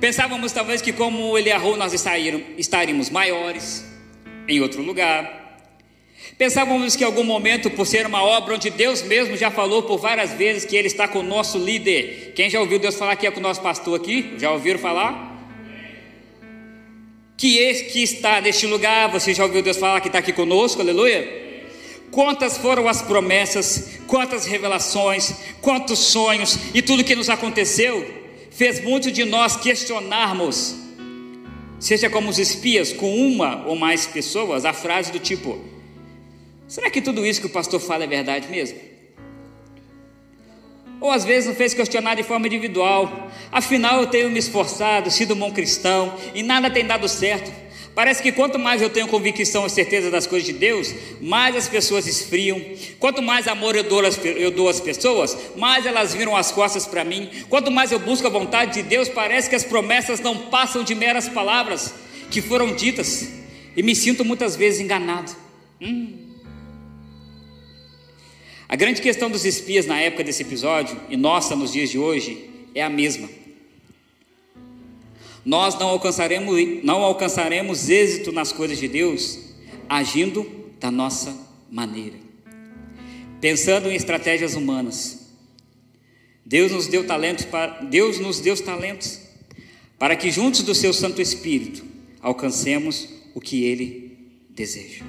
Pensávamos 0.00 0.52
talvez 0.52 0.82
que 0.82 0.92
como 0.92 1.38
ele 1.38 1.48
errou, 1.48 1.76
nós 1.76 1.94
estaríamos 1.94 3.08
maiores, 3.08 3.84
em 4.46 4.60
outro 4.60 4.82
lugar. 4.82 5.44
Pensávamos 6.36 6.94
que 6.94 7.02
em 7.02 7.06
algum 7.06 7.24
momento, 7.24 7.70
por 7.70 7.86
ser 7.86 8.04
uma 8.04 8.22
obra 8.22 8.54
onde 8.54 8.68
Deus 8.68 9.02
mesmo 9.02 9.36
já 9.38 9.50
falou 9.50 9.84
por 9.84 9.98
várias 9.98 10.32
vezes 10.32 10.66
que 10.66 10.76
Ele 10.76 10.86
está 10.86 11.08
com 11.08 11.20
o 11.20 11.22
nosso 11.22 11.56
líder. 11.56 12.32
Quem 12.34 12.50
já 12.50 12.60
ouviu 12.60 12.78
Deus 12.78 12.94
falar 12.94 13.16
que 13.16 13.26
é 13.26 13.30
com 13.30 13.40
o 13.40 13.42
nosso 13.42 13.62
pastor 13.62 13.98
aqui? 13.98 14.34
Já 14.36 14.50
ouviram 14.50 14.78
falar? 14.78 15.34
Que 17.38 17.56
esse 17.58 17.84
que 17.84 18.02
está 18.02 18.40
neste 18.40 18.66
lugar, 18.66 19.10
você 19.10 19.32
já 19.32 19.44
ouviu 19.44 19.62
Deus 19.62 19.78
falar 19.78 20.00
que 20.02 20.08
está 20.08 20.18
aqui 20.18 20.32
conosco, 20.32 20.82
aleluia? 20.82 21.46
Quantas 22.10 22.58
foram 22.58 22.86
as 22.86 23.00
promessas, 23.00 23.98
quantas 24.06 24.44
revelações, 24.44 25.32
quantos 25.62 25.98
sonhos 25.98 26.58
e 26.74 26.82
tudo 26.82 27.02
que 27.04 27.16
nos 27.16 27.30
aconteceu 27.30 28.15
fez 28.56 28.80
muitos 28.82 29.12
de 29.12 29.24
nós 29.24 29.54
questionarmos, 29.54 30.74
seja 31.78 32.08
como 32.08 32.30
os 32.30 32.38
espias, 32.38 32.90
com 32.90 33.14
uma 33.14 33.66
ou 33.66 33.76
mais 33.76 34.06
pessoas, 34.06 34.64
a 34.64 34.72
frase 34.72 35.12
do 35.12 35.18
tipo: 35.18 35.58
será 36.66 36.90
que 36.90 37.02
tudo 37.02 37.26
isso 37.26 37.40
que 37.40 37.46
o 37.46 37.50
pastor 37.50 37.78
fala 37.78 38.04
é 38.04 38.06
verdade 38.06 38.48
mesmo? 38.48 38.78
Ou 40.98 41.10
às 41.10 41.26
vezes 41.26 41.46
nos 41.46 41.58
fez 41.58 41.74
questionar 41.74 42.14
de 42.14 42.22
forma 42.22 42.46
individual, 42.46 43.30
afinal 43.52 44.00
eu 44.00 44.06
tenho 44.06 44.30
me 44.30 44.38
esforçado, 44.38 45.10
sido 45.10 45.34
um 45.34 45.38
bom 45.38 45.52
cristão 45.52 46.14
e 46.34 46.42
nada 46.42 46.70
tem 46.70 46.86
dado 46.86 47.06
certo. 47.06 47.52
Parece 47.96 48.22
que 48.22 48.30
quanto 48.30 48.58
mais 48.58 48.82
eu 48.82 48.90
tenho 48.90 49.08
convicção 49.08 49.64
e 49.66 49.70
certeza 49.70 50.10
das 50.10 50.26
coisas 50.26 50.46
de 50.46 50.52
Deus, 50.52 50.94
mais 51.18 51.56
as 51.56 51.66
pessoas 51.66 52.06
esfriam. 52.06 52.60
Quanto 52.98 53.22
mais 53.22 53.48
amor 53.48 53.74
eu 53.74 53.84
dou, 53.84 54.04
às, 54.04 54.22
eu 54.22 54.50
dou 54.50 54.68
às 54.68 54.78
pessoas, 54.78 55.34
mais 55.56 55.86
elas 55.86 56.12
viram 56.12 56.36
as 56.36 56.52
costas 56.52 56.86
para 56.86 57.02
mim. 57.02 57.30
Quanto 57.48 57.70
mais 57.70 57.90
eu 57.90 57.98
busco 57.98 58.26
a 58.26 58.30
vontade 58.30 58.74
de 58.74 58.82
Deus, 58.82 59.08
parece 59.08 59.48
que 59.48 59.56
as 59.56 59.64
promessas 59.64 60.20
não 60.20 60.36
passam 60.36 60.84
de 60.84 60.94
meras 60.94 61.26
palavras 61.26 61.94
que 62.30 62.42
foram 62.42 62.74
ditas. 62.74 63.30
E 63.74 63.82
me 63.82 63.96
sinto 63.96 64.26
muitas 64.26 64.54
vezes 64.56 64.78
enganado. 64.78 65.32
Hum. 65.80 66.18
A 68.68 68.76
grande 68.76 69.00
questão 69.00 69.30
dos 69.30 69.46
espias 69.46 69.86
na 69.86 69.98
época 69.98 70.22
desse 70.22 70.42
episódio, 70.42 71.00
e 71.08 71.16
nossa 71.16 71.56
nos 71.56 71.72
dias 71.72 71.88
de 71.88 71.98
hoje, 71.98 72.50
é 72.74 72.82
a 72.82 72.90
mesma 72.90 73.45
nós 75.46 75.78
não 75.78 75.86
alcançaremos, 75.90 76.82
não 76.82 77.02
alcançaremos 77.04 77.88
êxito 77.88 78.32
nas 78.32 78.50
coisas 78.50 78.78
de 78.78 78.88
Deus 78.88 79.38
agindo 79.88 80.44
da 80.80 80.90
nossa 80.90 81.38
maneira, 81.70 82.16
pensando 83.40 83.88
em 83.88 83.94
estratégias 83.94 84.56
humanas. 84.56 85.30
Deus 86.44 86.72
nos 86.72 86.88
deu 86.88 87.06
talentos 87.06 87.44
para 87.44 87.80
Deus 87.84 88.18
nos 88.18 88.40
deu 88.40 88.56
talentos 88.60 89.20
para 89.96 90.16
que 90.16 90.32
juntos 90.32 90.62
do 90.62 90.74
seu 90.74 90.92
Santo 90.92 91.22
Espírito 91.22 91.84
alcancemos 92.20 93.08
o 93.32 93.40
que 93.40 93.64
ele 93.64 94.18
deseja. 94.50 95.04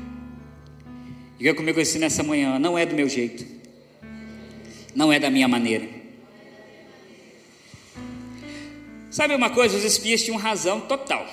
Diga 1.39 1.55
comigo 1.55 1.81
assim 1.81 1.97
nessa 1.97 2.21
manhã, 2.21 2.59
não 2.59 2.77
é 2.77 2.85
do 2.85 2.95
meu 2.95 3.09
jeito. 3.09 3.43
Não 4.93 5.11
é 5.11 5.19
da 5.19 5.31
minha 5.31 5.47
maneira 5.47 5.96
Sabe 9.17 9.33
uma 9.33 9.49
coisa? 9.49 9.75
Os 9.75 9.83
espias 9.83 10.21
tinham 10.21 10.37
razão 10.37 10.79
total 10.79 11.27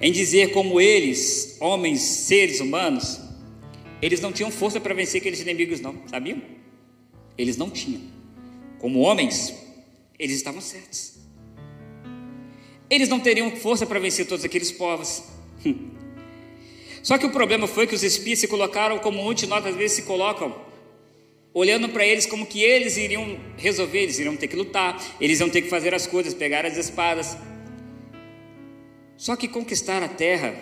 em 0.00 0.12
dizer 0.12 0.52
como 0.52 0.80
eles, 0.80 1.56
homens, 1.58 2.00
seres 2.00 2.60
humanos, 2.60 3.18
eles 4.00 4.20
não 4.20 4.30
tinham 4.30 4.52
força 4.52 4.78
para 4.80 4.94
vencer 4.94 5.20
aqueles 5.20 5.40
inimigos, 5.40 5.80
não, 5.80 6.06
sabiam? 6.06 6.40
Eles 7.36 7.56
não 7.56 7.68
tinham. 7.70 8.02
Como 8.78 9.00
homens, 9.00 9.52
eles 10.16 10.36
estavam 10.36 10.60
certos. 10.60 11.14
Eles 12.88 13.08
não 13.08 13.18
teriam 13.18 13.50
força 13.56 13.84
para 13.84 13.98
vencer 13.98 14.24
todos 14.24 14.44
aqueles 14.44 14.70
povos. 14.70 15.24
Só 17.02 17.18
que 17.18 17.26
o 17.26 17.32
problema 17.32 17.66
foi 17.66 17.88
que 17.88 17.96
os 17.96 18.04
espias 18.04 18.38
se 18.38 18.46
colocaram 18.46 19.00
como 19.00 19.20
muitos 19.20 19.42
de 19.42 19.50
nós 19.50 19.66
às 19.66 19.74
vezes 19.74 19.96
se 19.96 20.02
colocam 20.02 20.54
olhando 21.54 21.88
para 21.88 22.04
eles 22.04 22.26
como 22.26 22.44
que 22.44 22.60
eles 22.62 22.96
iriam 22.96 23.38
resolver, 23.56 24.00
eles 24.00 24.18
iriam 24.18 24.36
ter 24.36 24.48
que 24.48 24.56
lutar, 24.56 25.00
eles 25.20 25.38
iam 25.38 25.48
ter 25.48 25.62
que 25.62 25.70
fazer 25.70 25.94
as 25.94 26.04
coisas, 26.04 26.34
pegar 26.34 26.66
as 26.66 26.76
espadas. 26.76 27.36
Só 29.16 29.36
que 29.36 29.46
conquistar 29.46 30.02
a 30.02 30.08
terra 30.08 30.54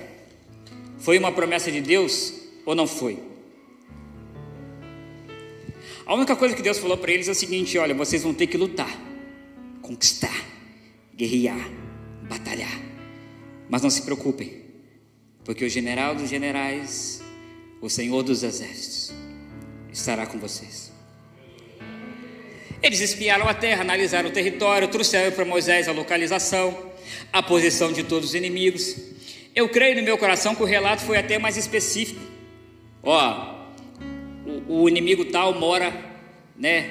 foi 0.99 1.19
uma 1.19 1.33
promessa 1.33 1.73
de 1.73 1.81
Deus 1.81 2.35
ou 2.67 2.75
não 2.75 2.87
foi? 2.87 3.19
A 6.05 6.15
única 6.15 6.37
coisa 6.37 6.55
que 6.55 6.63
Deus 6.63 6.79
falou 6.79 6.99
para 6.99 7.11
eles 7.11 7.27
é 7.27 7.33
o 7.33 7.35
seguinte: 7.35 7.79
olha, 7.79 7.95
vocês 7.95 8.23
vão 8.23 8.35
ter 8.35 8.47
que 8.47 8.59
lutar, 8.59 8.95
conquistar, 9.81 10.45
guerrear, 11.17 11.71
batalhar. 12.29 12.81
Mas 13.71 13.81
não 13.81 13.89
se 13.89 14.03
preocupem, 14.03 14.63
porque 15.43 15.65
o 15.65 15.71
general 15.71 16.15
dos 16.15 16.29
generais, 16.29 17.23
o 17.81 17.89
Senhor 17.89 18.23
dos 18.23 18.43
exércitos, 18.43 19.22
estará 19.93 20.27
com 20.27 20.39
vocês. 20.39 20.93
Eles 22.83 23.01
espiaram 23.01 23.47
a 23.47 23.55
terra, 23.55 23.83
analisaram 23.83 24.29
o 24.29 24.33
território, 24.33 24.89
trouxeram 24.89 25.31
para 25.31 25.45
Moisés 25.45 25.89
a 25.89 25.93
localização, 25.93 26.93
a 27.33 27.43
posição 27.43 27.93
de 27.93 28.03
todos 28.03 28.31
os 28.31 28.35
inimigos. 28.35 28.97
Eu 29.55 29.69
creio 29.69 29.97
no 29.97 30.03
meu 30.03 30.19
coração 30.19 30.55
que 30.55 30.63
o 30.63 30.67
relato 30.67 31.03
foi 31.03 31.17
até 31.17 31.39
mais 31.39 31.57
específico. 31.57 32.21
Ó, 33.03 33.55
o, 34.67 34.83
o 34.83 34.89
inimigo 34.89 35.27
tal 35.27 35.55
mora, 35.55 35.95
né, 36.57 36.91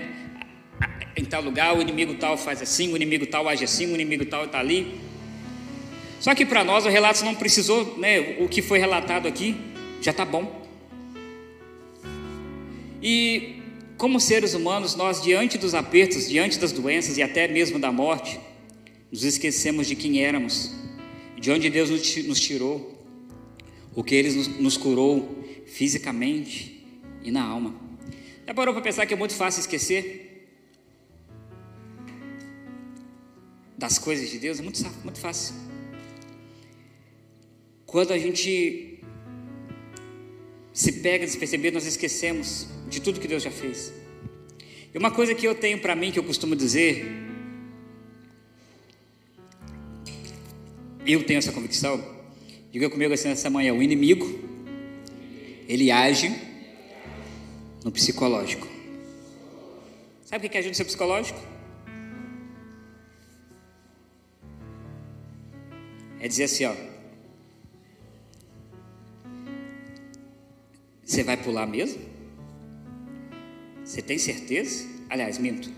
em 1.17 1.25
tal 1.25 1.41
lugar, 1.41 1.75
o 1.75 1.81
inimigo 1.81 2.13
tal 2.15 2.37
faz 2.37 2.61
assim, 2.61 2.93
o 2.93 2.95
inimigo 2.95 3.25
tal 3.25 3.49
age 3.49 3.65
assim, 3.65 3.87
o 3.87 3.95
inimigo 3.95 4.25
tal 4.25 4.45
está 4.45 4.59
ali. 4.59 5.01
Só 6.21 6.33
que 6.33 6.45
para 6.45 6.63
nós 6.63 6.85
o 6.85 6.89
relato 6.89 7.25
não 7.25 7.35
precisou, 7.35 7.97
né, 7.97 8.37
o 8.39 8.47
que 8.47 8.61
foi 8.61 8.79
relatado 8.79 9.27
aqui, 9.27 9.55
Já 10.01 10.11
está 10.11 10.25
bom. 10.25 10.60
E 13.01 13.61
como 13.97 14.19
seres 14.19 14.53
humanos, 14.53 14.95
nós 14.95 15.21
diante 15.21 15.57
dos 15.57 15.73
apertos, 15.73 16.29
diante 16.29 16.59
das 16.59 16.71
doenças 16.71 17.17
e 17.17 17.23
até 17.23 17.47
mesmo 17.47 17.79
da 17.79 17.91
morte, 17.91 18.39
nos 19.11 19.23
esquecemos 19.23 19.87
de 19.87 19.95
quem 19.95 20.23
éramos, 20.23 20.71
de 21.39 21.51
onde 21.51 21.69
Deus 21.69 21.89
nos 22.25 22.39
tirou, 22.39 22.99
o 23.95 24.03
que 24.03 24.15
Ele 24.15 24.31
nos 24.59 24.77
curou 24.77 25.43
fisicamente 25.65 26.85
e 27.23 27.31
na 27.31 27.43
alma. 27.43 27.75
Já 28.45 28.53
parou 28.53 28.73
para 28.73 28.83
pensar 28.83 29.05
que 29.05 29.13
é 29.13 29.17
muito 29.17 29.33
fácil 29.33 29.59
esquecer 29.61 30.47
das 33.77 33.97
coisas 33.97 34.29
de 34.29 34.37
Deus? 34.37 34.59
É 34.59 34.61
muito, 34.61 34.81
muito 35.03 35.19
fácil. 35.19 35.55
Quando 37.85 38.13
a 38.13 38.17
gente 38.17 38.99
se 40.71 40.91
pega 40.93 41.25
despercebido, 41.25 41.73
nós 41.73 41.85
esquecemos 41.85 42.67
de 42.91 42.99
tudo 42.99 43.19
que 43.19 43.27
Deus 43.27 43.41
já 43.41 43.49
fez. 43.49 43.93
E 44.93 44.97
uma 44.97 45.09
coisa 45.09 45.33
que 45.33 45.47
eu 45.47 45.55
tenho 45.55 45.79
para 45.79 45.95
mim, 45.95 46.11
que 46.11 46.19
eu 46.19 46.23
costumo 46.23 46.55
dizer, 46.55 47.05
eu 51.05 51.23
tenho 51.23 51.37
essa 51.39 51.53
convicção, 51.53 52.03
diga 52.69 52.89
comigo 52.89 53.13
assim 53.13 53.29
nessa 53.29 53.49
manhã: 53.49 53.73
o 53.73 53.81
inimigo, 53.81 54.27
ele 55.67 55.89
age 55.89 56.29
no 57.83 57.91
psicológico. 57.91 58.67
Sabe 60.25 60.47
o 60.47 60.49
que 60.49 60.57
é 60.57 60.59
agir 60.59 60.69
no 60.69 60.75
seu 60.75 60.85
psicológico? 60.85 61.39
É 66.19 66.27
dizer 66.27 66.43
assim, 66.43 66.65
ó. 66.65 66.75
Você 71.03 71.23
vai 71.23 71.35
pular 71.35 71.65
mesmo? 71.65 72.20
Você 73.91 74.01
tem 74.01 74.17
certeza? 74.17 74.87
Aliás, 75.09 75.37
minto. 75.37 75.69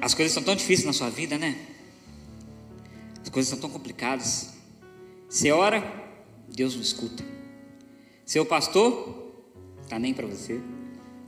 As 0.00 0.14
coisas 0.14 0.32
são 0.32 0.42
tão 0.42 0.56
difíceis 0.56 0.84
na 0.84 0.92
sua 0.92 1.10
vida, 1.10 1.38
né? 1.38 1.56
As 3.22 3.28
coisas 3.28 3.48
são 3.48 3.60
tão 3.60 3.70
complicadas. 3.70 4.54
Você 5.28 5.52
ora, 5.52 5.80
Deus 6.48 6.74
não 6.74 6.82
escuta. 6.82 7.24
Seu 8.26 8.44
pastor, 8.44 9.32
tá 9.88 9.96
nem 9.96 10.12
para 10.12 10.26
você. 10.26 10.60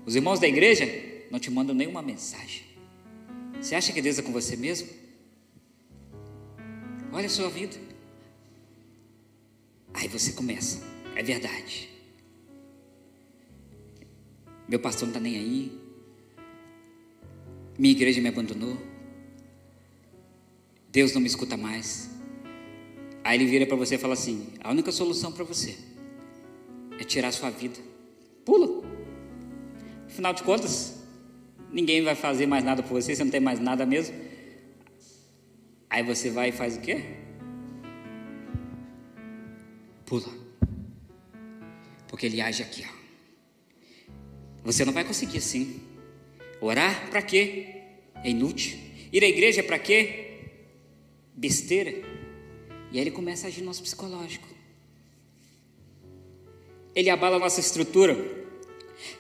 Os 0.05 0.17
irmãos 0.17 0.41
da 0.41 0.49
igreja 0.49 0.87
não 1.31 1.39
te 1.39 1.53
mandam 1.53 1.73
nenhuma 1.73 2.03
mensagem. 2.03 2.65
Você 3.63 3.77
acha 3.77 3.93
que 3.93 4.03
Deus 4.03 4.19
é 4.19 4.23
com 4.23 4.33
você 4.33 4.57
mesmo? 4.57 4.89
Olha 7.13 7.27
a 7.27 7.31
sua 7.31 7.49
vida. 7.49 7.77
Aí 9.95 10.09
você 10.09 10.33
começa. 10.33 10.83
É 11.15 11.23
verdade. 11.23 11.94
Meu 14.69 14.79
pastor 14.79 15.03
não 15.03 15.11
está 15.11 15.21
nem 15.21 15.37
aí. 15.37 15.81
Minha 17.79 17.93
igreja 17.93 18.21
me 18.21 18.29
abandonou. 18.29 18.79
Deus 20.91 21.13
não 21.13 21.21
me 21.21 21.27
escuta 21.27 21.57
mais. 21.57 22.11
Aí 23.23 23.37
ele 23.39 23.47
vira 23.47 23.67
para 23.67 23.77
você 23.77 23.97
e 23.97 23.99
fala 23.99 24.15
assim: 24.15 24.49
a 24.63 24.71
única 24.71 24.93
solução 24.93 25.33
para 25.33 25.45
você 25.45 25.77
é 26.99 27.05
tirar 27.05 27.29
a 27.29 27.33
sua 27.33 27.51
vida. 27.51 27.79
Pula. 28.45 28.85
Afinal 30.07 30.33
de 30.33 30.43
contas, 30.43 31.03
ninguém 31.73 32.03
vai 32.03 32.15
fazer 32.15 32.47
mais 32.47 32.63
nada 32.63 32.83
por 32.83 32.93
você, 32.93 33.17
você 33.17 33.25
não 33.25 33.31
tem 33.31 33.41
mais 33.41 33.59
nada 33.59 33.85
mesmo. 33.85 34.15
Aí 35.91 36.03
você 36.03 36.31
vai 36.31 36.51
e 36.51 36.53
faz 36.53 36.77
o 36.77 36.81
quê? 36.81 37.05
Pula. 40.07 40.33
Porque 42.09 42.27
ele 42.27 42.41
age 42.41 42.63
aqui, 42.63 42.85
ó. 42.89 43.04
Você 44.65 44.85
não 44.85 44.93
vai 44.93 45.05
conseguir 45.05 45.39
assim. 45.39 45.81
Orar 46.61 47.11
para 47.11 47.21
quê? 47.21 47.67
É 48.23 48.31
inútil. 48.31 48.79
Ir 49.13 49.23
à 49.23 49.29
igreja 49.29 49.63
para 49.63 49.79
quê? 49.79 50.49
Besteira. 51.35 51.91
E 52.91 52.99
aí 52.99 53.01
ele 53.01 53.11
começa 53.11 53.47
a 53.47 53.49
agir 53.49 53.61
no 53.61 53.67
nosso 53.67 53.83
psicológico. 53.83 54.49
Ele 56.95 57.11
abala 57.11 57.37
a 57.37 57.39
nossa 57.39 57.61
estrutura. 57.61 58.17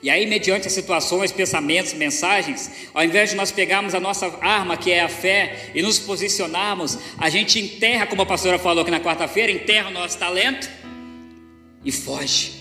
E 0.02 0.09
aí, 0.09 0.26
mediante 0.26 0.66
as 0.66 0.72
situações, 0.72 1.33
pensamentos, 1.33 1.92
mensagens, 1.92 2.70
ao 2.94 3.04
invés 3.04 3.30
de 3.30 3.37
nós 3.37 3.50
pegarmos 3.50 3.94
a 3.94 4.00
nossa 4.00 4.26
arma, 4.40 4.76
que 4.76 4.90
é 4.90 5.00
a 5.00 5.09
fé, 5.09 5.70
e 5.74 5.83
nos 5.83 5.98
posicionarmos, 5.98 6.98
a 7.18 7.28
gente 7.28 7.59
enterra, 7.59 8.07
como 8.07 8.22
a 8.22 8.26
pastora 8.26 8.59
falou 8.59 8.83
aqui 8.83 8.90
na 8.90 9.00
quarta-feira, 9.00 9.52
enterra 9.52 9.88
o 9.88 9.92
nosso 9.92 10.18
talento 10.18 10.70
e 11.85 11.92
foge, 11.92 12.52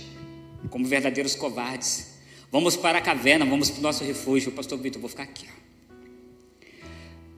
como 0.70 0.86
verdadeiros 0.86 1.36
covardes. 1.36 2.13
Vamos 2.54 2.76
para 2.76 3.00
a 3.00 3.02
caverna, 3.02 3.46
vamos 3.48 3.72
para 3.72 3.80
o 3.80 3.82
nosso 3.82 4.04
refúgio. 4.04 4.52
Pastor 4.52 4.78
Vitor, 4.78 5.02
vou 5.02 5.10
ficar 5.10 5.24
aqui. 5.24 5.48
Ó. 5.50 5.64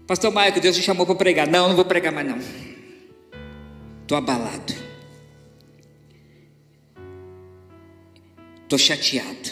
Pastor 0.06 0.30
Maico, 0.30 0.60
Deus 0.60 0.76
te 0.76 0.82
chamou 0.82 1.06
para 1.06 1.16
pregar. 1.16 1.48
Não, 1.48 1.70
não 1.70 1.76
vou 1.78 1.86
pregar 1.86 2.12
mais 2.12 2.28
não. 2.28 2.38
Estou 4.02 4.18
abalado. 4.18 4.74
Estou 8.64 8.78
chateado. 8.78 9.52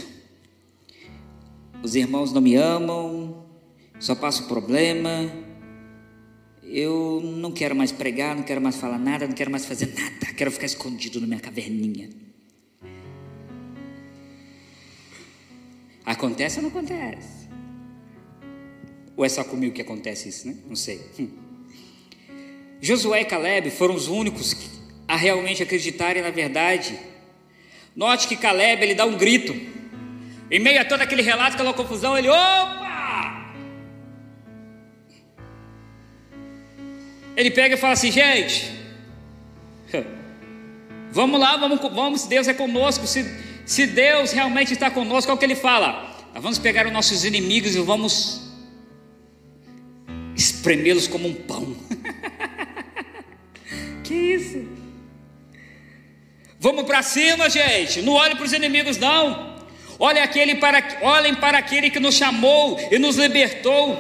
Os 1.82 1.96
irmãos 1.96 2.34
não 2.34 2.42
me 2.42 2.56
amam, 2.56 3.46
só 4.02 4.16
passo 4.16 4.50
problema. 4.50 5.32
Eu 6.62 7.22
não 7.24 7.54
quero 7.54 7.74
mais 7.74 7.94
pregar, 7.94 8.36
não 8.36 8.44
quero 8.44 8.60
mais 8.60 8.76
falar 8.76 9.00
nada, 9.00 9.26
não 9.26 9.34
quero 9.34 9.50
mais 9.50 9.66
fazer 9.66 9.94
nada. 9.96 10.34
Quero 10.36 10.52
ficar 10.52 10.66
escondido 10.66 11.22
na 11.22 11.28
minha 11.28 11.40
caverninha. 11.40 12.10
Acontece 16.24 16.60
ou 16.60 16.64
não 16.64 16.70
acontece? 16.70 17.50
Ou 19.18 19.26
é 19.26 19.30
só 19.30 19.44
comigo 19.44 19.76
que 19.76 19.82
acontece 19.82 20.30
isso, 20.30 20.48
né? 20.48 20.56
Não 20.66 20.76
sei. 20.76 21.02
Hum. 21.20 21.30
Josué 22.80 23.24
e 23.24 23.26
Caleb 23.26 23.70
foram 23.72 23.94
os 23.94 24.08
únicos 24.08 24.56
a 25.06 25.18
realmente 25.18 25.62
acreditarem 25.62 26.24
na 26.24 26.30
verdade. 26.30 26.98
Note 27.94 28.30
que 28.30 28.38
Caleb 28.38 28.82
ele 28.82 28.96
dá 28.96 29.06
um 29.06 29.18
grito. 29.18 29.54
Em 30.50 30.60
meio 30.60 30.80
a 30.80 30.86
todo 30.86 31.02
aquele 31.02 31.22
relato, 31.22 31.56
aquela 31.56 31.74
confusão, 31.74 32.18
ele, 32.18 32.30
opa! 32.30 33.54
Ele 37.36 37.52
pega 37.52 37.76
e 37.76 37.78
fala 37.78 37.94
assim, 37.94 38.12
gente, 38.12 38.72
vamos 41.12 41.38
lá, 41.38 41.58
vamos, 41.58 41.82
vamos, 41.82 42.28
Deus 42.28 42.48
é 42.48 42.54
conosco. 42.54 43.06
Se, 43.06 43.26
se 43.66 43.86
Deus 43.88 44.32
realmente 44.32 44.72
está 44.72 44.90
conosco, 44.90 45.30
é 45.30 45.34
o 45.34 45.38
que 45.38 45.44
ele 45.44 45.56
fala. 45.56 46.13
Nós 46.34 46.42
vamos 46.42 46.58
pegar 46.58 46.88
os 46.88 46.92
nossos 46.92 47.24
inimigos 47.24 47.76
e 47.76 47.80
vamos 47.80 48.42
espremê-los 50.36 51.08
como 51.08 51.28
um 51.28 51.34
pão. 51.34 51.76
que 54.04 54.16
isso? 54.16 54.68
Vamos 56.60 56.86
para 56.86 57.04
cima, 57.04 57.50
gente. 57.52 58.02
Não 58.02 58.14
olhe 58.14 58.36
para 58.36 58.46
os 58.46 58.52
inimigos, 58.52 58.98
não. 58.98 59.54
Olhe 60.00 60.20
aquele 60.20 60.56
para, 60.56 60.84
olhem 61.04 61.36
para 61.36 61.60
aquele 61.60 61.92
que 61.92 62.00
nos 62.00 62.16
chamou 62.16 62.80
e 62.92 62.98
nos 62.98 63.16
libertou. 63.16 63.96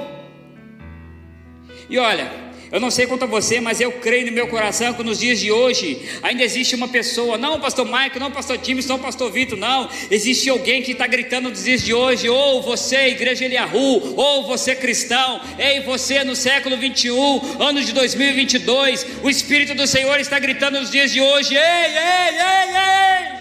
E 1.87 1.99
olha, 1.99 2.31
eu 2.73 2.79
não 2.79 2.89
sei 2.89 3.05
quanto 3.05 3.21
a 3.21 3.27
você, 3.27 3.61
mas 3.61 3.79
eu 3.79 3.91
creio 3.91 4.25
no 4.25 4.31
meu 4.31 4.47
coração 4.47 4.95
que 4.95 5.03
nos 5.03 5.19
dias 5.19 5.39
de 5.39 5.51
hoje 5.51 6.09
ainda 6.23 6.41
existe 6.41 6.73
uma 6.73 6.87
pessoa, 6.87 7.37
não 7.37 7.59
pastor 7.59 7.85
Mike, 7.85 8.17
não 8.17 8.31
pastor 8.31 8.57
Times, 8.57 8.87
não 8.87 8.97
pastor 8.97 9.31
Vitor, 9.31 9.55
não. 9.55 9.87
Existe 10.09 10.49
alguém 10.49 10.81
que 10.81 10.93
está 10.93 11.05
gritando 11.05 11.49
nos 11.49 11.63
dias 11.63 11.83
de 11.83 11.93
hoje, 11.93 12.27
ou 12.27 12.63
você, 12.63 13.09
igreja 13.09 13.45
Eliahu, 13.45 14.15
ou 14.17 14.47
você 14.47 14.75
cristão, 14.75 15.39
ei, 15.59 15.81
você 15.81 16.23
no 16.23 16.35
século 16.35 16.75
21, 16.75 17.61
ano 17.61 17.79
de 17.79 17.93
2022, 17.93 19.05
o 19.21 19.29
Espírito 19.29 19.75
do 19.75 19.85
Senhor 19.85 20.19
está 20.19 20.39
gritando 20.39 20.79
nos 20.79 20.89
dias 20.89 21.11
de 21.11 21.21
hoje, 21.21 21.55
ei, 21.55 21.61
ei, 21.61 22.35
ei, 22.39 22.75
ei. 22.75 23.33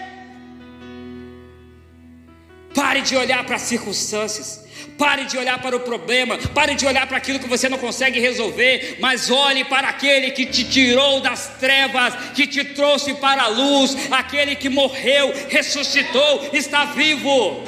Pare 2.75 3.01
de 3.01 3.15
olhar 3.15 3.43
para 3.43 3.55
as 3.55 3.63
circunstâncias. 3.63 4.62
Pare 4.97 5.25
de 5.25 5.37
olhar 5.37 5.59
para 5.59 5.75
o 5.75 5.79
problema, 5.79 6.37
pare 6.53 6.75
de 6.75 6.85
olhar 6.85 7.07
para 7.07 7.17
aquilo 7.17 7.39
que 7.39 7.47
você 7.47 7.67
não 7.67 7.77
consegue 7.77 8.19
resolver, 8.19 8.97
mas 8.99 9.29
olhe 9.31 9.65
para 9.65 9.89
aquele 9.89 10.31
que 10.31 10.45
te 10.45 10.63
tirou 10.63 11.19
das 11.19 11.47
trevas, 11.59 12.13
que 12.35 12.45
te 12.45 12.63
trouxe 12.63 13.13
para 13.15 13.43
a 13.43 13.47
luz, 13.47 13.97
aquele 14.11 14.55
que 14.55 14.69
morreu, 14.69 15.33
ressuscitou, 15.49 16.49
está 16.53 16.85
vivo. 16.85 17.63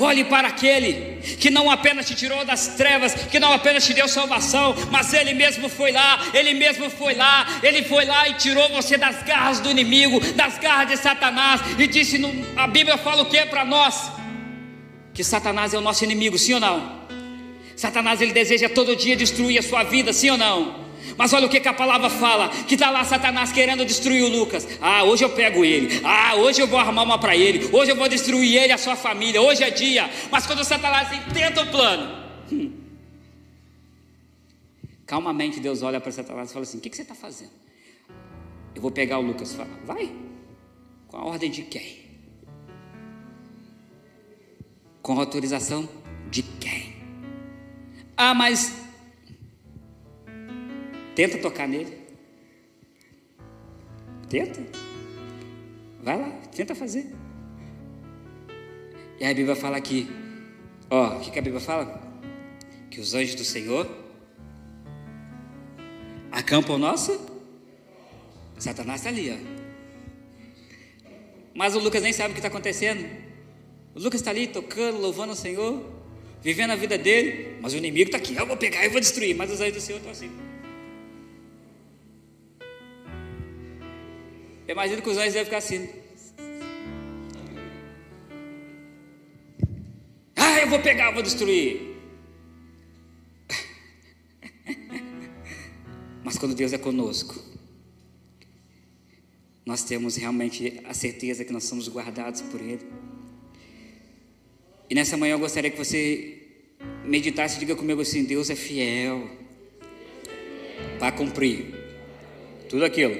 Olhe 0.00 0.24
para 0.24 0.48
aquele 0.48 1.18
que 1.40 1.50
não 1.50 1.70
apenas 1.70 2.06
te 2.06 2.14
tirou 2.14 2.44
das 2.44 2.68
trevas, 2.68 3.14
que 3.14 3.40
não 3.40 3.52
apenas 3.52 3.84
te 3.84 3.92
deu 3.92 4.06
salvação, 4.06 4.74
mas 4.90 5.12
ele 5.12 5.34
mesmo 5.34 5.68
foi 5.68 5.90
lá, 5.90 6.24
ele 6.32 6.54
mesmo 6.54 6.88
foi 6.88 7.14
lá, 7.14 7.46
ele 7.62 7.82
foi 7.82 8.04
lá 8.04 8.28
e 8.28 8.34
tirou 8.34 8.68
você 8.68 8.96
das 8.96 9.22
garras 9.24 9.60
do 9.60 9.70
inimigo, 9.70 10.20
das 10.34 10.56
garras 10.58 10.88
de 10.88 10.96
Satanás, 10.96 11.60
e 11.78 11.86
disse: 11.86 12.20
a 12.56 12.66
Bíblia 12.66 12.96
fala 12.96 13.22
o 13.22 13.26
que 13.26 13.44
para 13.46 13.64
nós? 13.64 14.18
Que 15.18 15.24
Satanás 15.24 15.74
é 15.74 15.78
o 15.78 15.80
nosso 15.80 16.04
inimigo, 16.04 16.38
sim 16.38 16.54
ou 16.54 16.60
não? 16.60 16.96
Satanás 17.74 18.20
ele 18.20 18.32
deseja 18.32 18.68
todo 18.68 18.94
dia 18.94 19.16
destruir 19.16 19.58
a 19.58 19.62
sua 19.62 19.82
vida, 19.82 20.12
sim 20.12 20.30
ou 20.30 20.38
não? 20.38 20.86
Mas 21.16 21.32
olha 21.32 21.46
o 21.46 21.48
que, 21.48 21.58
que 21.58 21.66
a 21.66 21.72
palavra 21.72 22.08
fala: 22.08 22.48
que 22.68 22.74
está 22.74 22.88
lá 22.88 23.04
Satanás 23.04 23.50
querendo 23.50 23.84
destruir 23.84 24.22
o 24.22 24.28
Lucas. 24.28 24.68
Ah, 24.80 25.02
hoje 25.02 25.24
eu 25.24 25.30
pego 25.30 25.64
ele. 25.64 26.00
Ah, 26.04 26.36
hoje 26.36 26.60
eu 26.60 26.68
vou 26.68 26.78
arrumar 26.78 27.02
uma 27.02 27.18
para 27.18 27.36
ele. 27.36 27.68
Hoje 27.72 27.90
eu 27.90 27.96
vou 27.96 28.08
destruir 28.08 28.58
ele 28.58 28.68
e 28.68 28.72
a 28.72 28.78
sua 28.78 28.94
família. 28.94 29.42
Hoje 29.42 29.64
é 29.64 29.70
dia. 29.70 30.08
Mas 30.30 30.46
quando 30.46 30.62
Satanás 30.62 31.08
tenta 31.34 31.62
o 31.62 31.66
plano, 31.66 32.24
hum, 32.52 32.72
calmamente 35.04 35.58
Deus 35.58 35.82
olha 35.82 36.00
para 36.00 36.12
Satanás 36.12 36.50
e 36.50 36.52
fala 36.52 36.62
assim: 36.62 36.78
O 36.78 36.80
que, 36.80 36.90
que 36.90 36.94
você 36.94 37.02
está 37.02 37.16
fazendo? 37.16 37.50
Eu 38.72 38.80
vou 38.80 38.92
pegar 38.92 39.18
o 39.18 39.22
Lucas 39.22 39.52
falar: 39.52 39.68
Vai. 39.84 40.12
Com 41.08 41.16
a 41.16 41.24
ordem 41.24 41.50
de 41.50 41.62
quem? 41.62 42.07
Com 45.02 45.18
autorização 45.18 45.88
de 46.30 46.42
quem? 46.42 46.96
Ah, 48.16 48.34
mas 48.34 48.72
tenta 51.14 51.38
tocar 51.38 51.66
nele. 51.66 51.98
Tenta. 54.28 54.60
Vai 56.02 56.18
lá, 56.18 56.30
tenta 56.54 56.74
fazer. 56.74 57.14
E 59.20 59.24
a 59.24 59.34
Bíblia 59.34 59.56
fala 59.56 59.76
aqui, 59.76 60.08
ó, 60.88 61.16
o 61.16 61.20
que, 61.20 61.30
que 61.30 61.38
a 61.38 61.42
Bíblia 61.42 61.60
fala? 61.60 62.00
Que 62.90 63.00
os 63.00 63.14
anjos 63.14 63.34
do 63.34 63.44
Senhor 63.44 63.88
acampam 66.30 66.78
nosso. 66.78 67.18
Satanás 68.58 69.00
está 69.00 69.10
ali, 69.10 69.30
ó. 69.30 69.58
Mas 71.54 71.74
o 71.74 71.80
Lucas 71.80 72.02
nem 72.02 72.12
sabe 72.12 72.30
o 72.30 72.32
que 72.32 72.38
está 72.38 72.48
acontecendo. 72.48 73.27
O 73.98 74.00
Lucas 74.00 74.20
está 74.20 74.30
ali 74.30 74.46
tocando, 74.46 75.00
louvando 75.00 75.32
o 75.32 75.36
Senhor, 75.36 75.84
vivendo 76.40 76.70
a 76.70 76.76
vida 76.76 76.96
dele, 76.96 77.58
mas 77.60 77.74
o 77.74 77.76
inimigo 77.76 78.10
está 78.10 78.16
aqui, 78.16 78.36
eu 78.36 78.46
vou 78.46 78.56
pegar, 78.56 78.84
eu 78.84 78.92
vou 78.92 79.00
destruir, 79.00 79.34
mas 79.34 79.50
os 79.50 79.60
anjos 79.60 79.74
do 79.74 79.80
Senhor 79.80 79.98
estão 79.98 80.12
assim. 80.12 80.30
Eu 84.68 84.72
imagino 84.72 85.02
que 85.02 85.08
os 85.08 85.16
anjos 85.16 85.32
devem 85.32 85.46
ficar 85.46 85.56
assim. 85.56 85.88
Ah, 90.36 90.60
eu 90.60 90.68
vou 90.68 90.78
pegar, 90.78 91.08
eu 91.08 91.14
vou 91.14 91.22
destruir. 91.24 91.96
Mas 96.22 96.38
quando 96.38 96.54
Deus 96.54 96.72
é 96.72 96.78
conosco, 96.78 97.34
nós 99.66 99.82
temos 99.82 100.14
realmente 100.14 100.80
a 100.84 100.94
certeza 100.94 101.44
que 101.44 101.52
nós 101.52 101.64
somos 101.64 101.88
guardados 101.88 102.42
por 102.42 102.60
Ele. 102.60 103.07
E 104.90 104.94
nessa 104.94 105.16
manhã 105.16 105.34
eu 105.34 105.38
gostaria 105.38 105.70
que 105.70 105.76
você 105.76 106.38
meditasse 107.04 107.56
e 107.56 107.60
diga 107.60 107.76
comigo 107.76 108.00
assim: 108.00 108.24
Deus 108.24 108.48
é 108.48 108.56
fiel 108.56 109.28
para 110.98 111.12
cumprir 111.12 111.74
tudo 112.68 112.84
aquilo 112.84 113.16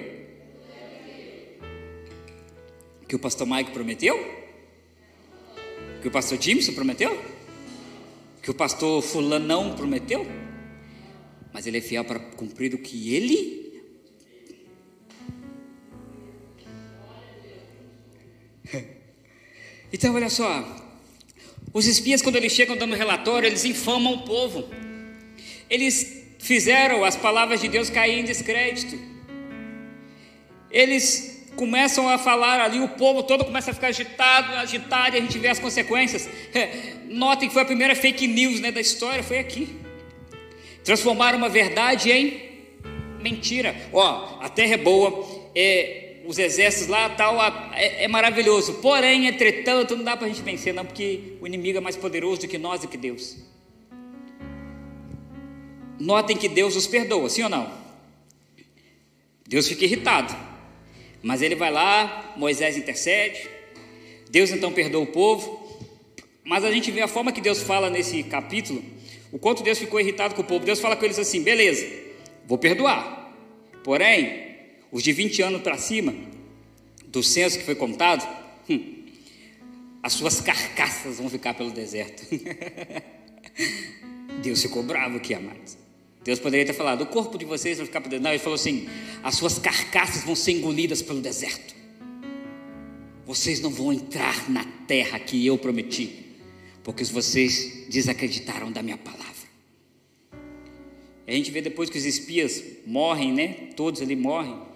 que 3.06 3.16
o 3.16 3.18
pastor 3.18 3.46
Mike 3.46 3.70
prometeu, 3.70 4.16
que 6.02 6.08
o 6.08 6.10
pastor 6.10 6.40
Jameson 6.40 6.72
prometeu, 6.72 7.22
que 8.42 8.50
o 8.50 8.54
pastor 8.54 9.02
Fulano 9.02 9.46
não 9.46 9.74
prometeu, 9.74 10.26
mas 11.52 11.66
ele 11.66 11.78
é 11.78 11.80
fiel 11.80 12.04
para 12.04 12.18
cumprir 12.18 12.74
o 12.74 12.78
que 12.78 13.14
ele 13.14 13.58
Então, 19.90 20.14
olha 20.14 20.28
só, 20.28 20.87
os 21.72 21.86
espias, 21.86 22.22
quando 22.22 22.36
eles 22.36 22.52
chegam 22.52 22.76
dando 22.76 22.94
relatório, 22.94 23.46
eles 23.46 23.64
infamam 23.64 24.14
o 24.14 24.22
povo. 24.22 24.68
Eles 25.68 26.26
fizeram 26.38 27.04
as 27.04 27.16
palavras 27.16 27.60
de 27.60 27.68
Deus 27.68 27.90
cair 27.90 28.18
em 28.18 28.24
descrédito. 28.24 28.98
Eles 30.70 31.46
começam 31.56 32.08
a 32.08 32.16
falar 32.16 32.60
ali, 32.60 32.78
o 32.78 32.88
povo 32.90 33.22
todo 33.22 33.44
começa 33.44 33.72
a 33.72 33.74
ficar 33.74 33.88
agitado, 33.88 34.54
agitado, 34.54 35.16
e 35.16 35.18
a 35.18 35.22
gente 35.22 35.38
vê 35.38 35.48
as 35.48 35.58
consequências. 35.58 36.28
Notem 37.10 37.48
que 37.48 37.52
foi 37.52 37.62
a 37.62 37.66
primeira 37.66 37.96
fake 37.96 38.26
news 38.26 38.60
né, 38.60 38.70
da 38.70 38.80
história, 38.80 39.22
foi 39.22 39.38
aqui. 39.38 39.68
Transformaram 40.84 41.36
uma 41.36 41.48
verdade 41.48 42.10
em 42.10 42.48
mentira. 43.20 43.74
Ó, 43.92 44.38
a 44.40 44.48
terra 44.48 44.74
é 44.74 44.76
boa, 44.76 45.50
é, 45.54 46.07
os 46.28 46.38
exércitos 46.38 46.88
lá 46.88 47.08
tal, 47.08 47.40
é, 47.72 48.04
é 48.04 48.06
maravilhoso. 48.06 48.74
Porém, 48.74 49.26
entretanto, 49.26 49.96
não 49.96 50.04
dá 50.04 50.14
para 50.14 50.26
a 50.26 50.28
gente 50.28 50.42
vencer, 50.42 50.74
não, 50.74 50.84
porque 50.84 51.38
o 51.40 51.46
inimigo 51.46 51.78
é 51.78 51.80
mais 51.80 51.96
poderoso 51.96 52.42
do 52.42 52.48
que 52.48 52.58
nós, 52.58 52.82
do 52.82 52.86
que 52.86 52.98
Deus. 52.98 53.38
Notem 55.98 56.36
que 56.36 56.46
Deus 56.46 56.76
os 56.76 56.86
perdoa, 56.86 57.30
sim 57.30 57.44
ou 57.44 57.48
não? 57.48 57.72
Deus 59.46 59.66
fica 59.66 59.86
irritado, 59.86 60.36
mas 61.22 61.40
ele 61.40 61.54
vai 61.54 61.70
lá, 61.70 62.34
Moisés 62.36 62.76
intercede, 62.76 63.48
Deus 64.30 64.50
então 64.50 64.70
perdoa 64.70 65.00
o 65.00 65.06
povo, 65.06 65.80
mas 66.44 66.62
a 66.62 66.70
gente 66.70 66.90
vê 66.90 67.00
a 67.00 67.08
forma 67.08 67.32
que 67.32 67.40
Deus 67.40 67.62
fala 67.62 67.88
nesse 67.88 68.22
capítulo, 68.22 68.84
o 69.32 69.38
quanto 69.38 69.62
Deus 69.62 69.78
ficou 69.78 69.98
irritado 69.98 70.34
com 70.34 70.42
o 70.42 70.44
povo. 70.44 70.62
Deus 70.66 70.78
fala 70.78 70.94
com 70.94 71.06
eles 71.06 71.18
assim: 71.18 71.42
beleza, 71.42 71.86
vou 72.46 72.58
perdoar, 72.58 73.34
porém, 73.82 74.47
os 74.90 75.02
de 75.02 75.12
20 75.12 75.42
anos 75.42 75.62
para 75.62 75.76
cima, 75.76 76.14
do 77.06 77.22
censo 77.22 77.58
que 77.58 77.64
foi 77.64 77.74
contado, 77.74 78.26
hum, 78.68 79.04
as 80.02 80.14
suas 80.14 80.40
carcaças 80.40 81.18
vão 81.18 81.28
ficar 81.28 81.54
pelo 81.54 81.70
deserto. 81.70 82.26
Deus 84.42 84.62
ficou 84.62 84.82
bravo 84.82 85.16
aqui, 85.16 85.34
amados. 85.34 85.76
Deus 86.24 86.38
poderia 86.38 86.64
ter 86.64 86.72
falado: 86.72 87.02
o 87.02 87.06
corpo 87.06 87.36
de 87.36 87.44
vocês 87.44 87.78
vai 87.78 87.86
ficar 87.86 88.00
pelo 88.00 88.10
deserto. 88.10 88.24
Não, 88.24 88.30
ele 88.30 88.38
falou 88.38 88.54
assim: 88.54 88.88
as 89.22 89.34
suas 89.34 89.58
carcaças 89.58 90.24
vão 90.24 90.34
ser 90.34 90.52
engolidas 90.52 91.02
pelo 91.02 91.20
deserto. 91.20 91.76
Vocês 93.26 93.60
não 93.60 93.70
vão 93.70 93.92
entrar 93.92 94.48
na 94.48 94.64
terra 94.86 95.18
que 95.18 95.44
eu 95.44 95.58
prometi, 95.58 96.36
porque 96.82 97.04
vocês 97.04 97.86
desacreditaram 97.90 98.72
da 98.72 98.82
minha 98.82 98.96
palavra. 98.96 99.26
A 101.26 101.32
gente 101.32 101.50
vê 101.50 101.60
depois 101.60 101.90
que 101.90 101.98
os 101.98 102.06
espias 102.06 102.62
morrem, 102.86 103.34
né? 103.34 103.48
Todos 103.76 104.00
ali 104.00 104.16
morrem 104.16 104.67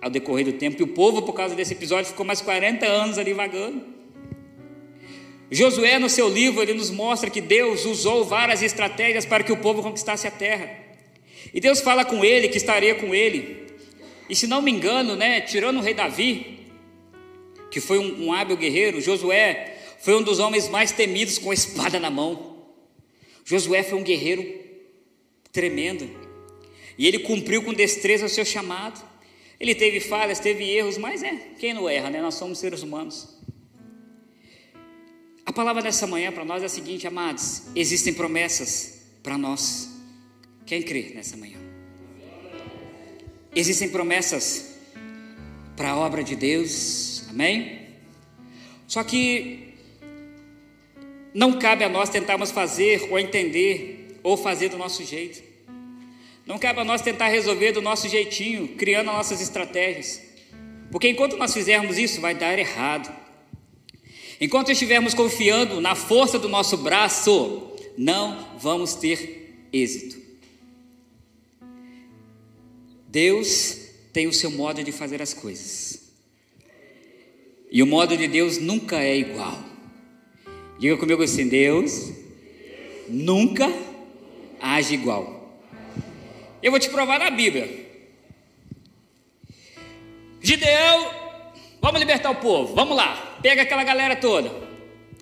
ao 0.00 0.10
decorrer 0.10 0.44
do 0.44 0.52
tempo, 0.52 0.80
e 0.80 0.84
o 0.84 0.88
povo, 0.88 1.22
por 1.22 1.32
causa 1.32 1.54
desse 1.54 1.72
episódio, 1.72 2.06
ficou 2.06 2.24
mais 2.24 2.40
40 2.40 2.86
anos 2.86 3.18
ali 3.18 3.32
vagando. 3.32 3.82
Josué, 5.50 5.98
no 5.98 6.08
seu 6.08 6.28
livro, 6.28 6.62
ele 6.62 6.74
nos 6.74 6.90
mostra 6.90 7.30
que 7.30 7.40
Deus 7.40 7.84
usou 7.84 8.24
várias 8.24 8.62
estratégias 8.62 9.24
para 9.24 9.42
que 9.42 9.52
o 9.52 9.56
povo 9.56 9.82
conquistasse 9.82 10.26
a 10.26 10.30
terra. 10.30 10.70
E 11.52 11.60
Deus 11.60 11.80
fala 11.80 12.04
com 12.04 12.24
ele 12.24 12.48
que 12.48 12.58
estaria 12.58 12.94
com 12.94 13.14
ele. 13.14 13.66
E 14.28 14.36
se 14.36 14.46
não 14.46 14.60
me 14.60 14.70
engano, 14.70 15.16
né, 15.16 15.40
tirando 15.40 15.78
o 15.78 15.80
rei 15.80 15.94
Davi, 15.94 16.66
que 17.70 17.80
foi 17.80 17.98
um, 17.98 18.26
um 18.26 18.32
hábil 18.32 18.56
guerreiro, 18.56 19.00
Josué 19.00 19.76
foi 20.00 20.14
um 20.14 20.22
dos 20.22 20.38
homens 20.38 20.68
mais 20.68 20.92
temidos 20.92 21.38
com 21.38 21.50
a 21.50 21.54
espada 21.54 21.98
na 21.98 22.10
mão. 22.10 22.58
Josué 23.44 23.82
foi 23.82 23.98
um 23.98 24.02
guerreiro 24.02 24.46
tremendo. 25.50 26.08
E 26.98 27.06
ele 27.06 27.20
cumpriu 27.20 27.62
com 27.62 27.72
destreza 27.72 28.26
o 28.26 28.28
seu 28.28 28.44
chamado. 28.44 29.02
Ele 29.60 29.74
teve 29.74 30.00
falhas, 30.00 30.38
teve 30.38 30.64
erros, 30.64 30.96
mas 30.98 31.22
é, 31.22 31.34
quem 31.58 31.74
não 31.74 31.88
erra, 31.88 32.10
né? 32.10 32.20
Nós 32.20 32.34
somos 32.34 32.58
seres 32.58 32.82
humanos. 32.82 33.36
A 35.44 35.52
palavra 35.52 35.82
dessa 35.82 36.06
manhã 36.06 36.30
para 36.30 36.44
nós 36.44 36.62
é 36.62 36.66
a 36.66 36.68
seguinte, 36.68 37.06
amados: 37.06 37.62
existem 37.74 38.14
promessas 38.14 39.02
para 39.22 39.36
nós. 39.36 39.88
Quem 40.64 40.82
crê 40.82 41.12
nessa 41.14 41.36
manhã? 41.36 41.58
Existem 43.54 43.88
promessas 43.88 44.76
para 45.74 45.90
a 45.90 45.96
obra 45.96 46.22
de 46.22 46.36
Deus, 46.36 47.24
amém? 47.30 47.88
Só 48.86 49.02
que 49.02 49.74
não 51.34 51.58
cabe 51.58 51.82
a 51.82 51.88
nós 51.88 52.10
tentarmos 52.10 52.50
fazer 52.50 53.08
ou 53.10 53.18
entender 53.18 54.18
ou 54.22 54.36
fazer 54.36 54.68
do 54.68 54.78
nosso 54.78 55.02
jeito. 55.04 55.47
Não 56.48 56.58
cabe 56.58 56.80
a 56.80 56.84
nós 56.84 57.02
tentar 57.02 57.28
resolver 57.28 57.72
do 57.72 57.82
nosso 57.82 58.08
jeitinho, 58.08 58.68
criando 58.68 59.08
nossas 59.08 59.42
estratégias. 59.42 60.22
Porque 60.90 61.06
enquanto 61.06 61.36
nós 61.36 61.52
fizermos 61.52 61.98
isso, 61.98 62.22
vai 62.22 62.34
dar 62.34 62.58
errado. 62.58 63.14
Enquanto 64.40 64.72
estivermos 64.72 65.12
confiando 65.12 65.78
na 65.78 65.94
força 65.94 66.38
do 66.38 66.48
nosso 66.48 66.78
braço, 66.78 67.70
não 67.98 68.56
vamos 68.58 68.94
ter 68.94 69.68
êxito. 69.70 70.16
Deus 73.06 73.76
tem 74.10 74.26
o 74.26 74.32
seu 74.32 74.50
modo 74.50 74.82
de 74.82 74.90
fazer 74.90 75.20
as 75.20 75.34
coisas. 75.34 76.10
E 77.70 77.82
o 77.82 77.86
modo 77.86 78.16
de 78.16 78.26
Deus 78.26 78.56
nunca 78.56 78.96
é 79.02 79.18
igual. 79.18 79.62
Diga 80.78 80.96
comigo 80.96 81.22
assim: 81.22 81.46
Deus 81.46 82.10
nunca 83.06 83.70
age 84.58 84.94
igual. 84.94 85.37
Eu 86.62 86.70
vou 86.70 86.80
te 86.80 86.88
provar 86.88 87.18
na 87.18 87.30
Bíblia. 87.30 87.86
Gideão, 90.40 91.10
vamos 91.80 92.00
libertar 92.00 92.30
o 92.30 92.36
povo, 92.36 92.74
vamos 92.74 92.96
lá, 92.96 93.38
pega 93.42 93.62
aquela 93.62 93.82
galera 93.82 94.16
toda, 94.16 94.50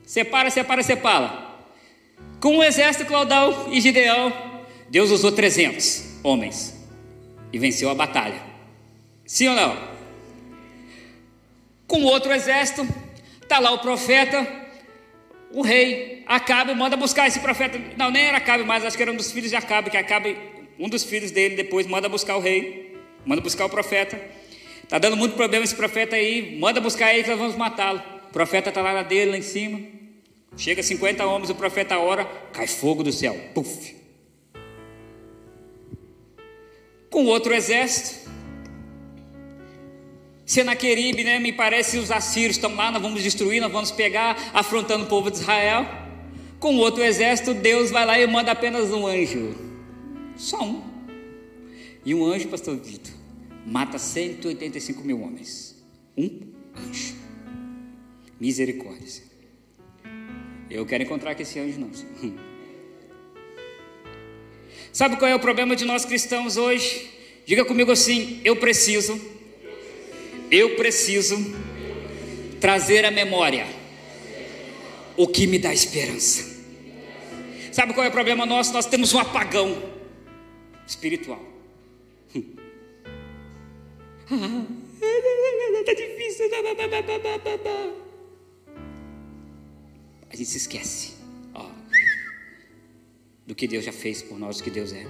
separa, 0.04 0.50
separa, 0.50 0.82
separa. 0.82 1.46
Com 2.40 2.58
o 2.58 2.64
exército 2.64 3.06
Claudão 3.06 3.72
e 3.72 3.80
Gideão, 3.80 4.32
Deus 4.88 5.10
usou 5.10 5.32
300 5.32 6.20
homens. 6.22 6.74
e 7.52 7.58
venceu 7.58 7.88
a 7.88 7.94
batalha. 7.94 8.40
Sim 9.24 9.48
ou 9.48 9.54
não? 9.54 9.76
Com 11.86 12.02
outro 12.02 12.32
exército, 12.32 12.86
está 13.40 13.58
lá 13.58 13.70
o 13.72 13.78
profeta, 13.78 14.46
o 15.52 15.62
rei, 15.62 16.24
Acabe 16.26 16.74
manda 16.74 16.96
buscar 16.96 17.26
esse 17.28 17.40
profeta. 17.40 17.80
Não, 17.96 18.10
nem 18.10 18.24
era 18.24 18.38
Acabe 18.38 18.64
mais, 18.64 18.84
acho 18.84 18.96
que 18.96 19.02
era 19.02 19.12
um 19.12 19.16
dos 19.16 19.32
filhos 19.32 19.50
de 19.50 19.56
Acabe, 19.56 19.90
que 19.90 19.96
Acabe, 19.96 20.36
um 20.78 20.88
dos 20.88 21.04
filhos 21.04 21.30
dele, 21.30 21.56
depois 21.56 21.86
manda 21.86 22.08
buscar 22.08 22.36
o 22.36 22.40
rei, 22.40 22.96
manda 23.24 23.40
buscar 23.40 23.66
o 23.66 23.68
profeta. 23.68 24.20
Está 24.82 24.98
dando 24.98 25.16
muito 25.16 25.34
problema 25.34 25.64
esse 25.64 25.74
profeta 25.74 26.16
aí, 26.16 26.58
manda 26.58 26.80
buscar 26.80 27.12
ele 27.12 27.24
que 27.24 27.30
nós 27.30 27.38
vamos 27.38 27.56
matá-lo. 27.56 28.02
O 28.28 28.32
profeta 28.32 28.68
está 28.68 28.80
lá 28.80 28.92
na 28.92 29.02
dele, 29.02 29.32
lá 29.32 29.38
em 29.38 29.42
cima. 29.42 29.80
Chega 30.56 30.82
50 30.82 31.26
homens, 31.26 31.50
o 31.50 31.54
profeta 31.54 31.98
ora, 31.98 32.24
cai 32.52 32.66
fogo 32.66 33.02
do 33.02 33.12
céu. 33.12 33.34
Puf. 33.54 33.94
Com 37.10 37.24
outro 37.26 37.54
exército, 37.54 38.26
Senaqueribe, 40.46 41.24
né? 41.24 41.40
Me 41.40 41.52
parece 41.52 41.98
os 41.98 42.12
assírios 42.12 42.56
estão 42.56 42.72
lá, 42.76 42.92
nós 42.92 43.02
vamos 43.02 43.20
destruir, 43.20 43.60
nós 43.60 43.72
vamos 43.72 43.90
pegar, 43.90 44.52
afrontando 44.54 45.04
o 45.04 45.08
povo 45.08 45.28
de 45.28 45.38
Israel. 45.38 45.84
Com 46.60 46.76
outro 46.76 47.02
exército, 47.02 47.52
Deus 47.52 47.90
vai 47.90 48.06
lá 48.06 48.18
e 48.18 48.26
manda 48.28 48.52
apenas 48.52 48.92
um 48.92 49.08
anjo. 49.08 49.65
Só 50.36 50.62
um. 50.62 50.82
E 52.04 52.14
um 52.14 52.24
anjo, 52.24 52.48
pastor 52.48 52.76
Vitor, 52.76 53.12
mata 53.66 53.98
185 53.98 55.02
mil 55.02 55.20
homens. 55.20 55.74
Um 56.16 56.52
anjo. 56.76 57.14
Misericórdia. 58.38 59.24
Eu 60.70 60.84
quero 60.84 61.04
encontrar 61.04 61.34
com 61.34 61.42
esse 61.42 61.58
anjo, 61.58 61.80
não. 61.80 61.90
Sabe 64.92 65.16
qual 65.16 65.30
é 65.30 65.34
o 65.34 65.40
problema 65.40 65.74
de 65.74 65.84
nós 65.84 66.04
cristãos 66.04 66.56
hoje? 66.56 67.10
Diga 67.46 67.64
comigo 67.64 67.90
assim: 67.92 68.40
eu 68.44 68.56
preciso 68.56 69.20
eu 70.50 70.76
preciso 70.76 71.36
trazer 72.60 73.04
à 73.04 73.10
memória 73.10 73.66
o 75.16 75.26
que 75.26 75.46
me 75.46 75.58
dá 75.58 75.72
esperança. 75.72 76.56
Sabe 77.72 77.92
qual 77.92 78.06
é 78.06 78.08
o 78.08 78.12
problema 78.12 78.46
nosso? 78.46 78.72
Nós 78.72 78.86
temos 78.86 79.12
um 79.12 79.18
apagão 79.18 79.95
espiritual. 80.86 81.42
Está 85.80 85.92
difícil. 85.94 86.46
A 90.28 90.36
gente 90.36 90.48
se 90.48 90.56
esquece 90.58 91.14
ó, 91.54 91.66
do 93.46 93.54
que 93.54 93.66
Deus 93.66 93.84
já 93.84 93.92
fez 93.92 94.22
por 94.22 94.38
nós, 94.38 94.58
do 94.58 94.64
que 94.64 94.70
Deus 94.70 94.92
é. 94.92 95.06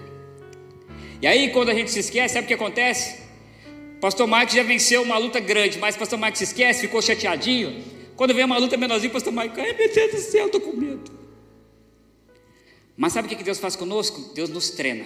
E 1.20 1.26
aí, 1.26 1.50
quando 1.50 1.70
a 1.70 1.74
gente 1.74 1.90
se 1.90 1.98
esquece, 1.98 2.34
sabe 2.34 2.44
o 2.44 2.48
que 2.48 2.54
acontece? 2.54 3.24
Pastor 4.00 4.28
Mike 4.28 4.54
já 4.54 4.62
venceu 4.62 5.02
uma 5.02 5.16
luta 5.16 5.40
grande, 5.40 5.78
mas 5.78 5.96
Pastor 5.96 6.18
Mike 6.18 6.36
se 6.36 6.44
esquece, 6.44 6.82
ficou 6.82 7.00
chateadinho. 7.00 7.82
Quando 8.14 8.34
vem 8.34 8.44
uma 8.44 8.58
luta 8.58 8.76
menorzinha, 8.76 9.10
Pastor 9.10 9.32
Mike, 9.32 9.58
ai 9.60 9.72
meu 9.72 9.92
Deus 9.92 10.12
do 10.12 10.18
céu, 10.18 10.46
estou 10.46 10.60
com 10.60 10.76
medo. 10.76 11.10
Mas 12.96 13.12
sabe 13.12 13.26
o 13.26 13.36
que 13.36 13.42
Deus 13.42 13.58
faz 13.58 13.76
conosco? 13.76 14.32
Deus 14.34 14.48
nos 14.50 14.70
treina. 14.70 15.04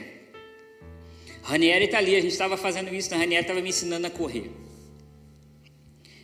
Ranieri 1.43 1.86
está 1.86 1.99
ali, 1.99 2.14
a 2.14 2.20
gente 2.20 2.32
estava 2.32 2.57
fazendo 2.57 2.95
isso, 2.95 3.12
a 3.12 3.16
né? 3.16 3.24
Ranieri 3.24 3.43
estava 3.43 3.61
me 3.61 3.68
ensinando 3.68 4.07
a 4.07 4.11
correr. 4.11 4.51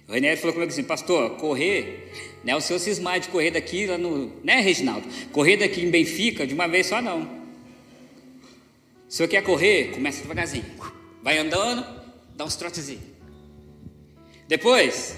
O 0.09 0.13
Ranieri 0.13 0.37
falou 0.37 0.53
comigo 0.53 0.71
assim, 0.71 0.85
pastor, 0.85 1.31
correr, 1.37 2.13
né, 2.45 2.55
o 2.55 2.61
senhor 2.61 2.79
cismar 2.79 3.19
de 3.19 3.29
correr 3.29 3.51
daqui 3.51 3.87
lá 3.87 3.99
no, 3.99 4.33
né, 4.45 4.61
Reginaldo? 4.61 5.07
Correr 5.33 5.57
daqui 5.57 5.83
em 5.83 5.91
Benfica 5.91 6.47
de 6.47 6.55
uma 6.55 6.69
vez 6.69 6.87
só 6.87 7.03
não. 7.03 7.45
Se 9.09 9.19
senhor 9.19 9.29
quer 9.29 9.43
correr, 9.43 9.93
começa 9.93 10.23
devagarzinho. 10.23 10.65
Vai 11.23 11.39
andando, 11.39 11.85
dá 12.37 12.45
uns 12.45 12.55
trotezinhos. 12.55 13.03
Depois, 14.47 15.17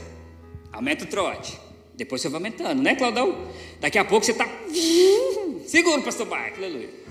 aumenta 0.73 1.05
o 1.05 1.07
trote. 1.07 1.59
Depois 1.95 2.23
você 2.23 2.29
vai 2.29 2.39
aumentando, 2.39 2.83
né, 2.83 2.95
Claudão? 2.95 3.51
Daqui 3.81 3.99
a 3.99 4.05
pouco 4.05 4.25
você 4.25 4.33
está. 4.33 4.49
Segura, 5.67 6.01
pastor 6.01 6.27
Marco, 6.27 6.59
aleluia. 6.59 7.08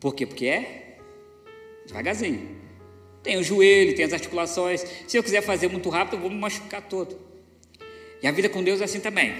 Por 0.00 0.14
quê? 0.14 0.26
Porque 0.26 0.46
é 0.46 0.98
devagarzinho. 1.86 2.56
Tem 3.22 3.36
o 3.36 3.42
joelho, 3.42 3.94
tem 3.94 4.04
as 4.04 4.12
articulações. 4.12 4.84
Se 5.06 5.16
eu 5.16 5.22
quiser 5.22 5.42
fazer 5.42 5.68
muito 5.68 5.88
rápido, 5.88 6.14
eu 6.14 6.20
vou 6.20 6.30
me 6.30 6.36
machucar 6.36 6.82
todo. 6.82 7.18
E 8.22 8.26
a 8.26 8.32
vida 8.32 8.48
com 8.48 8.62
Deus 8.62 8.80
é 8.80 8.84
assim 8.84 9.00
também. 9.00 9.34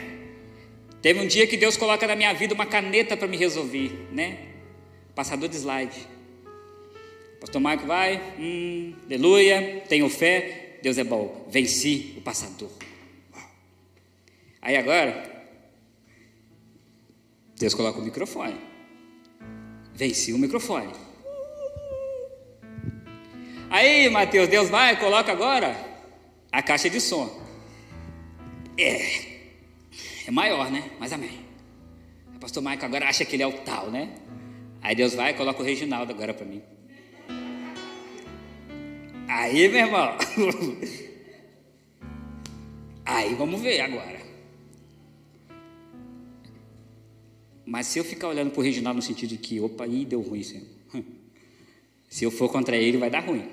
Teve 1.00 1.20
um 1.20 1.26
dia 1.26 1.46
que 1.46 1.56
Deus 1.56 1.76
coloca 1.76 2.06
na 2.06 2.16
minha 2.16 2.32
vida 2.32 2.54
uma 2.54 2.66
caneta 2.66 3.16
para 3.16 3.28
me 3.28 3.36
resolver, 3.36 4.08
né? 4.12 4.38
Passador 5.14 5.48
de 5.48 5.56
slide. 5.56 6.06
Pastor 7.40 7.60
Marco 7.60 7.86
vai, 7.86 8.20
hum, 8.38 8.94
aleluia, 9.06 9.84
tenho 9.88 10.08
fé, 10.08 10.78
Deus 10.82 10.98
é 10.98 11.04
bom, 11.04 11.46
venci 11.48 12.14
o 12.16 12.20
passador. 12.20 12.70
Aí 14.60 14.76
agora, 14.76 15.46
Deus 17.56 17.74
coloca 17.74 18.00
o 18.00 18.04
microfone. 18.04 18.67
Venci 19.98 20.32
o 20.32 20.38
microfone. 20.38 20.92
Aí, 23.68 24.08
Mateus, 24.08 24.48
Deus 24.48 24.70
vai, 24.70 24.96
coloca 24.96 25.32
agora 25.32 25.76
a 26.52 26.62
caixa 26.62 26.88
de 26.88 27.00
som. 27.00 27.28
É, 28.78 29.02
é 30.28 30.30
maior, 30.30 30.70
né? 30.70 30.88
Mas 31.00 31.12
amém. 31.12 31.44
O 32.36 32.38
pastor 32.38 32.62
Maico 32.62 32.84
agora 32.84 33.08
acha 33.08 33.24
que 33.24 33.34
ele 33.34 33.42
é 33.42 33.46
o 33.48 33.52
tal, 33.52 33.90
né? 33.90 34.14
Aí 34.80 34.94
Deus 34.94 35.14
vai 35.14 35.32
e 35.32 35.34
coloca 35.34 35.60
o 35.60 35.64
Reginaldo 35.64 36.12
agora 36.12 36.32
para 36.32 36.46
mim. 36.46 36.62
Aí, 39.26 39.68
meu 39.68 39.80
irmão. 39.80 40.16
Aí 43.04 43.34
vamos 43.34 43.60
ver 43.60 43.80
agora. 43.80 44.27
Mas 47.68 47.86
se 47.86 47.98
eu 47.98 48.04
ficar 48.04 48.28
olhando 48.28 48.50
para 48.50 48.60
o 48.60 48.62
Reginaldo 48.64 48.96
no 48.96 49.02
sentido 49.02 49.28
de 49.28 49.36
que, 49.36 49.60
opa, 49.60 49.84
aí 49.84 50.06
deu 50.06 50.22
ruim, 50.22 50.42
Senhor. 50.42 50.64
Se 52.08 52.24
eu 52.24 52.30
for 52.30 52.50
contra 52.50 52.74
ele, 52.74 52.96
vai 52.96 53.10
dar 53.10 53.20
ruim. 53.20 53.46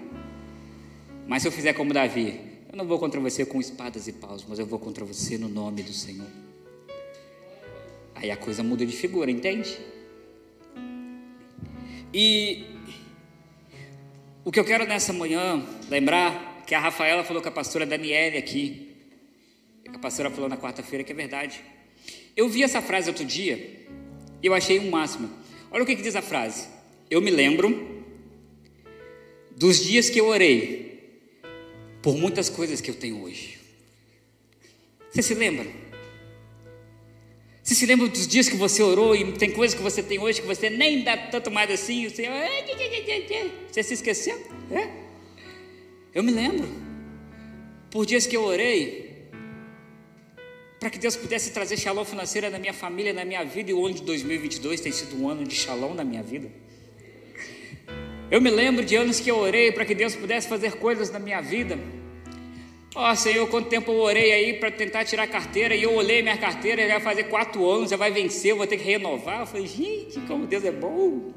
Mas 1.27 1.41
se 1.41 1.49
eu 1.49 1.51
fizer 1.51 1.73
como 1.73 1.91
Davi, 1.93 2.39
eu 2.71 2.77
não 2.77 2.87
vou 2.87 2.97
contra 2.97 3.19
você 3.19 3.45
com 3.45 3.59
espadas 3.59 4.07
e 4.07 4.13
paus, 4.13 4.45
mas 4.47 4.57
eu 4.57 4.65
vou 4.65 4.79
contra 4.79 5.03
você 5.03 5.37
no 5.37 5.49
nome 5.49 5.83
do 5.83 5.91
Senhor. 5.91 6.29
Aí 8.15 8.31
a 8.31 8.37
coisa 8.37 8.63
muda 8.63 8.85
de 8.85 8.95
figura, 8.95 9.29
entende? 9.29 9.77
E 12.13 12.63
o 14.45 14.51
que 14.51 14.61
eu 14.61 14.63
quero 14.63 14.87
nessa 14.87 15.11
manhã 15.11 15.61
lembrar 15.89 16.63
que 16.65 16.73
a 16.73 16.79
Rafaela 16.79 17.25
falou 17.25 17.41
com 17.41 17.49
a 17.49 17.51
pastora 17.51 17.85
Daniele 17.85 18.37
aqui. 18.37 18.95
A 19.93 19.99
pastora 19.99 20.31
falou 20.31 20.47
na 20.47 20.55
quarta-feira 20.55 21.03
que 21.03 21.11
é 21.11 21.15
verdade. 21.15 21.61
Eu 22.33 22.47
vi 22.47 22.63
essa 22.63 22.81
frase 22.81 23.09
outro 23.09 23.25
dia 23.25 23.84
eu 24.41 24.53
achei 24.53 24.79
um 24.79 24.89
máximo. 24.89 25.29
Olha 25.71 25.83
o 25.83 25.85
que, 25.85 25.95
que 25.95 26.01
diz 26.01 26.15
a 26.15 26.21
frase. 26.21 26.67
Eu 27.09 27.21
me 27.21 27.31
lembro 27.31 28.03
dos 29.55 29.83
dias 29.83 30.09
que 30.09 30.19
eu 30.19 30.27
orei 30.27 31.19
por 32.01 32.15
muitas 32.17 32.49
coisas 32.49 32.81
que 32.81 32.89
eu 32.89 32.95
tenho 32.95 33.23
hoje. 33.23 33.57
Você 35.11 35.21
se 35.21 35.33
lembra? 35.33 35.65
Você 37.63 37.73
se 37.73 37.85
lembra 37.87 38.07
dos 38.07 38.27
dias 38.27 38.47
que 38.47 38.55
você 38.55 38.83
orou 38.83 39.15
e 39.15 39.31
tem 39.31 39.49
coisas 39.51 39.75
que 39.75 39.81
você 39.81 40.03
tem 40.03 40.19
hoje 40.19 40.39
que 40.39 40.45
você 40.45 40.69
nem 40.69 41.03
dá 41.03 41.17
tanto 41.17 41.49
mais 41.49 41.71
assim? 41.71 42.07
Você, 42.07 42.27
você 43.71 43.81
se 43.81 43.95
esqueceu? 43.95 44.39
É? 44.69 44.87
Eu 46.13 46.21
me 46.21 46.31
lembro. 46.31 46.67
Por 47.89 48.05
dias 48.05 48.27
que 48.27 48.37
eu 48.37 48.43
orei, 48.43 49.04
para 50.85 50.91
que 50.91 50.99
Deus 50.99 51.15
pudesse 51.15 51.49
trazer 51.49 51.77
shalom 51.77 52.05
financeira 52.05 52.47
na 52.47 52.59
minha 52.59 52.71
família, 52.71 53.11
na 53.11 53.25
minha 53.25 53.43
vida, 53.43 53.71
e 53.71 53.73
o 53.73 53.83
ano 53.83 53.95
de 53.95 54.03
2022 54.03 54.79
tem 54.79 54.91
sido 54.91 55.19
um 55.19 55.27
ano 55.27 55.43
de 55.43 55.55
shalom 55.55 55.95
na 55.95 56.03
minha 56.03 56.21
vida. 56.21 56.47
Eu 58.29 58.39
me 58.39 58.51
lembro 58.51 58.85
de 58.85 58.95
anos 58.95 59.19
que 59.19 59.31
eu 59.31 59.37
orei 59.39 59.71
para 59.71 59.83
que 59.83 59.95
Deus 59.95 60.15
pudesse 60.15 60.47
fazer 60.47 60.73
coisas 60.73 61.09
na 61.09 61.17
minha 61.17 61.41
vida 61.41 61.79
Ó 62.93 63.11
oh, 63.11 63.15
Senhor, 63.15 63.45
quanto 63.49 63.67
tempo 63.67 63.91
eu 63.91 63.97
orei 63.97 64.31
aí 64.31 64.53
para 64.53 64.71
tentar 64.71 65.03
tirar 65.03 65.23
a 65.23 65.27
carteira 65.27 65.75
e 65.75 65.83
eu 65.83 65.93
olhei 65.95 66.21
minha 66.21 66.37
carteira, 66.37 66.87
já 66.87 66.93
vai 66.93 67.01
fazer 67.01 67.23
quatro 67.25 67.67
anos, 67.69 67.89
já 67.89 67.97
vai 67.97 68.09
vencer, 68.11 68.51
eu 68.51 68.55
vou 68.55 68.67
ter 68.67 68.77
que 68.77 68.85
renovar. 68.85 69.41
Eu 69.41 69.47
falei, 69.47 69.67
gente, 69.67 70.17
como 70.27 70.45
Deus 70.45 70.63
é 70.63 70.71
bom. 70.71 71.33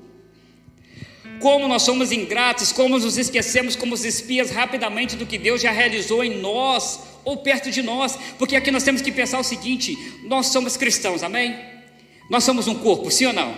Como 1.41 1.67
nós 1.67 1.83
somos 1.83 2.13
ingratos, 2.13 2.71
como 2.71 2.99
nos 2.99 3.17
esquecemos 3.17 3.75
como 3.75 3.95
os 3.95 4.05
espias 4.05 4.51
rapidamente 4.51 5.17
do 5.17 5.27
que 5.27 5.37
Deus 5.37 5.61
já 5.61 5.73
realizou 5.73 6.23
em 6.23 6.39
nós 6.39 7.18
ou 7.29 7.37
perto 7.37 7.71
de 7.71 7.83
nós, 7.83 8.19
porque 8.39 8.57
aqui 8.57 8.71
nós 8.71 8.83
temos 8.83 9.03
que 9.03 9.13
pensar 9.13 9.39
o 9.39 9.45
seguinte: 9.45 9.97
nós 10.25 10.47
somos 10.47 10.77
cristãos, 10.79 11.23
amém? 11.23 11.55
Nós 12.31 12.43
somos 12.45 12.67
um 12.67 12.75
corpo, 12.75 13.11
sim 13.11 13.27
ou 13.27 13.33
não? 13.35 13.55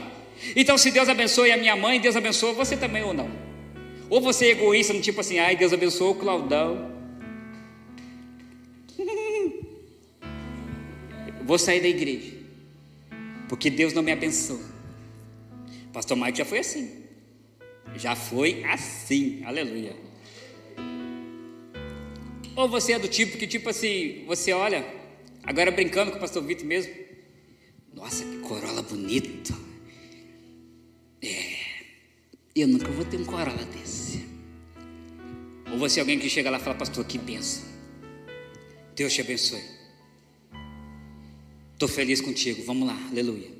Então, 0.56 0.76
se 0.76 0.90
Deus 0.90 1.08
abençoe 1.08 1.52
a 1.52 1.56
minha 1.56 1.76
mãe, 1.76 2.00
Deus 2.00 2.16
abençoa 2.16 2.52
você 2.52 2.76
também 2.76 3.04
ou 3.04 3.14
não? 3.14 3.30
Ou 4.08 4.20
você 4.20 4.46
é 4.46 4.50
egoísta, 4.50 4.92
no 4.92 5.00
tipo 5.00 5.20
assim, 5.20 5.38
ai, 5.38 5.54
Deus 5.54 5.72
abençoou 5.72 6.12
o 6.12 6.14
Claudão, 6.16 6.90
Vou 11.44 11.58
sair 11.58 11.80
da 11.80 11.88
igreja, 11.88 12.32
porque 13.48 13.70
Deus 13.70 13.92
não 13.92 14.02
me 14.02 14.12
abençoa. 14.12 14.60
Pastor 15.92 16.16
Mike 16.16 16.38
já 16.38 16.44
foi 16.44 16.58
assim. 16.58 17.04
Já 17.96 18.14
foi 18.14 18.64
assim, 18.64 19.42
aleluia. 19.44 20.09
Ou 22.56 22.68
você 22.68 22.92
é 22.92 22.98
do 22.98 23.08
tipo 23.08 23.38
que, 23.38 23.46
tipo 23.46 23.68
assim, 23.68 24.24
você 24.26 24.52
olha, 24.52 24.84
agora 25.42 25.70
brincando 25.70 26.10
com 26.10 26.18
o 26.18 26.20
pastor 26.20 26.42
Vitor 26.42 26.66
mesmo, 26.66 26.92
nossa, 27.94 28.24
que 28.24 28.38
corola 28.38 28.82
bonita. 28.82 29.54
É, 31.22 31.56
eu 32.54 32.68
nunca 32.68 32.90
vou 32.90 33.04
ter 33.04 33.16
um 33.16 33.24
corola 33.24 33.64
desse. 33.66 34.24
Ou 35.70 35.78
você 35.78 36.00
é 36.00 36.02
alguém 36.02 36.18
que 36.18 36.28
chega 36.28 36.50
lá 36.50 36.58
e 36.58 36.60
fala, 36.60 36.76
pastor, 36.76 37.04
que 37.04 37.18
benção. 37.18 37.64
Deus 38.94 39.12
te 39.12 39.20
abençoe. 39.20 39.62
Estou 41.72 41.88
feliz 41.88 42.20
contigo, 42.20 42.62
vamos 42.64 42.86
lá, 42.86 42.98
aleluia. 43.10 43.59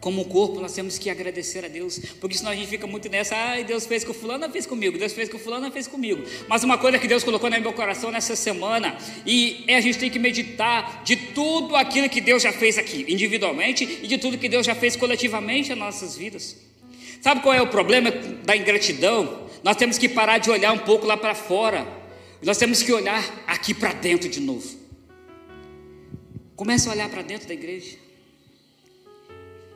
Como 0.00 0.24
corpo, 0.24 0.60
nós 0.60 0.72
temos 0.72 0.98
que 0.98 1.10
agradecer 1.10 1.62
a 1.62 1.68
Deus, 1.68 2.00
porque 2.18 2.34
senão 2.34 2.52
a 2.52 2.54
gente 2.54 2.68
fica 2.68 2.86
muito 2.86 3.06
nessa, 3.10 3.36
ai, 3.36 3.64
Deus 3.64 3.84
fez 3.84 4.02
com 4.02 4.14
fulano, 4.14 4.50
fez 4.50 4.64
comigo, 4.64 4.96
Deus 4.96 5.12
fez 5.12 5.28
com 5.28 5.38
fulano, 5.38 5.70
fez 5.70 5.86
comigo. 5.86 6.24
Mas 6.48 6.64
uma 6.64 6.78
coisa 6.78 6.98
que 6.98 7.06
Deus 7.06 7.22
colocou 7.22 7.50
no 7.50 7.60
meu 7.60 7.72
coração 7.74 8.10
nessa 8.10 8.34
semana, 8.34 8.96
e 9.26 9.62
é 9.66 9.76
a 9.76 9.80
gente 9.82 9.98
tem 9.98 10.08
que 10.08 10.18
meditar 10.18 11.04
de 11.04 11.16
tudo 11.16 11.76
aquilo 11.76 12.08
que 12.08 12.18
Deus 12.18 12.42
já 12.42 12.50
fez 12.50 12.78
aqui, 12.78 13.04
individualmente, 13.08 13.84
e 14.02 14.06
de 14.06 14.16
tudo 14.16 14.38
que 14.38 14.48
Deus 14.48 14.64
já 14.64 14.74
fez 14.74 14.96
coletivamente 14.96 15.68
nas 15.68 15.78
nossas 15.78 16.16
vidas. 16.16 16.56
Sabe 17.20 17.42
qual 17.42 17.54
é 17.54 17.60
o 17.60 17.66
problema 17.66 18.10
da 18.10 18.56
ingratidão? 18.56 19.50
Nós 19.62 19.76
temos 19.76 19.98
que 19.98 20.08
parar 20.08 20.38
de 20.38 20.50
olhar 20.50 20.72
um 20.72 20.78
pouco 20.78 21.06
lá 21.06 21.18
para 21.18 21.34
fora, 21.34 21.86
nós 22.42 22.56
temos 22.56 22.82
que 22.82 22.90
olhar 22.90 23.22
aqui 23.46 23.74
para 23.74 23.92
dentro 23.92 24.30
de 24.30 24.40
novo. 24.40 24.66
Comece 26.56 26.88
a 26.88 26.92
olhar 26.92 27.10
para 27.10 27.20
dentro 27.20 27.46
da 27.46 27.52
igreja. 27.52 28.09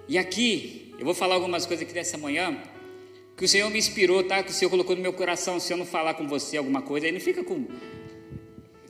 E 0.08 0.18
aqui, 0.18 0.94
eu 0.98 1.04
vou 1.04 1.14
falar 1.14 1.34
algumas 1.34 1.64
coisas 1.64 1.84
aqui 1.84 1.94
dessa 1.94 2.18
manhã, 2.18 2.60
que 3.36 3.44
o 3.44 3.48
Senhor 3.48 3.70
me 3.70 3.78
inspirou, 3.78 4.22
tá? 4.22 4.42
Que 4.42 4.50
o 4.50 4.54
Senhor 4.54 4.70
colocou 4.70 4.94
no 4.94 5.02
meu 5.02 5.12
coração, 5.12 5.58
se 5.58 5.72
eu 5.72 5.76
não 5.76 5.86
falar 5.86 6.14
com 6.14 6.28
você 6.28 6.56
alguma 6.56 6.82
coisa, 6.82 7.06
aí 7.06 7.12
não 7.12 7.20
fica 7.20 7.42
com 7.42 7.66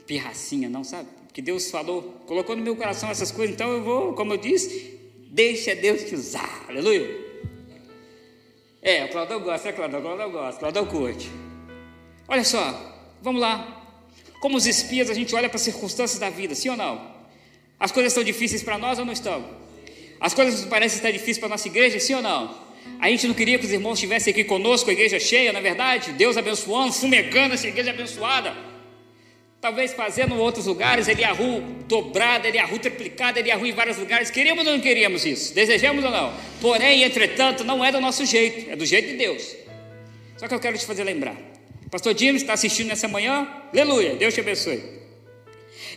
pirracinha, 0.05 0.69
não, 0.69 0.83
sabe? 0.83 1.09
Que 1.33 1.41
Deus 1.41 1.71
falou, 1.71 2.03
colocou 2.25 2.55
no 2.55 2.61
meu 2.61 2.75
coração 2.75 3.09
essas 3.09 3.31
coisas, 3.31 3.55
então 3.55 3.71
eu 3.71 3.83
vou, 3.83 4.13
como 4.13 4.33
eu 4.33 4.37
disse, 4.37 4.99
deixa 5.31 5.75
Deus 5.75 6.03
te 6.03 6.15
usar, 6.15 6.65
aleluia. 6.67 7.25
É, 8.81 9.05
o 9.05 9.09
Claudão 9.09 9.41
gosta, 9.41 9.69
é 9.69 9.73
Claudão, 9.73 10.01
Claudão 10.01 10.31
gosta, 10.31 10.59
Claudão 10.59 10.85
curte. 10.85 11.29
Olha 12.27 12.43
só, 12.43 13.09
vamos 13.21 13.41
lá. 13.41 13.81
Como 14.39 14.57
os 14.57 14.67
espias, 14.67 15.09
a 15.09 15.13
gente 15.13 15.33
olha 15.33 15.49
para 15.49 15.55
as 15.55 15.63
circunstâncias 15.63 16.19
da 16.19 16.29
vida, 16.29 16.53
sim 16.53 16.69
ou 16.69 16.77
não? 16.77 17.15
As 17.79 17.91
coisas 17.91 18.11
estão 18.11 18.23
difíceis 18.23 18.61
para 18.61 18.77
nós 18.77 18.99
ou 18.99 19.05
não 19.05 19.13
estão? 19.13 19.64
As 20.19 20.33
coisas 20.33 20.65
parecem 20.65 20.97
estar 20.97 21.11
difíceis 21.11 21.37
para 21.37 21.47
a 21.47 21.49
nossa 21.49 21.67
igreja, 21.67 21.99
sim 21.99 22.13
ou 22.13 22.21
não? 22.21 22.65
A 22.99 23.09
gente 23.09 23.27
não 23.27 23.33
queria 23.33 23.59
que 23.59 23.65
os 23.65 23.71
irmãos 23.71 23.93
estivessem 23.93 24.31
aqui 24.31 24.43
conosco, 24.43 24.89
a 24.89 24.93
igreja 24.93 25.19
cheia, 25.19 25.51
na 25.51 25.59
é 25.59 25.61
verdade? 25.61 26.11
Deus 26.13 26.37
abençoando, 26.37 26.93
fumegando 26.93 27.53
essa 27.53 27.67
igreja 27.67 27.91
abençoada. 27.91 28.55
Talvez 29.59 29.93
fazendo 29.93 30.35
em 30.35 30.37
outros 30.37 30.67
lugares, 30.67 31.07
Eliahu 31.07 31.61
dobrada, 31.87 32.47
Eliahu 32.47 32.77
triplicada, 32.77 33.39
Eliahu 33.39 33.65
em 33.65 33.71
vários 33.71 33.97
lugares. 33.97 34.29
Queríamos 34.29 34.65
ou 34.65 34.73
não 34.73 34.79
queríamos 34.79 35.25
isso? 35.25 35.53
Desejamos 35.53 36.03
ou 36.03 36.11
não? 36.11 36.33
Porém, 36.61 37.03
entretanto, 37.03 37.63
não 37.63 37.83
é 37.83 37.91
do 37.91 37.99
nosso 37.99 38.25
jeito, 38.25 38.69
é 38.69 38.75
do 38.75 38.85
jeito 38.85 39.09
de 39.09 39.17
Deus. 39.17 39.55
Só 40.37 40.47
que 40.47 40.53
eu 40.53 40.59
quero 40.59 40.77
te 40.77 40.85
fazer 40.85 41.03
lembrar. 41.03 41.35
Pastor 41.89 42.17
James 42.17 42.41
está 42.41 42.53
assistindo 42.53 42.87
nessa 42.87 43.07
manhã? 43.07 43.47
Aleluia, 43.73 44.15
Deus 44.15 44.33
te 44.33 44.39
abençoe. 44.39 44.83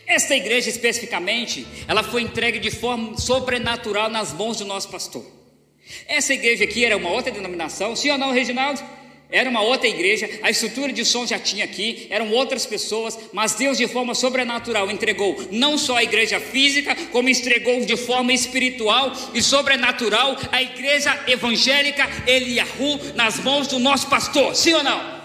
Esta 0.08 0.34
igreja 0.34 0.70
especificamente, 0.70 1.66
ela 1.86 2.02
foi 2.02 2.22
entregue 2.22 2.58
de 2.58 2.70
forma 2.70 3.18
sobrenatural 3.18 4.08
nas 4.08 4.32
mãos 4.32 4.56
do 4.56 4.64
nosso 4.64 4.88
pastor. 4.88 5.22
Essa 6.06 6.32
igreja 6.32 6.64
aqui 6.64 6.82
era 6.82 6.96
uma 6.96 7.10
outra 7.10 7.30
denominação, 7.30 7.94
sim 7.94 8.10
ou 8.10 8.16
não, 8.16 8.32
Reginaldo? 8.32 8.82
Era 9.30 9.50
uma 9.50 9.60
outra 9.60 9.86
igreja, 9.86 10.26
a 10.42 10.48
estrutura 10.48 10.90
de 10.90 11.04
som 11.04 11.26
já 11.26 11.38
tinha 11.38 11.62
aqui, 11.62 12.06
eram 12.08 12.32
outras 12.32 12.64
pessoas, 12.64 13.18
mas 13.34 13.54
Deus 13.54 13.76
de 13.76 13.86
forma 13.86 14.14
sobrenatural 14.14 14.90
entregou 14.90 15.36
não 15.50 15.76
só 15.76 15.98
a 15.98 16.02
igreja 16.02 16.40
física, 16.40 16.96
como 17.12 17.28
entregou 17.28 17.78
de 17.84 17.94
forma 17.94 18.32
espiritual 18.32 19.12
e 19.34 19.42
sobrenatural 19.42 20.34
a 20.50 20.62
igreja 20.62 21.22
evangélica 21.26 22.08
Eliahu 22.26 22.98
nas 23.14 23.38
mãos 23.40 23.66
do 23.66 23.78
nosso 23.78 24.08
pastor, 24.08 24.56
sim 24.56 24.72
ou 24.72 24.82
não? 24.82 25.18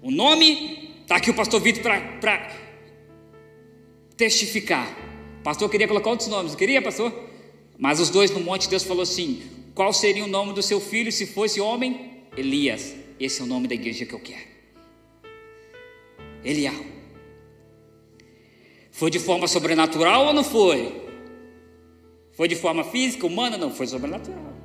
O 0.00 0.10
nome 0.10 0.75
Está 1.06 1.14
aqui 1.18 1.30
o 1.30 1.34
pastor 1.34 1.60
Vitor 1.60 1.84
para 2.20 2.50
testificar. 4.16 4.90
O 5.38 5.42
pastor 5.44 5.70
queria 5.70 5.86
colocar 5.86 6.10
outros 6.10 6.28
nomes, 6.28 6.50
não 6.50 6.58
queria, 6.58 6.82
pastor? 6.82 7.12
Mas 7.78 8.00
os 8.00 8.10
dois 8.10 8.32
no 8.32 8.40
monte, 8.40 8.68
Deus 8.68 8.82
falou 8.82 9.04
assim: 9.04 9.40
qual 9.72 9.92
seria 9.92 10.24
o 10.24 10.26
nome 10.26 10.52
do 10.52 10.60
seu 10.60 10.80
filho 10.80 11.12
se 11.12 11.24
fosse 11.24 11.60
homem? 11.60 12.24
Elias. 12.36 12.92
Esse 13.20 13.40
é 13.40 13.44
o 13.44 13.46
nome 13.46 13.68
da 13.68 13.76
igreja 13.76 14.04
que 14.04 14.14
eu 14.14 14.18
quero. 14.18 14.48
Elial. 16.44 16.74
Foi 18.90 19.08
de 19.08 19.20
forma 19.20 19.46
sobrenatural 19.46 20.26
ou 20.26 20.34
não 20.34 20.42
foi? 20.42 20.92
Foi 22.32 22.48
de 22.48 22.56
forma 22.56 22.82
física, 22.82 23.24
humana? 23.24 23.56
Não, 23.56 23.70
foi 23.70 23.86
sobrenatural. 23.86 24.56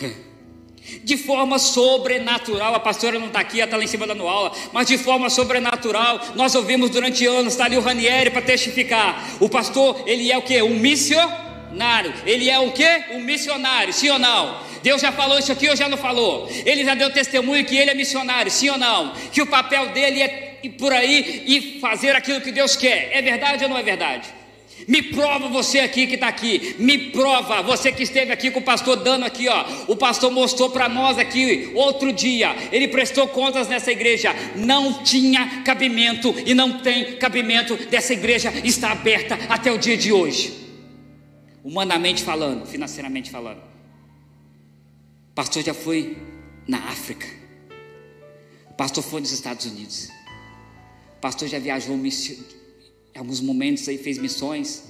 de 1.02 1.16
forma 1.16 1.58
sobrenatural. 1.58 2.74
A 2.74 2.80
pastora 2.80 3.18
não 3.18 3.28
está 3.28 3.40
aqui, 3.40 3.60
ela 3.60 3.66
está 3.66 3.76
lá 3.76 3.84
em 3.84 3.86
cima 3.86 4.06
dando 4.06 4.26
aula, 4.26 4.52
mas 4.72 4.86
de 4.86 4.98
forma 4.98 5.30
sobrenatural, 5.30 6.20
nós 6.34 6.54
ouvimos 6.54 6.90
durante 6.90 7.26
anos, 7.26 7.52
está 7.52 7.64
ali 7.64 7.76
o 7.76 7.80
Ranieri 7.80 8.30
para 8.30 8.42
testificar. 8.42 9.36
O 9.40 9.48
pastor, 9.48 10.02
ele 10.06 10.30
é 10.30 10.36
o 10.36 10.42
que? 10.42 10.60
Um 10.62 10.78
missionário. 10.78 12.12
Ele 12.26 12.50
é 12.50 12.58
o 12.58 12.72
que? 12.72 13.04
Um 13.12 13.20
missionário, 13.20 13.92
sim 13.92 14.10
ou 14.10 14.18
não? 14.18 14.68
Deus 14.82 15.00
já 15.00 15.12
falou 15.12 15.38
isso 15.38 15.52
aqui 15.52 15.68
ou 15.68 15.76
já 15.76 15.88
não 15.88 15.98
falou? 15.98 16.48
Ele 16.64 16.84
já 16.84 16.94
deu 16.94 17.12
testemunho 17.12 17.64
que 17.64 17.76
ele 17.76 17.90
é 17.90 17.94
missionário, 17.94 18.50
sim 18.50 18.70
ou 18.70 18.78
não? 18.78 19.12
Que 19.32 19.42
o 19.42 19.46
papel 19.46 19.88
dele 19.88 20.22
é 20.22 20.58
ir 20.62 20.70
por 20.70 20.92
aí 20.92 21.44
e 21.46 21.80
fazer 21.80 22.14
aquilo 22.14 22.40
que 22.40 22.52
Deus 22.52 22.76
quer. 22.76 23.10
É 23.12 23.22
verdade 23.22 23.64
ou 23.64 23.70
não 23.70 23.78
é 23.78 23.82
verdade? 23.82 24.37
Me 24.86 25.02
prova 25.02 25.48
você 25.48 25.80
aqui 25.80 26.06
que 26.06 26.14
está 26.14 26.28
aqui. 26.28 26.76
Me 26.78 27.10
prova 27.10 27.62
você 27.62 27.90
que 27.90 28.02
esteve 28.02 28.32
aqui 28.32 28.50
com 28.50 28.60
o 28.60 28.62
pastor 28.62 28.96
dando 28.96 29.24
aqui, 29.24 29.48
ó. 29.48 29.66
O 29.88 29.96
pastor 29.96 30.30
mostrou 30.30 30.70
para 30.70 30.88
nós 30.88 31.18
aqui 31.18 31.72
outro 31.74 32.12
dia. 32.12 32.54
Ele 32.70 32.88
prestou 32.88 33.26
contas 33.28 33.68
nessa 33.68 33.90
igreja. 33.90 34.34
Não 34.54 35.02
tinha 35.02 35.62
cabimento 35.62 36.34
e 36.46 36.54
não 36.54 36.78
tem 36.78 37.16
cabimento 37.16 37.76
dessa 37.86 38.12
igreja 38.12 38.52
estar 38.64 38.92
aberta 38.92 39.38
até 39.48 39.72
o 39.72 39.78
dia 39.78 39.96
de 39.96 40.12
hoje. 40.12 40.54
Humanamente 41.64 42.22
falando, 42.22 42.66
financeiramente 42.66 43.30
falando. 43.30 43.58
O 45.30 45.34
pastor 45.34 45.62
já 45.62 45.74
foi 45.74 46.16
na 46.66 46.78
África. 46.88 47.26
O 48.70 48.74
pastor 48.74 49.02
foi 49.02 49.20
nos 49.20 49.32
Estados 49.32 49.66
Unidos. 49.66 50.08
O 51.16 51.20
pastor 51.20 51.48
já 51.48 51.58
viajou 51.58 51.96
em 53.18 53.20
alguns 53.20 53.40
momentos 53.40 53.88
aí 53.88 53.98
fez 53.98 54.16
missões 54.16 54.84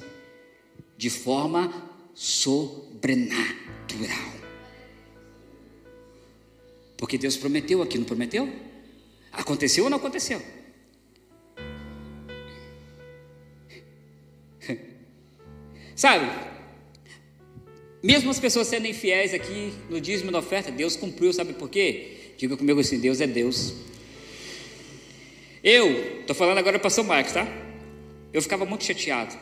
de 0.99 1.09
forma 1.09 1.72
sobrenatural. 2.14 3.49
Porque 6.99 7.16
Deus 7.16 7.39
prometeu 7.39 7.81
aqui, 7.81 7.97
não 7.97 8.05
prometeu? 8.05 8.53
Aconteceu 9.33 9.85
ou 9.85 9.91
não 9.91 9.97
aconteceu? 9.97 10.43
Sabe? 15.97 16.31
Mesmo 18.03 18.31
as 18.31 18.39
pessoas 18.39 18.68
sendo 18.68 18.87
infiéis 18.87 19.33
aqui 19.33 19.72
no 19.89 20.03
dízimo 20.03 20.31
da 20.31 20.41
oferta, 20.41 20.70
Deus 20.70 20.97
cumpriu, 20.97 21.33
sabe 21.33 21.55
por 21.55 21.70
quê? 21.70 22.35
Diga 22.37 22.59
comigo 22.59 22.79
assim: 22.79 23.01
Deus 23.01 23.22
é 23.22 23.26
Deus. 23.26 23.72
Eu, 25.64 26.20
estou 26.20 26.37
falando 26.37 26.59
agora 26.59 26.79
para 26.79 26.91
São 26.91 27.05
Marcos, 27.05 27.33
tá? 27.33 27.68
Eu 28.33 28.43
ficava 28.43 28.66
muito 28.66 28.85
chateado. 28.85 29.37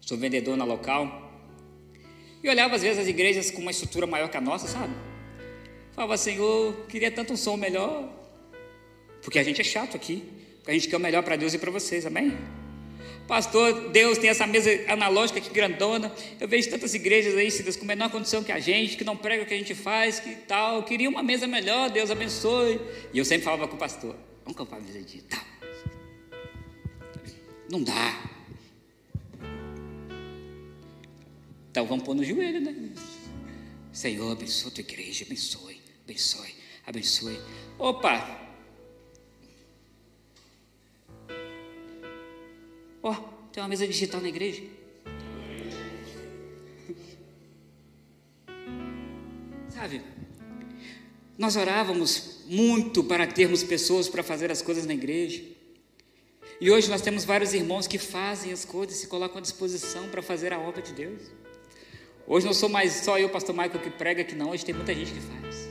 Sou 0.00 0.18
vendedor 0.18 0.56
na 0.56 0.64
local. 0.64 1.30
E 2.42 2.48
olhava 2.48 2.74
às 2.74 2.82
vezes 2.82 2.98
as 2.98 3.06
igrejas 3.06 3.50
com 3.50 3.60
uma 3.60 3.70
estrutura 3.70 4.06
maior 4.06 4.28
que 4.28 4.36
a 4.36 4.40
nossa, 4.40 4.66
sabe? 4.66 4.92
Falava, 5.92 6.16
Senhor, 6.16 6.74
queria 6.88 7.10
tanto 7.10 7.32
um 7.32 7.36
som 7.36 7.56
melhor. 7.56 8.08
Porque 9.22 9.38
a 9.38 9.42
gente 9.42 9.60
é 9.60 9.64
chato 9.64 9.96
aqui. 9.96 10.24
Porque 10.56 10.70
a 10.70 10.74
gente 10.74 10.88
quer 10.88 10.96
o 10.96 11.00
melhor 11.00 11.22
para 11.22 11.36
Deus 11.36 11.54
e 11.54 11.58
para 11.58 11.70
vocês, 11.70 12.06
amém? 12.06 12.36
Pastor, 13.28 13.90
Deus 13.90 14.18
tem 14.18 14.28
essa 14.28 14.44
mesa 14.46 14.70
analógica 14.88 15.38
aqui 15.38 15.50
grandona. 15.50 16.12
Eu 16.40 16.48
vejo 16.48 16.68
tantas 16.68 16.94
igrejas 16.94 17.36
aí, 17.36 17.48
Cidas, 17.50 17.76
com 17.76 17.84
menor 17.84 18.10
condição 18.10 18.42
que 18.42 18.50
a 18.50 18.58
gente, 18.58 18.96
que 18.96 19.04
não 19.04 19.16
prega 19.16 19.44
o 19.44 19.46
que 19.46 19.54
a 19.54 19.56
gente 19.56 19.74
faz, 19.74 20.18
que 20.18 20.34
tal. 20.34 20.76
Eu 20.76 20.82
queria 20.82 21.08
uma 21.08 21.22
mesa 21.22 21.46
melhor, 21.46 21.90
Deus 21.90 22.10
abençoe. 22.10 22.80
E 23.12 23.18
eu 23.18 23.24
sempre 23.24 23.44
falava 23.44 23.68
com 23.68 23.76
o 23.76 23.78
pastor: 23.78 24.16
vamos 24.44 24.58
comprar 24.58 24.78
uma 24.78 24.86
mesa 24.86 25.00
de 25.00 25.22
tal. 25.22 25.49
Não 27.70 27.84
dá. 27.84 28.20
Então 31.70 31.86
vamos 31.86 32.04
pôr 32.04 32.16
no 32.16 32.24
joelho, 32.24 32.60
né? 32.60 32.92
Senhor, 33.92 34.32
abençoa 34.32 34.72
a 34.72 34.74
tua 34.74 34.80
igreja, 34.80 35.24
abençoe, 35.24 35.80
abençoe, 36.02 36.54
abençoe. 36.84 37.38
Opa! 37.78 38.50
Ó, 43.02 43.12
oh, 43.12 43.14
tem 43.52 43.62
uma 43.62 43.68
mesa 43.68 43.86
digital 43.86 44.20
na 44.20 44.28
igreja. 44.28 44.64
Sabe? 49.68 50.02
Nós 51.38 51.54
orávamos 51.54 52.42
muito 52.46 53.04
para 53.04 53.28
termos 53.28 53.62
pessoas 53.62 54.08
para 54.08 54.24
fazer 54.24 54.50
as 54.50 54.60
coisas 54.60 54.84
na 54.86 54.92
igreja. 54.92 55.59
E 56.60 56.70
hoje 56.70 56.90
nós 56.90 57.00
temos 57.00 57.24
vários 57.24 57.54
irmãos 57.54 57.86
que 57.86 57.96
fazem 57.96 58.52
as 58.52 58.66
coisas, 58.66 58.96
se 58.96 59.06
colocam 59.06 59.38
à 59.38 59.40
disposição 59.40 60.08
para 60.10 60.20
fazer 60.20 60.52
a 60.52 60.58
obra 60.58 60.82
de 60.82 60.92
Deus. 60.92 61.22
Hoje 62.26 62.44
não 62.44 62.52
sou 62.52 62.68
mais 62.68 62.92
só 62.92 63.18
eu, 63.18 63.30
pastor 63.30 63.54
Michael, 63.54 63.80
que 63.80 63.88
prega 63.88 64.20
aqui, 64.20 64.34
não. 64.34 64.50
Hoje 64.50 64.62
tem 64.62 64.74
muita 64.74 64.94
gente 64.94 65.10
que 65.10 65.20
faz. 65.20 65.68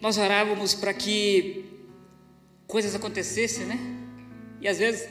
Nós 0.00 0.16
orávamos 0.16 0.72
para 0.74 0.94
que 0.94 1.66
coisas 2.66 2.94
acontecessem, 2.94 3.66
né? 3.66 3.78
E 4.58 4.66
às 4.66 4.78
vezes 4.78 5.06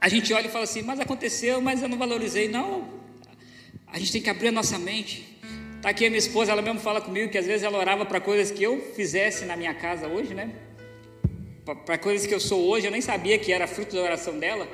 a 0.00 0.08
gente 0.08 0.32
olha 0.32 0.46
e 0.46 0.50
fala 0.50 0.62
assim, 0.62 0.82
mas 0.82 1.00
aconteceu, 1.00 1.60
mas 1.60 1.82
eu 1.82 1.88
não 1.88 1.98
valorizei. 1.98 2.48
Não, 2.48 2.88
a 3.88 3.98
gente 3.98 4.12
tem 4.12 4.22
que 4.22 4.30
abrir 4.30 4.46
a 4.46 4.52
nossa 4.52 4.78
mente. 4.78 5.39
Está 5.80 5.88
aqui 5.88 6.04
a 6.04 6.10
minha 6.10 6.18
esposa, 6.18 6.52
ela 6.52 6.60
mesmo 6.60 6.78
fala 6.78 7.00
comigo 7.00 7.32
que 7.32 7.38
às 7.38 7.46
vezes 7.46 7.62
ela 7.62 7.78
orava 7.78 8.04
para 8.04 8.20
coisas 8.20 8.50
que 8.50 8.62
eu 8.62 8.92
fizesse 8.94 9.46
na 9.46 9.56
minha 9.56 9.72
casa 9.72 10.06
hoje, 10.06 10.34
né? 10.34 10.52
Para 11.86 11.96
coisas 11.96 12.26
que 12.26 12.34
eu 12.34 12.38
sou 12.38 12.68
hoje, 12.68 12.86
eu 12.86 12.90
nem 12.90 13.00
sabia 13.00 13.38
que 13.38 13.50
era 13.50 13.66
fruto 13.66 13.96
da 13.96 14.02
oração 14.02 14.38
dela. 14.38 14.68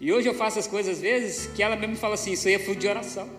E 0.00 0.12
hoje 0.12 0.28
eu 0.28 0.34
faço 0.34 0.58
as 0.58 0.66
coisas 0.66 0.96
às 0.96 1.00
vezes 1.00 1.46
que 1.54 1.62
ela 1.62 1.76
mesmo 1.76 1.94
fala 1.94 2.14
assim, 2.14 2.32
isso 2.32 2.48
aí 2.48 2.54
é 2.54 2.58
fruto 2.58 2.80
de 2.80 2.88
oração. 2.88 3.30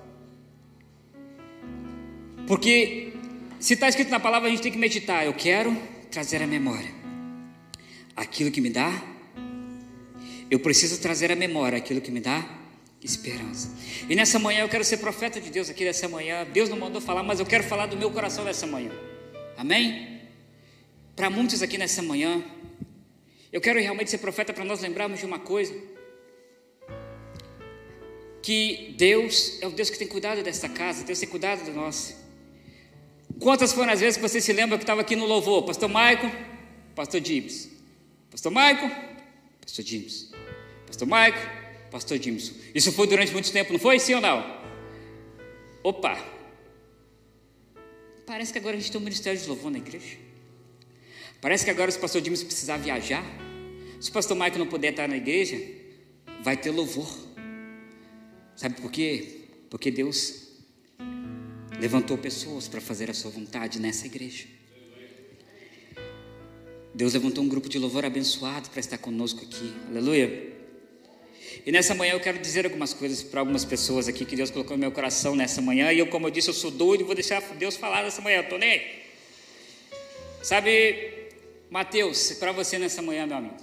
Porque 2.48 3.12
se 3.60 3.74
está 3.74 3.90
escrito 3.90 4.10
na 4.10 4.20
palavra, 4.20 4.48
a 4.48 4.52
gente 4.52 4.64
tem 4.64 4.72
que 4.72 4.78
meditar. 4.78 5.26
Eu 5.26 5.34
quero 5.34 5.76
trazer 6.10 6.42
à 6.42 6.48
memória 6.48 6.92
aquilo 8.16 8.50
que 8.50 8.62
me 8.62 8.70
dá 8.70 8.94
eu 10.50 10.60
preciso 10.60 11.02
trazer 11.02 11.30
à 11.30 11.36
memória 11.36 11.78
aquilo 11.78 12.00
que 12.00 12.10
me 12.10 12.22
dá 12.22 12.46
esperança. 13.08 13.72
E 14.10 14.16
nessa 14.16 14.38
manhã 14.38 14.62
eu 14.62 14.70
quero 14.70 14.84
ser 14.84 14.98
profeta 14.98 15.40
de 15.40 15.50
Deus 15.50 15.70
aqui 15.70 15.84
nessa 15.84 16.08
manhã. 16.08 16.46
Deus 16.46 16.70
não 16.70 16.78
mandou 16.78 17.02
falar, 17.02 17.24
mas 17.24 17.40
eu 17.40 17.46
quero 17.46 17.64
falar 17.64 17.86
do 17.88 17.98
meu 17.98 18.12
coração 18.12 18.44
nessa 18.44 18.68
manhã. 18.68 18.92
Amém? 19.58 20.22
Para 21.16 21.30
muitos 21.30 21.62
aqui 21.62 21.78
nessa 21.78 22.02
manhã, 22.02 22.44
eu 23.52 23.60
quero 23.60 23.80
realmente 23.80 24.12
ser 24.12 24.20
profeta 24.20 24.54
para 24.54 24.64
nós 24.64 24.82
lembrarmos 24.82 25.20
de 25.20 25.26
uma 25.26 25.40
coisa: 25.40 25.74
que 28.42 28.94
Deus 28.98 29.58
é 29.62 29.68
o 29.68 29.72
Deus 29.72 29.90
que 29.90 29.98
tem 29.98 30.08
cuidado 30.08 30.44
desta 30.44 30.70
casa, 30.70 31.04
Deus 31.04 31.20
tem 31.20 31.28
cuidado 31.30 31.64
de 31.64 31.72
nós. 31.72 32.16
Quantas 33.40 33.74
foram 33.74 33.92
as 33.92 34.00
vezes 34.00 34.18
que 34.18 34.22
você 34.22 34.42
se 34.42 34.54
lembra 34.54 34.78
que 34.78 34.84
estava 34.84 35.02
aqui 35.02 35.16
no 35.16 35.26
louvor? 35.26 35.64
Pastor 35.64 35.90
Michael, 35.90 36.32
Pastor 36.96 37.24
James. 37.24 37.70
Pastor 38.30 38.52
Michael, 38.52 38.92
Pastor 39.62 39.86
James. 39.86 40.32
Pastor 40.88 41.06
Maico, 41.06 41.38
Pastor 41.92 42.18
Jimson. 42.18 42.54
Isso 42.74 42.92
foi 42.92 43.08
durante 43.08 43.32
muito 43.32 43.52
tempo, 43.52 43.72
não 43.72 43.80
foi? 43.80 44.00
Sim 44.00 44.16
ou 44.16 44.22
não? 44.22 44.58
Opa! 45.84 46.18
Parece 48.26 48.52
que 48.52 48.60
agora 48.60 48.76
a 48.76 48.80
gente 48.80 48.92
tem 48.92 49.00
um 49.00 49.04
ministério 49.04 49.40
de 49.40 49.48
louvor 49.48 49.72
na 49.72 49.78
igreja. 49.78 50.18
Parece 51.40 51.64
que 51.64 51.72
agora 51.72 51.90
se 51.90 51.98
o 51.98 52.02
pastor 52.02 52.24
Jimson 52.24 52.46
precisar 52.46 52.78
viajar, 52.78 53.24
se 54.02 54.10
o 54.10 54.14
pastor 54.14 54.36
Maico 54.36 54.60
não 54.60 54.68
puder 54.68 54.92
estar 54.92 55.08
na 55.08 55.16
igreja, 55.16 55.58
vai 56.44 56.58
ter 56.58 56.72
louvor. 56.72 57.08
Sabe 58.56 58.82
por 58.82 58.92
quê? 58.92 59.46
Porque 59.70 59.92
Deus 59.92 60.48
levantou 61.80 62.18
pessoas 62.18 62.68
para 62.68 62.82
fazer 62.82 63.10
a 63.10 63.14
sua 63.14 63.32
vontade 63.32 63.80
nessa 63.80 64.08
igreja. 64.08 64.46
Deus 66.94 67.14
levantou 67.14 67.44
um 67.44 67.48
grupo 67.48 67.70
de 67.70 67.78
louvor 67.78 68.04
abençoado 68.04 68.70
para 68.72 68.80
estar 68.80 68.98
conosco 68.98 69.44
aqui. 69.44 69.72
Aleluia. 69.88 70.57
E 71.66 71.72
nessa 71.72 71.94
manhã 71.94 72.14
eu 72.14 72.20
quero 72.20 72.40
dizer 72.40 72.66
algumas 72.66 72.94
coisas 72.94 73.22
para 73.24 73.40
algumas 73.40 73.66
pessoas 73.66 74.08
aqui 74.08 74.26
que 74.26 74.36
Deus 74.36 74.50
colocou 74.50 74.78
no 74.78 74.82
meu 74.82 74.92
coração 74.92 75.36
nessa 75.36 75.62
manhã. 75.62 75.92
E 75.92 76.00
eu, 76.00 76.08
como 76.08 76.28
eu 76.28 76.32
disse, 76.32 76.50
eu 76.50 76.54
sou 76.54 76.72
doido 76.72 77.06
vou 77.06 77.16
deixar 77.16 77.42
Deus 77.56 77.76
falar 77.76 78.04
nessa 78.04 78.22
manhã. 78.22 78.42
Estou 78.42 78.58
nem 78.58 78.72
aí. 78.72 79.04
Sabe, 80.42 81.28
Mateus, 81.70 82.32
para 82.34 82.52
você 82.52 82.78
nessa 82.78 83.02
manhã, 83.02 83.26
meu 83.26 83.38
amigo. 83.38 83.58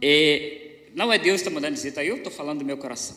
E 0.00 0.90
não 0.94 1.12
é 1.12 1.18
Deus 1.18 1.40
que 1.40 1.48
está 1.48 1.50
mandando 1.50 1.74
dizer, 1.74 1.92
tá? 1.92 2.04
Eu 2.04 2.16
estou 2.16 2.32
falando 2.32 2.60
do 2.60 2.64
meu 2.64 2.76
coração. 2.76 3.16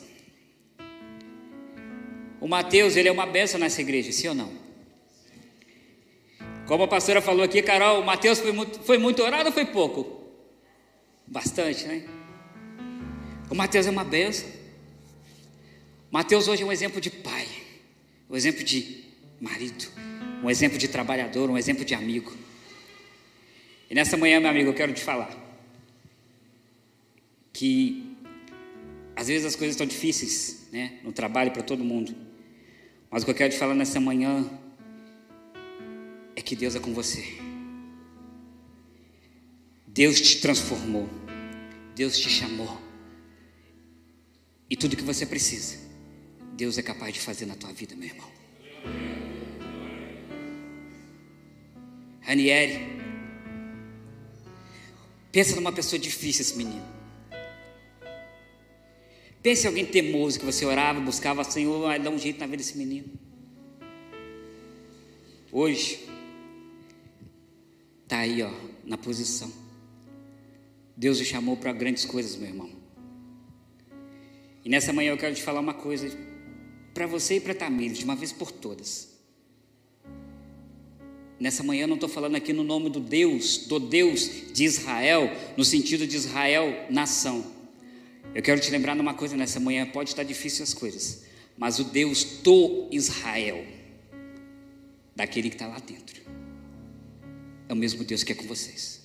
O 2.40 2.48
Mateus, 2.48 2.96
ele 2.96 3.08
é 3.08 3.12
uma 3.12 3.28
bênção 3.28 3.60
nessa 3.60 3.82
igreja, 3.82 4.12
sim 4.12 4.28
ou 4.28 4.34
não? 4.34 4.52
Como 6.66 6.84
a 6.84 6.88
pastora 6.88 7.22
falou 7.22 7.44
aqui, 7.44 7.62
Carol, 7.62 8.02
o 8.02 8.06
Mateus 8.06 8.40
foi 8.40 8.52
muito, 8.52 8.80
foi 8.80 8.98
muito 8.98 9.22
orado 9.22 9.48
ou 9.48 9.52
foi 9.54 9.66
pouco? 9.66 10.21
Bastante, 11.32 11.88
né? 11.88 12.04
O 13.50 13.56
Mateus 13.56 13.88
é 13.88 13.90
uma 13.90 14.04
benção. 14.04 14.50
Mateus 16.12 16.50
hoje 16.50 16.62
é 16.62 16.66
um 16.66 16.72
exemplo 16.74 17.00
de 17.00 17.10
pai, 17.10 17.48
um 18.30 18.36
exemplo 18.36 18.66
de 18.66 19.06
marido, 19.40 19.90
um 20.44 20.50
exemplo 20.50 20.78
de 20.78 20.90
trabalhador, 20.90 21.50
um 21.50 21.58
exemplo 21.58 21.86
de 21.86 21.96
amigo. 21.96 22.36
E 23.90 23.96
nessa 23.96 24.18
manhã, 24.18 24.42
meu 24.42 24.50
amigo, 24.50 24.72
eu 24.72 24.74
quero 24.74 24.94
te 24.94 25.02
falar 25.02 25.32
que 27.54 28.14
às 29.16 29.30
vezes 29.30 29.46
as 29.46 29.56
coisas 29.56 29.76
estão 29.76 29.88
difíceis, 29.88 30.68
né, 30.70 31.00
no 31.02 31.14
trabalho 31.14 31.52
para 31.52 31.64
todo 31.64 31.82
mundo. 31.82 32.14
Mas 33.10 33.24
o 33.24 33.26
que 33.26 33.32
eu 33.32 33.36
quero 33.36 33.54
te 33.54 33.58
falar 33.58 33.74
nessa 33.74 34.02
manhã 34.02 34.50
é 36.36 36.42
que 36.42 36.58
Deus 36.58 36.76
é 36.76 36.80
com 36.82 36.94
você. 36.94 37.26
Deus 39.88 40.20
te 40.20 40.42
transformou. 40.42 41.21
Deus 41.96 42.18
te 42.18 42.30
chamou. 42.30 42.80
E 44.70 44.76
tudo 44.76 44.96
que 44.96 45.04
você 45.04 45.26
precisa, 45.26 45.78
Deus 46.54 46.78
é 46.78 46.82
capaz 46.82 47.14
de 47.14 47.20
fazer 47.20 47.46
na 47.46 47.56
tua 47.56 47.74
vida, 47.74 47.96
meu 47.96 48.08
irmão. 48.08 48.32
Ranieri, 52.22 52.80
pensa 55.32 55.56
numa 55.56 55.72
pessoa 55.72 56.00
difícil 56.00 56.42
esse 56.42 56.56
menino. 56.56 56.86
Pense 59.44 59.66
em 59.66 59.68
alguém 59.68 59.86
teimoso 59.86 60.40
que 60.40 60.46
você 60.46 60.66
orava, 60.66 61.00
buscava, 61.00 61.44
Senhor, 61.44 61.82
vai 61.82 62.00
dar 62.00 62.12
um 62.12 62.18
jeito 62.18 62.40
na 62.40 62.46
vida 62.46 62.58
desse 62.58 62.78
menino. 62.78 63.08
Hoje, 65.52 66.08
está 68.04 68.20
aí, 68.20 68.42
ó, 68.44 68.52
na 68.86 68.98
posição. 68.98 69.61
Deus 71.02 71.20
o 71.20 71.26
chamou 71.26 71.58
para 71.58 71.74
grandes 71.74 72.06
coisas, 72.06 72.36
meu 72.36 72.48
irmão. 72.48 72.70
E 74.64 74.70
nessa 74.70 74.94
manhã 74.94 75.10
eu 75.10 75.18
quero 75.18 75.34
te 75.34 75.42
falar 75.42 75.60
uma 75.60 75.74
coisa 75.74 76.16
para 76.94 77.08
você 77.08 77.38
e 77.38 77.40
para 77.40 77.56
Tamires, 77.56 77.98
de 77.98 78.04
uma 78.04 78.16
vez 78.16 78.32
por 78.32 78.52
todas. 78.52 79.10
Nessa 81.40 81.64
manhã 81.64 81.86
eu 81.86 81.88
não 81.88 81.96
estou 81.96 82.08
falando 82.08 82.36
aqui 82.36 82.54
no 82.54 82.64
nome 82.64 82.88
do 82.88 83.00
Deus, 83.00 83.66
do 83.66 83.80
Deus 83.80 84.30
de 84.54 84.64
Israel, 84.64 85.36
no 85.58 85.66
sentido 85.66 86.06
de 86.06 86.16
Israel, 86.16 86.86
nação. 86.88 87.52
Eu 88.36 88.44
quero 88.44 88.62
te 88.62 88.70
lembrar 88.70 88.94
de 88.94 89.02
uma 89.02 89.16
coisa 89.16 89.36
nessa 89.36 89.60
manhã, 89.60 89.88
pode 89.88 90.12
estar 90.12 90.22
difícil 90.22 90.62
as 90.62 90.76
coisas, 90.76 91.24
mas 91.58 91.80
o 91.80 91.84
Deus 91.84 92.24
do 92.44 92.88
Israel, 92.92 93.66
daquele 95.16 95.50
que 95.50 95.56
está 95.56 95.66
lá 95.66 95.80
dentro, 95.80 96.22
é 97.68 97.74
o 97.74 97.76
mesmo 97.76 98.04
Deus 98.04 98.24
que 98.24 98.34
é 98.34 98.36
com 98.36 98.46
vocês. 98.46 99.01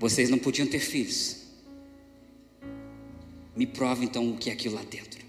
Vocês 0.00 0.30
não 0.30 0.38
podiam 0.38 0.66
ter 0.66 0.78
filhos. 0.78 1.42
Me 3.54 3.66
prove 3.66 4.06
então 4.06 4.30
o 4.30 4.38
que 4.38 4.48
é 4.48 4.52
aquilo 4.54 4.76
lá 4.76 4.82
dentro. 4.82 5.20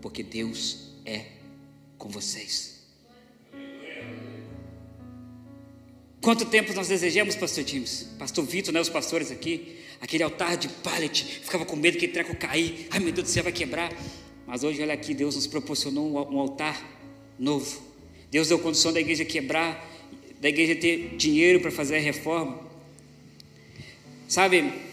Porque 0.00 0.22
Deus 0.22 0.94
é 1.04 1.26
com 1.98 2.08
vocês. 2.08 2.78
Quanto 6.22 6.46
tempo 6.46 6.72
nós 6.72 6.88
desejamos, 6.88 7.36
pastor 7.36 7.68
James? 7.68 8.08
Pastor 8.18 8.44
Vitor, 8.46 8.72
né, 8.72 8.80
os 8.80 8.88
pastores 8.88 9.30
aqui, 9.30 9.80
aquele 10.00 10.22
altar 10.22 10.56
de 10.56 10.68
pallet, 10.68 11.24
ficava 11.42 11.66
com 11.66 11.76
medo 11.76 11.98
que 11.98 12.06
o 12.06 12.12
treco 12.12 12.34
cair. 12.36 12.88
Ai 12.90 13.00
meu 13.00 13.12
Deus 13.12 13.28
do 13.28 13.30
céu, 13.30 13.42
vai 13.42 13.52
quebrar. 13.52 13.92
Mas 14.46 14.64
hoje, 14.64 14.80
olha 14.80 14.94
aqui, 14.94 15.12
Deus 15.12 15.36
nos 15.36 15.46
proporcionou 15.46 16.10
um 16.32 16.38
altar 16.38 16.82
novo. 17.38 17.82
Deus 18.30 18.48
deu 18.48 18.58
condição 18.58 18.94
da 18.94 19.00
igreja 19.00 19.26
quebrar, 19.26 19.86
da 20.40 20.48
igreja 20.48 20.74
ter 20.74 21.16
dinheiro 21.16 21.60
para 21.60 21.70
fazer 21.70 21.96
a 21.96 22.00
reforma. 22.00 22.67
Sabe, 24.28 24.88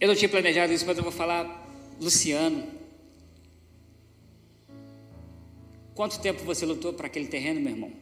eu 0.00 0.08
não 0.08 0.14
tinha 0.14 0.28
planejado 0.30 0.72
isso, 0.72 0.86
mas 0.86 0.96
eu 0.96 1.02
vou 1.02 1.12
falar, 1.12 1.44
Luciano. 2.00 2.66
Quanto 5.94 6.18
tempo 6.18 6.42
você 6.44 6.64
lutou 6.64 6.94
para 6.94 7.08
aquele 7.08 7.26
terreno, 7.26 7.60
meu 7.60 7.72
irmão? 7.72 7.92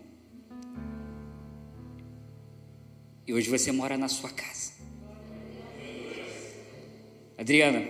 E 3.26 3.34
hoje 3.34 3.50
você 3.50 3.72
mora 3.72 3.98
na 3.98 4.06
sua 4.06 4.30
casa. 4.30 4.74
Adriana, 7.36 7.84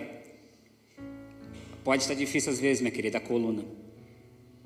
pode 1.83 2.01
estar 2.01 2.15
difícil 2.15 2.51
às 2.51 2.59
vezes, 2.59 2.81
minha 2.81 2.91
querida, 2.91 3.19
a 3.19 3.21
coluna. 3.21 3.63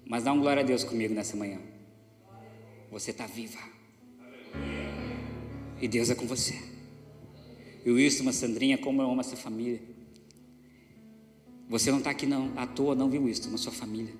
Mas 0.05 0.23
dá 0.23 0.31
um 0.31 0.39
glória 0.39 0.63
a 0.63 0.65
Deus 0.65 0.85
comigo 0.85 1.13
nessa 1.13 1.35
manhã. 1.35 1.59
Você 2.89 3.11
está 3.11 3.27
viva. 3.27 3.72
E 5.83 5.87
Deus 5.89 6.09
é 6.09 6.15
com 6.15 6.25
você. 6.25 6.57
E 7.83 7.91
o 7.91 7.95
Wilson, 7.95 8.23
uma 8.23 8.31
Sandrinha, 8.31 8.77
como 8.77 9.01
eu 9.01 9.11
amo 9.11 9.19
essa 9.19 9.35
família. 9.35 9.81
Você 11.67 11.91
não 11.91 11.97
está 11.97 12.09
aqui 12.09 12.25
não, 12.25 12.57
à 12.57 12.65
toa, 12.65 12.95
não, 12.95 13.09
viu, 13.09 13.23
Wilson, 13.23 13.49
na 13.49 13.57
sua 13.57 13.73
família. 13.73 14.15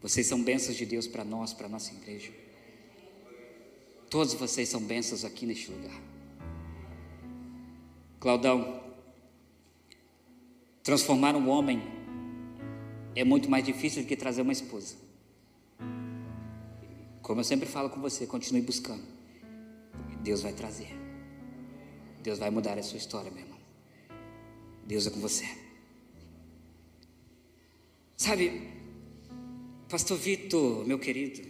Vocês 0.00 0.26
são 0.26 0.42
bênçãos 0.42 0.74
de 0.74 0.86
Deus 0.86 1.06
para 1.06 1.22
nós, 1.22 1.52
para 1.52 1.66
a 1.66 1.68
nossa 1.68 1.92
igreja. 1.92 2.32
Todos 4.08 4.32
vocês 4.32 4.70
são 4.70 4.80
bênçãos 4.80 5.22
aqui 5.22 5.44
neste 5.44 5.70
lugar. 5.70 6.00
Claudão, 8.18 8.80
transformar 10.82 11.36
um 11.36 11.46
homem 11.50 11.82
é 13.14 13.22
muito 13.22 13.50
mais 13.50 13.66
difícil 13.66 14.00
do 14.00 14.08
que 14.08 14.16
trazer 14.16 14.40
uma 14.40 14.52
esposa. 14.54 14.94
Como 17.20 17.40
eu 17.40 17.44
sempre 17.44 17.68
falo 17.68 17.90
com 17.90 18.00
você, 18.00 18.26
continue 18.26 18.62
buscando. 18.62 19.15
Deus 20.22 20.42
vai 20.42 20.52
trazer. 20.52 20.88
Deus 22.22 22.38
vai 22.38 22.50
mudar 22.50 22.78
a 22.78 22.82
sua 22.82 22.98
história, 22.98 23.30
meu 23.30 23.42
irmão. 23.42 23.58
Deus 24.86 25.06
é 25.06 25.10
com 25.10 25.20
você. 25.20 25.46
Sabe, 28.16 28.76
Pastor 29.88 30.18
Vitor, 30.18 30.84
meu 30.84 30.98
querido, 30.98 31.46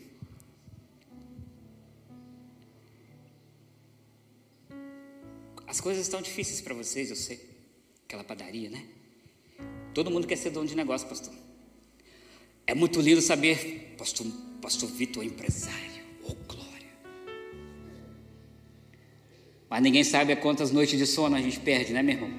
as 5.66 5.80
coisas 5.80 6.02
estão 6.02 6.20
difíceis 6.20 6.60
para 6.60 6.74
vocês, 6.74 7.08
eu 7.08 7.16
sei. 7.16 7.40
Aquela 8.04 8.22
padaria, 8.22 8.68
né? 8.68 8.86
Todo 9.94 10.10
mundo 10.10 10.26
quer 10.26 10.36
ser 10.36 10.50
dono 10.50 10.68
de 10.68 10.76
negócio, 10.76 11.08
pastor. 11.08 11.32
É 12.66 12.74
muito 12.74 13.00
lindo 13.00 13.22
saber, 13.22 13.94
pastor, 13.96 14.26
pastor 14.60 14.90
Vitor 14.90 15.22
é 15.22 15.26
empresário. 15.26 15.95
Mas 19.76 19.82
ninguém 19.82 20.02
sabe 20.02 20.34
quantas 20.36 20.70
noites 20.70 20.98
de 20.98 21.04
sono 21.06 21.36
a 21.36 21.38
gente 21.42 21.60
perde, 21.60 21.92
né, 21.92 22.02
meu 22.02 22.14
irmão? 22.14 22.30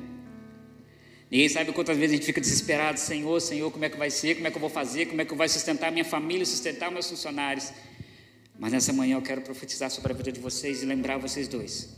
Ninguém 1.30 1.48
sabe 1.48 1.72
quantas 1.72 1.96
vezes 1.96 2.14
a 2.14 2.16
gente 2.16 2.26
fica 2.26 2.42
desesperado, 2.42 3.00
Senhor, 3.00 3.40
Senhor, 3.40 3.70
como 3.70 3.86
é 3.86 3.90
que 3.90 3.96
vai 3.96 4.10
ser, 4.10 4.34
como 4.34 4.48
é 4.48 4.50
que 4.50 4.58
eu 4.58 4.60
vou 4.60 4.72
fazer, 4.72 5.06
como 5.06 5.22
é 5.22 5.26
que 5.26 5.32
eu 5.32 5.38
vou 5.38 5.48
sustentar 5.48 5.92
minha 5.92 6.04
família, 6.04 6.44
sustentar 6.44 6.90
meus 6.90 7.08
funcionários. 7.08 7.72
Mas 8.58 8.72
nessa 8.72 8.92
manhã 8.92 9.18
eu 9.18 9.22
quero 9.22 9.42
profetizar 9.42 9.92
sobre 9.92 10.14
a 10.14 10.16
vida 10.16 10.32
de 10.32 10.40
vocês 10.40 10.82
e 10.82 10.88
lembrar 10.88 11.20
vocês 11.20 11.48
dois. 11.48 11.96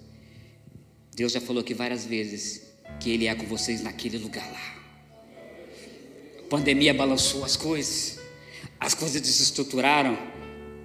Deus 1.15 1.31
já 1.31 1.39
falou 1.39 1.61
aqui 1.61 1.73
várias 1.73 2.03
vezes 2.03 2.63
que 2.99 3.09
Ele 3.09 3.25
é 3.25 3.33
com 3.33 3.45
vocês 3.45 3.81
naquele 3.81 4.17
lugar 4.17 4.45
lá. 4.51 4.75
A 6.37 6.49
pandemia 6.49 6.93
balançou 6.93 7.45
as 7.45 7.55
coisas. 7.55 8.19
As 8.77 8.93
coisas 8.93 9.21
desestruturaram, 9.21 10.17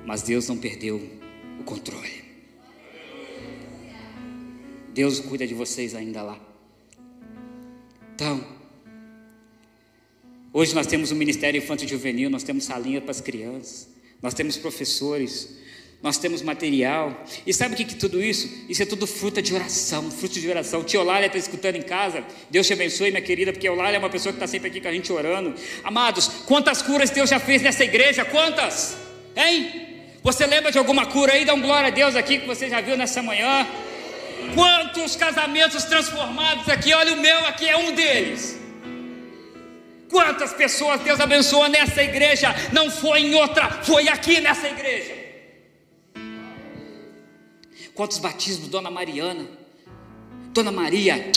mas 0.07 0.23
Deus 0.23 0.47
não 0.47 0.57
perdeu 0.57 1.03
o 1.59 1.65
controle. 1.65 2.24
Deus 4.95 5.19
cuida 5.19 5.45
de 5.45 5.55
vocês 5.55 5.93
ainda 5.93 6.23
lá. 6.23 6.39
Então, 8.15 8.47
hoje 10.53 10.73
nós 10.73 10.87
temos 10.87 11.11
o 11.11 11.17
Ministério 11.17 11.59
Infantil 11.59 11.89
Juvenil, 11.89 12.31
nós 12.31 12.45
temos 12.45 12.65
salinha 12.65 13.01
para 13.01 13.11
as 13.11 13.21
crianças, 13.21 13.89
nós 14.23 14.35
temos 14.35 14.57
professores, 14.57 15.59
nós 16.01 16.17
temos 16.17 16.43
material. 16.43 17.25
E 17.45 17.53
sabe 17.53 17.75
o 17.75 17.77
que, 17.77 17.85
que 17.85 17.97
tudo 17.97 18.23
isso? 18.23 18.49
Isso 18.69 18.85
é 18.85 18.87
tudo 18.87 19.05
fruta 19.05 19.43
de 19.43 19.53
oração, 19.53 20.09
fruto 20.13 20.39
de 20.39 20.49
oração. 20.49 20.85
Tia 20.85 21.01
Olália 21.01 21.27
está 21.27 21.39
escutando 21.39 21.75
em 21.75 21.83
casa. 21.83 22.25
Deus 22.49 22.65
te 22.65 22.73
abençoe, 22.73 23.11
minha 23.11 23.21
querida, 23.21 23.53
porque 23.53 23.69
Olália 23.69 23.97
é 23.97 23.99
uma 23.99 24.11
pessoa 24.11 24.33
que 24.33 24.37
está 24.37 24.47
sempre 24.47 24.69
aqui 24.69 24.81
com 24.81 24.87
a 24.87 24.93
gente 24.93 25.13
orando. 25.13 25.55
Amados, 25.83 26.29
quantas 26.47 26.83
curas 26.83 27.11
Deus 27.11 27.31
já 27.31 27.41
fez 27.41 27.63
nessa 27.63 27.83
igreja? 27.83 28.25
Quantas? 28.25 28.97
Hein? 29.35 29.89
Você 30.23 30.47
lembra 30.47 30.71
de 30.71 30.79
alguma 30.79 31.05
cura 31.07 31.33
aí? 31.33 31.45
Dá 31.45 31.53
um 31.53 31.61
glória 31.61 31.89
a 31.89 31.91
Deus 31.91 32.15
aqui 32.15 32.39
que 32.39 32.47
você 32.47 32.69
já 32.69 32.81
viu 32.81 32.97
nessa 32.97 33.21
manhã. 33.21 33.67
Quantos 34.55 35.17
casamentos 35.17 35.85
transformados 35.85 36.69
aqui? 36.69 36.93
Olha 36.93 37.15
o 37.15 37.21
meu 37.21 37.47
aqui, 37.47 37.69
é 37.69 37.77
um 37.77 37.93
deles. 37.93 38.59
Quantas 40.11 40.53
pessoas 40.53 41.01
Deus 41.01 41.19
abençoou 41.19 41.69
nessa 41.69 42.03
igreja? 42.03 42.55
Não 42.73 42.91
foi 42.91 43.21
em 43.21 43.35
outra, 43.35 43.69
foi 43.83 44.09
aqui 44.09 44.41
nessa 44.41 44.69
igreja. 44.69 45.25
Quantos 47.95 48.19
batismos, 48.19 48.69
Dona 48.69 48.91
Mariana? 48.91 49.47
Dona 50.53 50.71
Maria, 50.71 51.33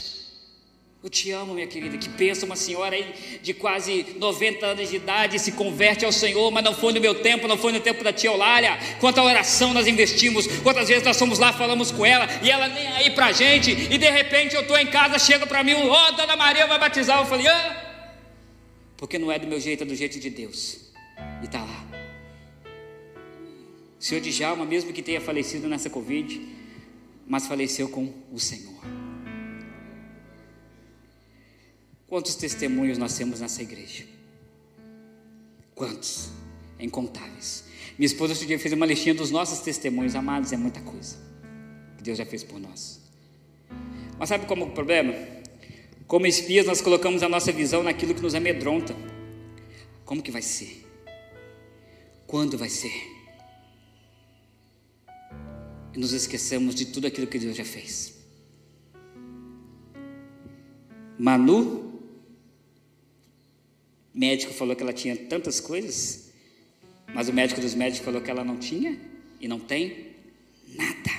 eu 1.04 1.10
te 1.10 1.32
amo, 1.32 1.54
minha 1.54 1.68
querida. 1.68 1.98
Que 1.98 2.10
pensa 2.10 2.46
uma 2.46 2.56
senhora 2.56 2.96
aí 2.96 3.40
de 3.42 3.54
quase 3.54 4.16
90 4.18 4.66
anos 4.66 4.90
de 4.90 4.96
idade 4.96 5.40
se 5.40 5.52
converte 5.52 6.04
ao 6.04 6.12
Senhor, 6.12 6.50
mas 6.52 6.64
não 6.64 6.74
foi 6.74 6.92
no 6.92 7.00
meu 7.00 7.16
tempo, 7.22 7.48
não 7.48 7.58
foi 7.58 7.72
no 7.72 7.80
tempo 7.80 8.04
da 8.04 8.12
tia 8.12 8.30
Eulália. 8.30 8.78
Quanta 9.00 9.22
oração 9.22 9.74
nós 9.74 9.88
investimos, 9.88 10.48
quantas 10.64 10.88
vezes 10.88 11.04
nós 11.04 11.18
fomos 11.18 11.38
lá, 11.40 11.54
falamos 11.54 11.92
com 11.92 12.06
ela 12.06 12.28
e 12.44 12.50
ela 12.50 12.68
nem 12.68 12.88
aí 12.88 13.12
pra 13.12 13.32
gente. 13.32 13.72
E 13.72 13.98
de 13.98 14.10
repente 14.10 14.56
eu 14.56 14.62
estou 14.62 14.78
em 14.78 14.88
casa, 14.88 15.20
chega 15.20 15.46
para 15.46 15.64
mim, 15.64 15.74
ó, 15.76 16.10
oh, 16.10 16.12
Dona 16.14 16.36
Maria 16.36 16.66
vai 16.66 16.80
batizar. 16.80 17.20
Eu 17.20 17.26
falei, 17.26 17.48
ah, 17.48 18.04
porque 18.98 19.20
não 19.20 19.32
é 19.32 19.38
do 19.38 19.48
meu 19.48 19.60
jeito, 19.60 19.84
é 19.84 19.86
do 19.86 19.96
jeito 19.96 20.20
de 20.20 20.30
Deus. 20.30 20.92
E 21.42 21.46
está 21.46 21.60
lá. 21.60 21.86
O 24.00 24.04
senhor 24.04 24.22
Djalma, 24.22 24.66
mesmo 24.66 24.92
que 24.94 25.02
tenha 25.02 25.22
falecido 25.22 25.68
nessa 25.68 25.90
Covid, 25.90 26.42
mas 27.28 27.48
faleceu 27.48 27.90
com 27.90 28.14
o 28.32 28.40
Senhor. 28.40 28.97
Quantos 32.08 32.36
testemunhos 32.36 32.98
nós 32.98 33.16
temos 33.18 33.42
nessa 33.42 33.62
igreja? 33.62 34.06
Quantos? 35.76 36.30
Incontáveis. 36.80 37.66
Minha 37.98 38.06
esposa 38.06 38.34
outro 38.34 38.48
dia 38.48 38.58
fez 38.58 38.74
uma 38.74 38.86
listinha 38.86 39.14
dos 39.14 39.32
nossos 39.32 39.60
testemunhos, 39.60 40.16
amados, 40.16 40.52
é 40.52 40.58
muita 40.58 40.82
coisa 40.82 41.18
que 41.98 42.04
Deus 42.04 42.18
já 42.18 42.26
fez 42.26 42.44
por 42.44 42.60
nós. 42.60 43.02
Mas 44.18 44.30
sabe 44.30 44.46
como 44.46 44.64
é 44.64 44.68
o 44.68 44.72
problema? 44.72 45.14
Como 46.08 46.26
espias, 46.26 46.66
nós 46.66 46.82
colocamos 46.82 47.24
a 47.24 47.30
nossa 47.30 47.52
visão 47.52 47.84
naquilo 47.84 48.16
que 48.16 48.22
nos 48.22 48.36
amedronta. 48.36 48.96
Como 50.06 50.22
que 50.22 50.32
vai 50.32 50.42
ser? 50.42 50.86
Quando 52.26 52.58
vai 52.58 52.70
ser? 52.70 53.18
e 55.98 56.00
nos 56.00 56.14
esquecemos 56.14 56.76
de 56.76 56.86
tudo 56.86 57.08
aquilo 57.08 57.26
que 57.26 57.40
Deus 57.40 57.58
já 57.58 57.66
fez. 57.66 58.14
Manu, 61.18 61.87
médico 64.18 64.54
falou 64.54 64.76
que 64.76 64.84
ela 64.84 64.94
tinha 64.94 65.16
tantas 65.16 65.60
coisas, 65.60 66.32
mas 67.14 67.30
o 67.30 67.34
médico 67.34 67.62
dos 67.62 67.76
médicos 67.76 68.04
falou 68.04 68.22
que 68.22 68.32
ela 68.32 68.44
não 68.44 68.58
tinha 68.58 69.00
e 69.40 69.48
não 69.48 69.60
tem 69.60 70.16
nada. 70.76 71.12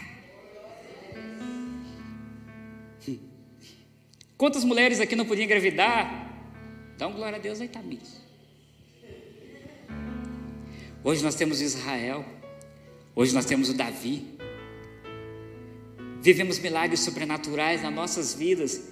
Quantas 4.36 4.64
mulheres 4.64 5.00
aqui 5.00 5.14
não 5.14 5.24
podiam 5.24 5.44
engravidar? 5.44 6.26
Então, 6.96 7.12
glória 7.12 7.38
a 7.38 7.40
Deus, 7.40 7.60
aí 7.60 7.66
está 7.66 7.80
Hoje 11.04 11.22
nós 11.22 11.36
temos 11.36 11.60
Israel, 11.60 12.24
hoje 13.14 13.32
nós 13.32 13.44
temos 13.44 13.70
o 13.70 13.74
Davi, 13.74 14.38
Vivemos 16.20 16.58
milagres 16.58 17.00
sobrenaturais 17.00 17.82
nas 17.82 17.94
nossas 17.94 18.34
vidas 18.34 18.82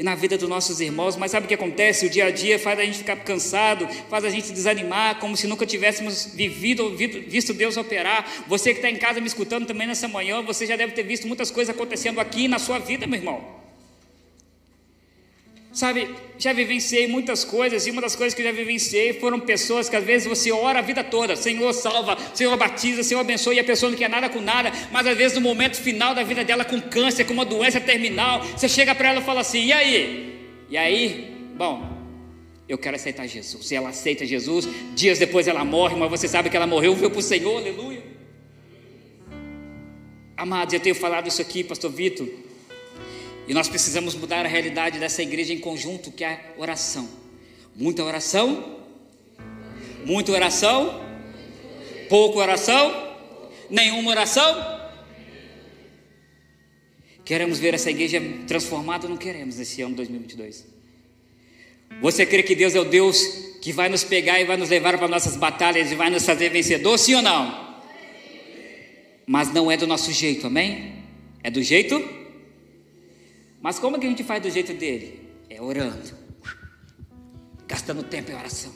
e 0.00 0.02
na 0.02 0.14
vida 0.14 0.38
dos 0.38 0.48
nossos 0.48 0.80
irmãos, 0.80 1.14
mas 1.14 1.30
sabe 1.30 1.44
o 1.44 1.48
que 1.48 1.52
acontece? 1.52 2.06
O 2.06 2.08
dia 2.08 2.24
a 2.24 2.30
dia 2.30 2.58
faz 2.58 2.78
a 2.78 2.84
gente 2.86 2.96
ficar 2.96 3.16
cansado, 3.16 3.86
faz 4.08 4.24
a 4.24 4.30
gente 4.30 4.50
desanimar, 4.50 5.20
como 5.20 5.36
se 5.36 5.46
nunca 5.46 5.66
tivéssemos 5.66 6.24
vivido, 6.24 6.96
visto 6.96 7.52
Deus 7.52 7.76
operar. 7.76 8.26
Você 8.48 8.70
que 8.72 8.78
está 8.78 8.88
em 8.88 8.96
casa 8.96 9.20
me 9.20 9.26
escutando 9.26 9.66
também 9.66 9.86
nessa 9.86 10.08
manhã, 10.08 10.40
você 10.40 10.64
já 10.64 10.74
deve 10.74 10.94
ter 10.94 11.02
visto 11.02 11.28
muitas 11.28 11.50
coisas 11.50 11.74
acontecendo 11.74 12.18
aqui 12.18 12.48
na 12.48 12.58
sua 12.58 12.78
vida, 12.78 13.06
meu 13.06 13.20
irmão. 13.20 13.59
Sabe, 15.72 16.12
já 16.36 16.52
vivenciei 16.52 17.06
muitas 17.06 17.44
coisas, 17.44 17.86
e 17.86 17.92
uma 17.92 18.02
das 18.02 18.16
coisas 18.16 18.34
que 18.34 18.42
já 18.42 18.50
vivenciei 18.50 19.12
foram 19.12 19.38
pessoas 19.38 19.88
que 19.88 19.94
às 19.94 20.02
vezes 20.02 20.26
você 20.26 20.50
ora 20.50 20.80
a 20.80 20.82
vida 20.82 21.04
toda, 21.04 21.36
Senhor 21.36 21.72
salva, 21.72 22.18
Senhor 22.34 22.56
batiza, 22.56 23.04
Senhor 23.04 23.20
abençoa, 23.20 23.54
e 23.54 23.60
a 23.60 23.64
pessoa 23.64 23.88
não 23.88 23.96
quer 23.96 24.10
nada 24.10 24.28
com 24.28 24.40
nada, 24.40 24.72
mas 24.90 25.06
às 25.06 25.16
vezes 25.16 25.36
no 25.36 25.40
momento 25.40 25.76
final 25.76 26.12
da 26.12 26.24
vida 26.24 26.42
dela, 26.42 26.64
com 26.64 26.80
câncer, 26.80 27.24
com 27.24 27.32
uma 27.32 27.44
doença 27.44 27.80
terminal, 27.80 28.42
você 28.42 28.68
chega 28.68 28.96
para 28.96 29.10
ela 29.10 29.20
e 29.20 29.24
fala 29.24 29.42
assim: 29.42 29.66
e 29.66 29.72
aí? 29.72 30.40
E 30.68 30.76
aí, 30.76 31.36
bom, 31.56 31.88
eu 32.68 32.76
quero 32.76 32.96
aceitar 32.96 33.28
Jesus. 33.28 33.70
E 33.70 33.76
ela 33.76 33.90
aceita 33.90 34.26
Jesus, 34.26 34.68
dias 34.96 35.20
depois 35.20 35.46
ela 35.46 35.64
morre, 35.64 35.94
mas 35.94 36.10
você 36.10 36.26
sabe 36.26 36.50
que 36.50 36.56
ela 36.56 36.66
morreu, 36.66 36.96
veio 36.96 37.10
para 37.10 37.20
o 37.20 37.22
Senhor, 37.22 37.58
aleluia. 37.58 38.02
Amados, 40.36 40.74
eu 40.74 40.80
tenho 40.80 40.96
falado 40.96 41.28
isso 41.28 41.40
aqui, 41.40 41.62
Pastor 41.62 41.92
Vitor 41.92 42.26
e 43.50 43.52
nós 43.52 43.68
precisamos 43.68 44.14
mudar 44.14 44.46
a 44.46 44.48
realidade 44.48 45.00
dessa 45.00 45.24
igreja 45.24 45.52
em 45.52 45.58
conjunto, 45.58 46.12
que 46.12 46.22
é 46.22 46.54
oração. 46.56 47.10
Muita 47.74 48.04
oração? 48.04 48.78
Muita 50.06 50.30
oração? 50.30 51.04
Pouca 52.08 52.38
oração? 52.38 53.16
Nenhuma 53.68 54.12
oração? 54.12 54.80
Queremos 57.24 57.58
ver 57.58 57.74
essa 57.74 57.90
igreja 57.90 58.22
transformada 58.46 59.06
ou 59.06 59.10
não 59.10 59.16
queremos 59.16 59.56
nesse 59.56 59.82
ano 59.82 59.96
2022? 59.96 60.64
Você 62.00 62.24
crê 62.24 62.44
que 62.44 62.54
Deus 62.54 62.76
é 62.76 62.80
o 62.80 62.84
Deus 62.84 63.20
que 63.60 63.72
vai 63.72 63.88
nos 63.88 64.04
pegar 64.04 64.40
e 64.40 64.44
vai 64.44 64.56
nos 64.56 64.68
levar 64.68 64.96
para 64.96 65.08
nossas 65.08 65.36
batalhas 65.36 65.90
e 65.90 65.96
vai 65.96 66.08
nos 66.08 66.24
fazer 66.24 66.50
vencedor, 66.50 66.96
sim 66.96 67.16
ou 67.16 67.22
não? 67.22 67.82
Mas 69.26 69.52
não 69.52 69.68
é 69.68 69.76
do 69.76 69.88
nosso 69.88 70.12
jeito, 70.12 70.46
amém? 70.46 71.02
É 71.42 71.50
do 71.50 71.60
jeito? 71.60 72.19
Mas 73.60 73.78
como 73.78 73.96
é 73.96 74.00
que 74.00 74.06
a 74.06 74.08
gente 74.08 74.24
faz 74.24 74.42
do 74.42 74.50
jeito 74.50 74.72
dele? 74.72 75.28
É 75.48 75.60
orando, 75.60 76.10
gastando 77.66 78.02
tempo 78.02 78.30
em 78.30 78.34
oração, 78.34 78.72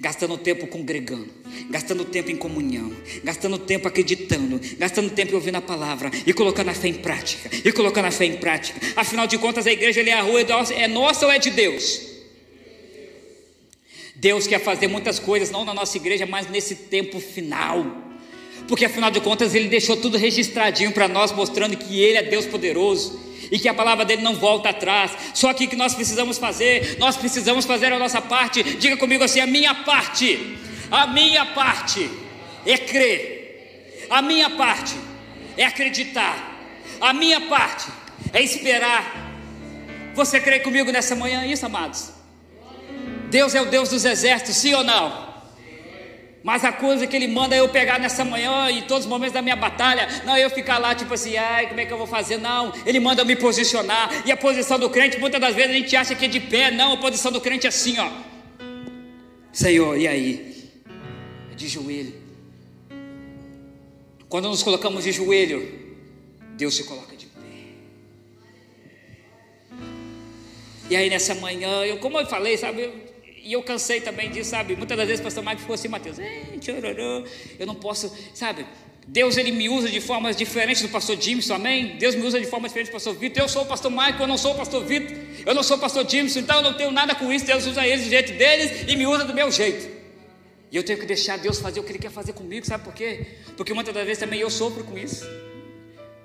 gastando 0.00 0.36
tempo 0.36 0.66
congregando, 0.66 1.28
gastando 1.70 2.04
tempo 2.04 2.30
em 2.30 2.36
comunhão, 2.36 2.92
gastando 3.22 3.58
tempo 3.58 3.86
acreditando, 3.86 4.60
gastando 4.78 5.10
tempo 5.10 5.34
ouvindo 5.34 5.56
a 5.56 5.62
palavra 5.62 6.10
e 6.26 6.32
colocando 6.32 6.70
a 6.70 6.74
fé 6.74 6.88
em 6.88 6.94
prática, 6.94 7.50
e 7.64 7.70
colocando 7.70 8.06
a 8.06 8.10
fé 8.10 8.24
em 8.24 8.38
prática. 8.38 8.80
Afinal 8.96 9.26
de 9.26 9.38
contas, 9.38 9.66
a 9.66 9.72
igreja 9.72 10.00
é 10.00 10.12
a 10.12 10.22
rua, 10.22 10.40
é 10.40 10.88
nossa 10.88 11.26
ou 11.26 11.30
é 11.30 11.38
de 11.38 11.50
Deus? 11.50 12.08
Deus 14.16 14.46
quer 14.46 14.60
fazer 14.60 14.88
muitas 14.88 15.18
coisas, 15.18 15.50
não 15.50 15.64
na 15.64 15.72
nossa 15.72 15.96
igreja, 15.96 16.26
mas 16.26 16.48
nesse 16.50 16.74
tempo 16.74 17.20
final. 17.20 18.09
Porque 18.70 18.84
afinal 18.84 19.10
de 19.10 19.20
contas, 19.20 19.52
Ele 19.52 19.66
deixou 19.66 19.96
tudo 19.96 20.16
registradinho 20.16 20.92
para 20.92 21.08
nós, 21.08 21.32
mostrando 21.32 21.76
que 21.76 22.00
Ele 22.00 22.18
é 22.18 22.22
Deus 22.22 22.46
poderoso 22.46 23.20
e 23.50 23.58
que 23.58 23.68
a 23.68 23.74
palavra 23.74 24.04
dele 24.04 24.22
não 24.22 24.36
volta 24.36 24.68
atrás. 24.68 25.10
Só 25.34 25.52
que 25.52 25.64
o 25.64 25.68
que 25.68 25.74
nós 25.74 25.92
precisamos 25.92 26.38
fazer, 26.38 26.96
nós 27.00 27.16
precisamos 27.16 27.64
fazer 27.64 27.92
a 27.92 27.98
nossa 27.98 28.22
parte. 28.22 28.62
Diga 28.62 28.96
comigo 28.96 29.24
assim: 29.24 29.40
a 29.40 29.46
minha 29.46 29.74
parte, 29.74 30.56
a 30.88 31.08
minha 31.08 31.44
parte 31.46 32.08
é 32.64 32.78
crer, 32.78 34.06
a 34.08 34.22
minha 34.22 34.48
parte 34.50 34.94
é 35.56 35.64
acreditar, 35.64 36.56
a 37.00 37.12
minha 37.12 37.40
parte 37.40 37.88
é 38.32 38.40
esperar. 38.40 39.34
Você 40.14 40.38
crê 40.38 40.60
comigo 40.60 40.92
nessa 40.92 41.16
manhã, 41.16 41.44
isso, 41.44 41.66
amados? 41.66 42.10
Deus 43.30 43.52
é 43.52 43.60
o 43.60 43.66
Deus 43.66 43.88
dos 43.88 44.04
exércitos, 44.04 44.54
sim 44.54 44.74
ou 44.74 44.84
não? 44.84 45.29
Mas 46.42 46.64
a 46.64 46.72
coisa 46.72 47.06
que 47.06 47.14
ele 47.14 47.28
manda 47.28 47.54
é 47.54 47.60
eu 47.60 47.68
pegar 47.68 47.98
nessa 47.98 48.24
manhã 48.24 48.70
e 48.70 48.82
todos 48.82 49.04
os 49.04 49.10
momentos 49.10 49.34
da 49.34 49.42
minha 49.42 49.56
batalha, 49.56 50.08
não 50.24 50.36
eu 50.36 50.48
ficar 50.48 50.78
lá 50.78 50.94
tipo 50.94 51.12
assim, 51.12 51.36
ai, 51.36 51.68
como 51.68 51.80
é 51.80 51.84
que 51.84 51.92
eu 51.92 51.98
vou 51.98 52.06
fazer? 52.06 52.38
Não, 52.38 52.72
ele 52.86 52.98
manda 52.98 53.20
eu 53.20 53.26
me 53.26 53.36
posicionar. 53.36 54.22
E 54.26 54.32
a 54.32 54.36
posição 54.36 54.78
do 54.78 54.88
crente, 54.88 55.18
muitas 55.18 55.40
das 55.40 55.54
vezes 55.54 55.70
a 55.70 55.74
gente 55.74 55.94
acha 55.94 56.14
que 56.14 56.24
é 56.24 56.28
de 56.28 56.40
pé, 56.40 56.70
não, 56.70 56.94
a 56.94 56.96
posição 56.96 57.30
do 57.30 57.40
crente 57.40 57.66
é 57.66 57.68
assim, 57.68 57.98
ó. 57.98 58.10
Senhor, 59.52 59.98
e 59.98 60.08
aí? 60.08 60.70
É 61.52 61.54
de 61.54 61.68
joelho. 61.68 62.14
Quando 64.28 64.48
nos 64.48 64.62
colocamos 64.62 65.04
de 65.04 65.12
joelho, 65.12 65.96
Deus 66.56 66.74
se 66.74 66.84
coloca 66.84 67.14
de 67.16 67.26
pé. 67.26 67.40
E 70.88 70.96
aí 70.96 71.10
nessa 71.10 71.34
manhã, 71.34 71.84
eu, 71.84 71.98
como 71.98 72.18
eu 72.18 72.26
falei, 72.26 72.56
sabe, 72.56 73.09
e 73.42 73.52
eu 73.52 73.62
cansei 73.62 74.00
também 74.00 74.30
disso, 74.30 74.50
sabe? 74.50 74.76
Muitas 74.76 74.96
das 74.96 75.06
vezes 75.06 75.20
o 75.20 75.24
pastor 75.24 75.44
Mike 75.44 75.60
ficou 75.60 75.74
assim, 75.74 75.88
Mateus, 75.88 76.18
eu 77.58 77.66
não 77.66 77.74
posso, 77.74 78.14
sabe? 78.34 78.66
Deus 79.06 79.36
ele 79.36 79.50
me 79.50 79.68
usa 79.68 79.88
de 79.88 80.00
formas 80.00 80.36
diferentes 80.36 80.82
do 80.82 80.88
pastor 80.88 81.20
Jimson, 81.20 81.54
amém? 81.54 81.96
Deus 81.96 82.14
me 82.14 82.22
usa 82.22 82.38
de 82.38 82.46
formas 82.46 82.70
diferentes 82.70 82.90
do 82.90 82.94
pastor 82.94 83.14
Vitor. 83.14 83.42
Eu 83.42 83.48
sou 83.48 83.62
o 83.62 83.66
pastor 83.66 83.90
Mike, 83.90 84.20
eu 84.20 84.26
não 84.26 84.38
sou 84.38 84.52
o 84.52 84.54
pastor 84.54 84.84
Vitor, 84.84 85.16
eu 85.44 85.54
não 85.54 85.62
sou 85.62 85.76
o 85.76 85.80
pastor 85.80 86.08
Jimson, 86.08 86.40
então 86.40 86.56
eu 86.56 86.62
não 86.62 86.74
tenho 86.74 86.92
nada 86.92 87.14
com 87.14 87.32
isso. 87.32 87.44
Deus 87.44 87.66
usa 87.66 87.84
eles 87.86 88.04
do 88.04 88.10
jeito 88.10 88.32
deles 88.34 88.84
e 88.86 88.94
me 88.94 89.06
usa 89.06 89.24
do 89.24 89.34
meu 89.34 89.50
jeito. 89.50 90.00
E 90.70 90.76
eu 90.76 90.84
tenho 90.84 90.98
que 90.98 91.06
deixar 91.06 91.38
Deus 91.38 91.58
fazer 91.58 91.80
o 91.80 91.82
que 91.82 91.90
Ele 91.90 91.98
quer 91.98 92.12
fazer 92.12 92.32
comigo, 92.32 92.64
sabe 92.64 92.84
por 92.84 92.94
quê? 92.94 93.26
Porque 93.56 93.74
muitas 93.74 93.92
das 93.92 94.04
vezes 94.04 94.20
também 94.20 94.38
eu 94.38 94.50
sofro 94.50 94.84
com 94.84 94.96
isso. 94.96 95.26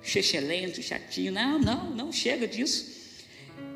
Chechelento, 0.04 0.84
chatinho. 0.84 1.32
Não, 1.32 1.58
não, 1.58 1.90
não 1.90 2.12
chega 2.12 2.48
disso. 2.48 2.95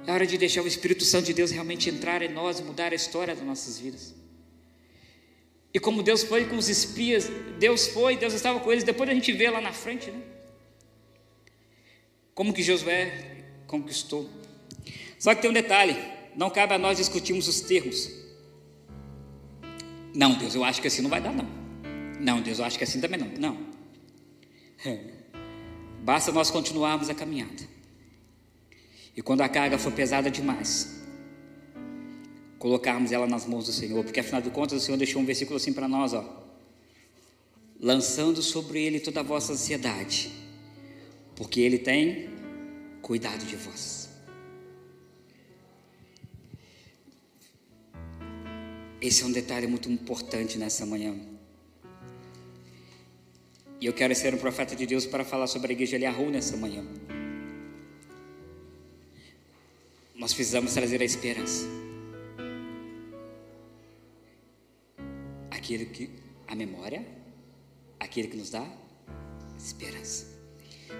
É 0.09 0.11
hora 0.11 0.25
de 0.25 0.39
deixar 0.39 0.63
o 0.63 0.67
Espírito 0.67 1.05
Santo 1.05 1.27
de 1.27 1.33
Deus 1.33 1.51
realmente 1.51 1.87
entrar 1.87 2.23
em 2.23 2.29
nós 2.29 2.59
e 2.59 2.63
mudar 2.63 2.93
a 2.93 2.95
história 2.95 3.35
das 3.35 3.45
nossas 3.45 3.77
vidas. 3.77 4.15
E 5.71 5.79
como 5.79 6.01
Deus 6.01 6.23
foi 6.23 6.45
com 6.45 6.57
os 6.57 6.67
espias, 6.67 7.29
Deus 7.59 7.89
foi, 7.89 8.17
Deus 8.17 8.33
estava 8.33 8.59
com 8.59 8.71
eles, 8.71 8.83
depois 8.83 9.07
a 9.07 9.13
gente 9.13 9.31
vê 9.31 9.51
lá 9.51 9.61
na 9.61 9.71
frente, 9.71 10.09
né? 10.09 10.19
Como 12.33 12.51
que 12.51 12.63
Josué 12.63 13.43
conquistou. 13.67 14.27
Só 15.19 15.35
que 15.35 15.43
tem 15.43 15.51
um 15.51 15.53
detalhe: 15.53 15.95
não 16.35 16.49
cabe 16.49 16.73
a 16.73 16.79
nós 16.79 16.97
discutirmos 16.97 17.47
os 17.47 17.61
termos. 17.61 18.09
Não, 20.15 20.33
Deus, 20.39 20.55
eu 20.55 20.63
acho 20.63 20.81
que 20.81 20.87
assim 20.87 21.03
não 21.03 21.09
vai 21.11 21.21
dar, 21.21 21.33
não. 21.33 21.47
Não, 22.19 22.41
Deus, 22.41 22.57
eu 22.57 22.65
acho 22.65 22.79
que 22.79 22.83
assim 22.83 22.99
também 22.99 23.19
não. 23.19 23.27
Não. 23.37 23.57
Basta 26.01 26.31
nós 26.31 26.49
continuarmos 26.49 27.11
a 27.11 27.13
caminhada. 27.13 27.78
E 29.15 29.21
quando 29.21 29.41
a 29.41 29.49
carga 29.49 29.77
for 29.77 29.91
pesada 29.91 30.29
demais, 30.29 31.01
colocarmos 32.57 33.11
ela 33.11 33.25
nas 33.25 33.45
mãos 33.45 33.65
do 33.65 33.71
Senhor, 33.71 34.03
porque 34.03 34.19
afinal 34.19 34.41
de 34.41 34.49
contas 34.49 34.81
o 34.81 34.85
Senhor 34.85 34.97
deixou 34.97 35.21
um 35.21 35.25
versículo 35.25 35.57
assim 35.57 35.73
para 35.73 35.87
nós, 35.87 36.13
ó. 36.13 36.47
Lançando 37.79 38.41
sobre 38.41 38.83
ele 38.83 38.99
toda 38.99 39.21
a 39.21 39.23
vossa 39.23 39.53
ansiedade, 39.53 40.31
porque 41.35 41.61
ele 41.61 41.77
tem 41.77 42.29
cuidado 43.01 43.45
de 43.45 43.55
vós. 43.55 44.09
Esse 49.01 49.23
é 49.23 49.25
um 49.25 49.31
detalhe 49.31 49.65
muito 49.65 49.89
importante 49.89 50.57
nessa 50.57 50.85
manhã. 50.85 51.15
E 53.79 53.85
eu 53.85 53.93
quero 53.93 54.13
ser 54.13 54.35
um 54.35 54.37
profeta 54.37 54.75
de 54.75 54.85
Deus 54.85 55.05
para 55.05 55.23
falar 55.23 55.47
sobre 55.47 55.71
a 55.71 55.73
igreja 55.73 55.95
Eliahu 55.95 56.29
nessa 56.29 56.57
manhã. 56.57 56.83
Nós 60.19 60.33
precisamos 60.33 60.73
trazer 60.73 61.01
a 61.01 61.05
esperança. 61.05 61.65
Aquilo 65.49 65.85
que, 65.85 66.09
a 66.45 66.55
memória, 66.55 67.05
aquilo 67.97 68.27
que 68.27 68.35
nos 68.35 68.49
dá 68.49 68.65
esperança. 69.57 70.27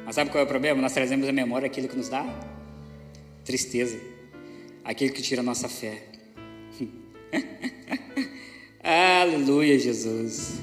Mas 0.06 0.16
sabe 0.16 0.32
qual 0.32 0.42
é 0.42 0.46
o 0.46 0.48
problema? 0.48 0.82
Nós 0.82 0.94
trazemos 0.94 1.28
a 1.28 1.34
memória 1.34 1.66
aquilo 1.66 1.90
que 1.90 1.98
nos 1.98 2.08
dá 2.08 2.24
tristeza, 3.44 4.00
aquilo 4.86 5.14
que 5.14 5.22
tira 5.22 5.42
a 5.42 5.44
nossa 5.44 5.68
fé. 5.68 6.02
Aleluia, 8.82 9.78
Jesus. 9.78 10.62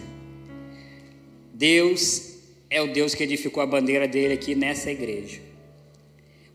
Deus 1.52 2.38
é 2.70 2.80
o 2.80 2.90
Deus 2.90 3.14
que 3.14 3.22
edificou 3.22 3.62
a 3.62 3.66
bandeira 3.66 4.08
dele 4.08 4.32
aqui 4.32 4.54
nessa 4.54 4.90
igreja. 4.90 5.45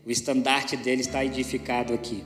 O 0.04 0.10
estandarte 0.10 0.76
dele 0.76 1.00
está 1.00 1.24
edificado 1.24 1.94
aqui. 1.94 2.24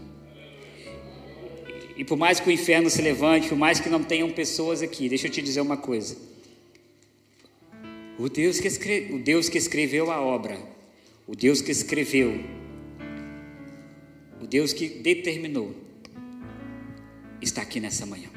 E 1.96 2.04
por 2.04 2.16
mais 2.16 2.40
que 2.40 2.48
o 2.48 2.52
inferno 2.52 2.90
se 2.90 3.00
levante, 3.00 3.48
por 3.48 3.56
mais 3.56 3.80
que 3.80 3.88
não 3.88 4.02
tenham 4.02 4.30
pessoas 4.30 4.82
aqui, 4.82 5.08
deixa 5.08 5.26
eu 5.26 5.30
te 5.30 5.40
dizer 5.40 5.60
uma 5.60 5.76
coisa. 5.76 6.16
O 8.18 8.28
Deus 8.28 8.60
que, 8.60 8.68
o 9.12 9.18
Deus 9.18 9.48
que 9.48 9.58
escreveu 9.58 10.10
a 10.10 10.20
obra, 10.20 10.58
o 11.26 11.34
Deus 11.34 11.60
que 11.60 11.70
escreveu, 11.70 12.40
o 14.40 14.46
Deus 14.46 14.72
que 14.72 14.88
determinou, 14.88 15.74
está 17.40 17.62
aqui 17.62 17.80
nessa 17.80 18.06
manhã. 18.06 18.28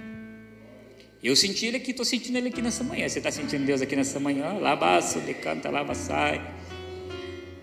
Eu 1.22 1.36
senti 1.36 1.66
ele 1.66 1.78
aqui, 1.78 1.92
estou 1.92 2.06
sentindo 2.06 2.38
ele 2.38 2.48
aqui 2.48 2.62
nessa 2.62 2.84
manhã. 2.84 3.08
Você 3.08 3.20
está 3.20 3.30
sentindo 3.30 3.66
Deus 3.66 3.82
aqui 3.82 3.96
nessa 3.96 4.20
manhã? 4.20 4.54
Labaço, 4.54 5.20
decanta, 5.20 5.70
lava, 5.70 5.94
sai. 5.94 6.59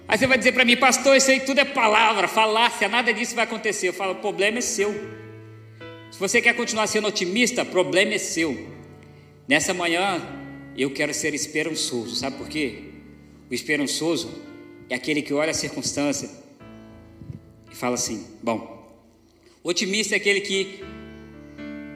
Aí 0.09 0.17
você 0.17 0.27
vai 0.27 0.39
dizer 0.39 0.53
para 0.53 0.65
mim, 0.65 0.77
pastor, 0.77 1.17
isso 1.17 1.31
aí 1.31 1.41
tudo 1.41 1.59
é 1.59 1.65
palavra, 1.65 2.29
falácia, 2.29 2.89
nada 2.89 3.13
disso 3.13 3.35
vai 3.35 3.45
acontecer. 3.45 3.89
Eu 3.89 3.93
falo, 3.93 4.13
o 4.13 4.17
problema 4.17 4.59
é 4.59 4.61
seu. 4.61 4.95
Se 6.11 6.19
você 6.19 6.41
quer 6.41 6.55
continuar 6.55 6.87
sendo 6.87 7.09
otimista, 7.09 7.63
o 7.63 7.67
problema 7.67 8.15
é 8.15 8.19
seu. 8.19 8.71
Nessa 9.49 9.75
manhã, 9.75 10.23
eu 10.77 10.91
quero 10.93 11.13
ser 11.13 11.35
esperançoso. 11.35 12.15
Sabe 12.15 12.37
por 12.37 12.49
quê? 12.49 12.85
O 13.51 13.55
esperançoso 13.55 14.43
é 14.89 14.95
aquele 14.95 15.23
que 15.23 15.35
olha 15.35 15.51
a 15.51 15.55
circunstância 15.55 16.31
e 17.71 17.75
fala 17.75 17.95
assim: 17.95 18.27
bom, 18.43 18.89
otimista 19.63 20.15
é 20.15 20.19
aquele 20.19 20.41
que 20.41 20.85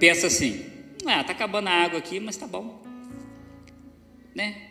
pensa 0.01 0.27
assim: 0.27 0.65
ah, 1.07 1.23
tá 1.23 1.33
acabando 1.33 1.69
a 1.69 1.73
água 1.73 1.99
aqui, 1.99 2.19
mas 2.19 2.37
tá 2.37 2.47
bom, 2.47 2.83
né? 4.35 4.70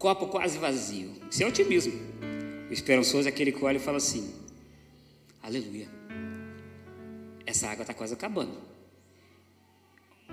Copo 0.00 0.26
quase 0.28 0.58
vazio. 0.58 1.12
Isso 1.30 1.42
é 1.44 1.46
otimismo. 1.46 1.92
O 2.68 2.72
esperançoso 2.72 3.28
é 3.28 3.30
aquele 3.30 3.52
que 3.52 3.62
olha 3.62 3.76
e 3.76 3.80
fala 3.80 3.98
assim: 3.98 4.34
Aleluia, 5.42 5.88
essa 7.46 7.68
água 7.68 7.82
está 7.82 7.94
quase 7.94 8.14
acabando. 8.14 8.58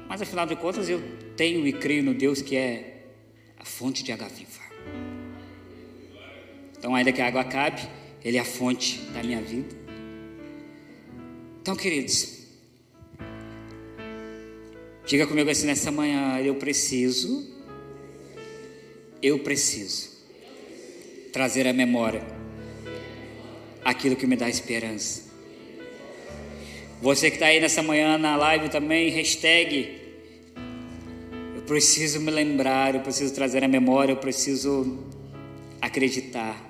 Mas 0.07 0.21
afinal 0.21 0.45
de 0.45 0.55
contas, 0.55 0.89
eu 0.89 1.01
tenho 1.35 1.67
e 1.67 1.73
creio 1.73 2.01
no 2.01 2.13
Deus 2.13 2.41
que 2.41 2.55
é 2.55 3.11
a 3.59 3.65
fonte 3.65 4.03
de 4.03 4.11
água 4.11 4.29
viva. 4.29 4.61
Então, 6.77 6.95
ainda 6.95 7.11
que 7.11 7.21
a 7.21 7.27
água 7.27 7.41
acabe, 7.41 7.81
Ele 8.23 8.37
é 8.37 8.39
a 8.39 8.45
fonte 8.45 8.99
da 9.11 9.21
minha 9.21 9.41
vida. 9.41 9.75
Então, 11.61 11.75
queridos, 11.75 12.45
diga 15.05 15.27
comigo 15.27 15.49
assim 15.49 15.65
nessa 15.65 15.91
manhã: 15.91 16.39
eu 16.39 16.55
preciso 16.55 17.56
eu 19.21 19.39
preciso 19.39 20.09
trazer 21.31 21.67
à 21.67 21.73
memória 21.73 22.21
aquilo 23.83 24.15
que 24.15 24.27
me 24.27 24.35
dá 24.35 24.49
esperança. 24.49 25.23
Você 27.01 27.29
que 27.29 27.35
está 27.35 27.47
aí 27.47 27.59
nessa 27.59 27.83
manhã 27.83 28.17
na 28.17 28.35
live 28.35 28.69
também, 28.69 29.09
hashtag. 29.09 30.01
Eu 31.55 31.61
preciso 31.61 32.19
me 32.19 32.31
lembrar, 32.31 32.95
eu 32.95 33.01
preciso 33.01 33.33
trazer 33.33 33.63
à 33.63 33.67
memória, 33.67 34.13
eu 34.13 34.17
preciso 34.17 35.03
acreditar 35.81 36.67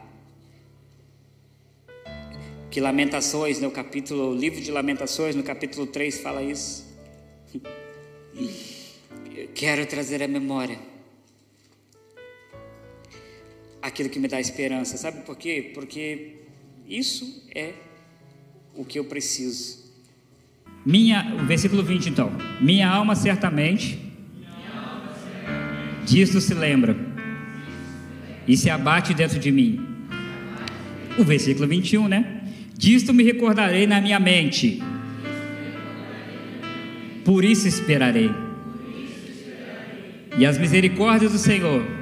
Que 2.69 2.81
Lamentações, 2.81 3.59
no 3.59 3.71
capítulo, 3.71 4.31
o 4.31 4.35
livro 4.35 4.61
de 4.61 4.71
Lamentações, 4.71 5.35
no 5.35 5.41
capítulo 5.41 5.87
3, 5.87 6.19
fala 6.19 6.43
isso. 6.43 6.85
Eu 9.35 9.49
quero 9.53 9.85
trazer 9.85 10.21
à 10.21 10.27
memória 10.27 10.77
aquilo 13.87 14.09
que 14.09 14.19
me 14.19 14.27
dá 14.27 14.39
esperança. 14.39 14.97
Sabe 14.97 15.21
por 15.21 15.37
quê? 15.37 15.71
Porque 15.73 16.35
isso 16.87 17.43
é 17.55 17.73
o 18.75 18.83
que 18.83 18.99
eu 18.99 19.05
preciso. 19.05 19.87
Minha, 20.85 21.35
o 21.41 21.45
versículo 21.45 21.83
20 21.83 22.09
então. 22.09 22.31
Minha 22.61 22.89
alma 22.89 23.15
certamente, 23.15 23.99
disso 26.05 26.39
se 26.39 26.53
lembra 26.53 26.95
e 28.47 28.55
se 28.55 28.69
abate 28.69 29.13
dentro 29.13 29.39
de 29.39 29.51
mim. 29.51 29.85
O 31.17 31.23
versículo 31.23 31.67
21, 31.67 32.07
né? 32.07 32.43
Disto 32.77 33.13
me 33.13 33.23
recordarei 33.23 33.87
na 33.87 33.99
minha 33.99 34.19
mente. 34.19 34.81
Por 37.25 37.43
isso 37.43 37.67
esperarei. 37.67 38.31
E 40.37 40.45
as 40.45 40.57
misericórdias 40.57 41.31
do 41.31 41.37
Senhor 41.39 41.96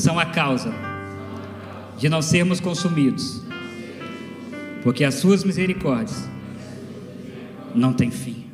são 0.00 0.18
a 0.18 0.26
causa 0.26 0.72
de 1.98 2.08
não 2.08 2.22
sermos 2.22 2.58
consumidos, 2.58 3.42
porque 4.82 5.04
as 5.04 5.14
suas 5.14 5.44
misericórdias 5.44 6.28
não 7.74 7.92
têm 7.92 8.10
fim. 8.10 8.46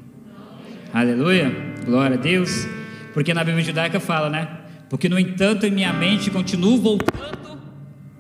Aleluia, 0.93 1.55
glória 1.85 2.17
a 2.17 2.21
Deus, 2.21 2.67
porque 3.15 3.33
na 3.33 3.45
Bíblia 3.45 3.65
judaica 3.65 4.01
fala, 4.01 4.29
né? 4.29 4.49
Porque 4.91 5.09
no 5.09 5.19
entanto 5.19 5.65
em 5.65 5.71
minha 5.71 5.93
mente 5.93 6.31
continuo 6.31 6.79
voltando 6.79 7.61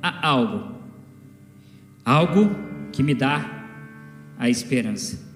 a 0.03 0.27
algo, 0.27 0.72
algo 2.05 2.51
que 2.93 3.03
me 3.03 3.14
dá 3.14 3.45
a 4.39 4.49
esperança. 4.49 5.27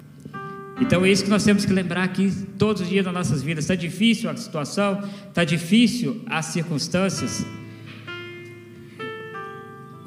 Então 0.80 1.04
é 1.04 1.10
isso 1.10 1.24
que 1.24 1.30
nós 1.30 1.44
temos 1.44 1.64
que 1.64 1.72
lembrar 1.72 2.04
aqui 2.04 2.32
todos 2.56 2.82
os 2.82 2.88
dias 2.88 3.04
das 3.04 3.12
nossas 3.12 3.42
vidas. 3.42 3.64
Está 3.64 3.74
difícil 3.74 4.30
a 4.30 4.36
situação, 4.36 5.02
está 5.28 5.44
difícil 5.44 6.22
as 6.26 6.46
circunstâncias. 6.46 7.44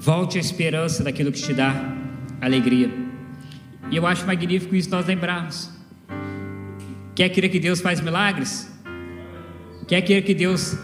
Volte 0.03 0.37
a 0.37 0.41
esperança 0.41 1.01
daquilo 1.01 1.31
que 1.31 1.41
te 1.41 1.53
dá 1.53 1.73
alegria. 2.41 2.91
E 3.89 3.95
eu 3.95 4.05
acho 4.05 4.27
magnífico 4.27 4.75
isso 4.75 4.89
nós 4.89 5.05
lembrarmos. 5.05 5.71
Quer 7.15 7.29
querer 7.29 7.47
que 7.47 7.57
Deus 7.57 7.79
faz 7.79 8.01
milagres? 8.01 8.69
Quer 9.87 10.01
querer 10.01 10.23
que 10.23 10.33
Deus 10.33 10.77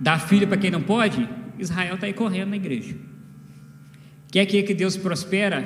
dá 0.00 0.18
filho 0.18 0.48
para 0.48 0.56
quem 0.56 0.72
não 0.72 0.82
pode? 0.82 1.28
Israel 1.56 1.94
está 1.94 2.08
aí 2.08 2.12
correndo 2.12 2.48
na 2.48 2.56
igreja. 2.56 2.96
Quer 4.32 4.44
querer 4.44 4.64
que 4.64 4.74
Deus 4.74 4.96
prospera 4.96 5.64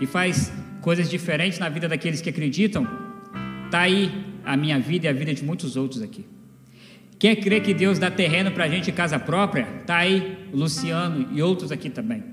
e 0.00 0.06
faz 0.06 0.52
coisas 0.82 1.10
diferentes 1.10 1.58
na 1.58 1.68
vida 1.68 1.88
daqueles 1.88 2.20
que 2.20 2.30
acreditam? 2.30 2.86
Está 3.64 3.80
aí 3.80 4.12
a 4.44 4.56
minha 4.56 4.78
vida 4.78 5.06
e 5.06 5.08
a 5.08 5.12
vida 5.12 5.34
de 5.34 5.42
muitos 5.42 5.74
outros 5.74 6.00
aqui. 6.00 6.35
Quer 7.18 7.36
crer 7.36 7.62
que 7.62 7.72
Deus 7.72 7.98
dá 7.98 8.10
terreno 8.10 8.50
para 8.50 8.64
a 8.64 8.68
gente 8.68 8.92
casa 8.92 9.18
própria? 9.18 9.66
Está 9.80 9.98
aí 9.98 10.48
Luciano 10.52 11.28
e 11.32 11.42
outros 11.42 11.72
aqui 11.72 11.88
também. 11.88 12.24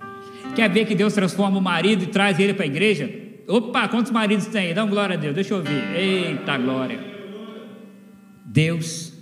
Quer 0.55 0.69
ver 0.69 0.85
que 0.85 0.93
Deus 0.93 1.13
transforma 1.13 1.57
o 1.57 1.61
marido 1.61 2.03
e 2.03 2.07
traz 2.07 2.39
ele 2.39 2.53
para 2.53 2.63
a 2.63 2.67
igreja? 2.67 3.09
Opa, 3.47 3.87
quantos 3.87 4.11
maridos 4.11 4.45
tem? 4.47 4.73
Dá 4.73 4.83
uma 4.83 4.89
glória 4.89 5.15
a 5.15 5.19
Deus, 5.19 5.33
deixa 5.33 5.53
eu 5.53 5.57
ouvir. 5.57 5.83
Eita 5.95 6.57
glória. 6.57 6.99
Deus 8.45 9.13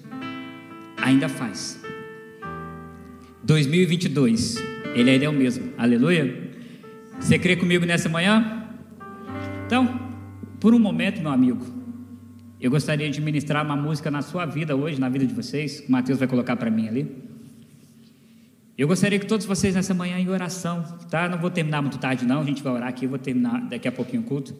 ainda 0.98 1.30
faz. 1.30 1.82
2022, 3.44 4.58
Ele 4.94 5.10
ainda 5.10 5.26
é 5.26 5.30
o 5.30 5.34
mesmo. 5.34 5.74
Aleluia. 5.78 6.52
Você 7.20 7.40
crê 7.40 7.56
comigo 7.56 7.86
nessa 7.86 8.10
manhã? 8.10 8.68
Então, 9.66 10.12
por 10.60 10.74
um 10.74 10.80
momento, 10.80 11.22
meu 11.22 11.32
amigo, 11.32 11.66
eu 12.62 12.70
gostaria 12.70 13.10
de 13.10 13.20
ministrar 13.20 13.66
uma 13.66 13.76
música 13.76 14.12
na 14.12 14.22
sua 14.22 14.46
vida 14.46 14.76
hoje, 14.76 15.00
na 15.00 15.10
vida 15.10 15.26
de 15.26 15.34
vocês, 15.34 15.84
o 15.88 15.92
Mateus 15.92 16.20
vai 16.20 16.28
colocar 16.28 16.56
para 16.56 16.70
mim 16.70 16.88
ali. 16.88 17.32
Eu 18.78 18.88
gostaria 18.88 19.18
que 19.18 19.26
todos 19.26 19.48
vocês 19.48 19.74
nessa 19.74 19.96
manhã 19.96 20.20
em 20.20 20.30
oração, 20.30 20.84
tá? 21.10 21.28
Não 21.28 21.40
vou 21.40 21.50
terminar 21.50 21.82
muito 21.82 21.98
tarde 21.98 22.24
não, 22.24 22.42
a 22.42 22.44
gente 22.44 22.62
vai 22.62 22.72
orar 22.74 22.88
aqui, 22.88 23.08
vou 23.08 23.18
terminar 23.18 23.62
daqui 23.68 23.88
a 23.88 23.92
pouquinho 23.92 24.22
o 24.22 24.26
culto. 24.26 24.56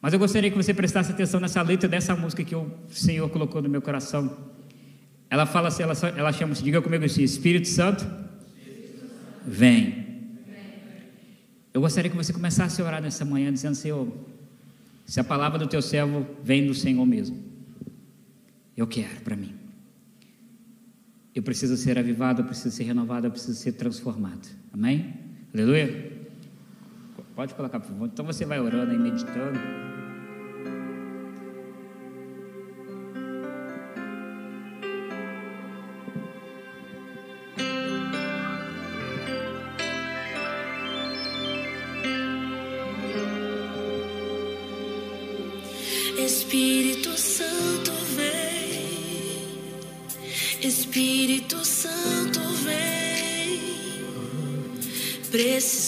Mas 0.00 0.14
eu 0.14 0.18
gostaria 0.18 0.50
que 0.50 0.56
você 0.56 0.72
prestasse 0.72 1.12
atenção 1.12 1.38
nessa 1.38 1.60
letra 1.60 1.86
dessa 1.86 2.16
música 2.16 2.42
que 2.42 2.54
o 2.54 2.70
Senhor 2.88 3.28
colocou 3.28 3.60
no 3.60 3.68
meu 3.68 3.82
coração. 3.82 4.34
Ela 5.28 5.44
fala 5.44 5.68
assim, 5.68 5.82
ela, 5.82 5.94
ela 6.16 6.32
chama-se, 6.32 6.62
diga 6.62 6.80
comigo 6.80 7.04
assim, 7.04 7.22
Espírito 7.22 7.68
Santo, 7.68 8.06
vem. 9.46 10.04
Eu 11.74 11.82
gostaria 11.82 12.10
que 12.10 12.16
você 12.16 12.32
começasse 12.32 12.80
a 12.80 12.84
orar 12.84 13.02
nessa 13.02 13.24
manhã, 13.24 13.52
dizendo, 13.52 13.74
Senhor, 13.74 14.08
se 15.04 15.20
a 15.20 15.24
palavra 15.24 15.58
do 15.58 15.66
teu 15.66 15.82
servo 15.82 16.26
vem 16.42 16.66
do 16.66 16.74
Senhor 16.74 17.04
mesmo, 17.04 17.42
eu 18.76 18.86
quero 18.86 19.20
para 19.22 19.36
mim. 19.36 19.54
Eu 21.34 21.42
preciso 21.42 21.76
ser 21.76 21.98
avivado, 21.98 22.42
eu 22.42 22.46
preciso 22.46 22.74
ser 22.74 22.84
renovado, 22.84 23.26
eu 23.26 23.30
preciso 23.30 23.58
ser 23.58 23.72
transformado. 23.72 24.48
Amém? 24.72 25.14
Aleluia? 25.52 26.12
Pode 27.34 27.54
colocar, 27.54 27.80
por 27.80 27.88
favor. 27.88 28.06
Então 28.06 28.24
você 28.24 28.44
vai 28.44 28.60
orando 28.60 28.94
e 28.94 28.98
meditando. 28.98 29.83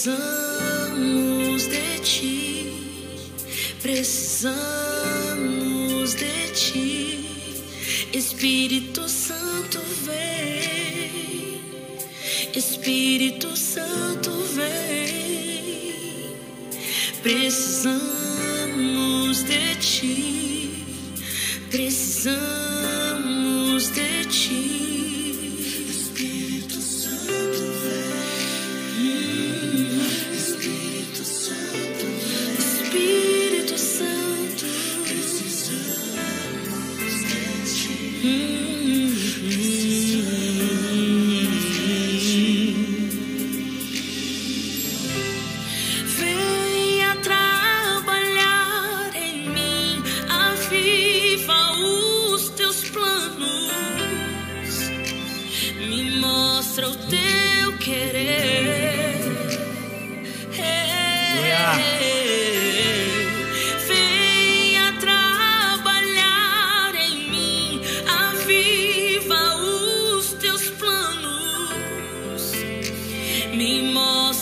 Precisamos 0.06 1.68
de 1.68 1.98
ti, 2.00 2.70
precisamos 3.82 4.15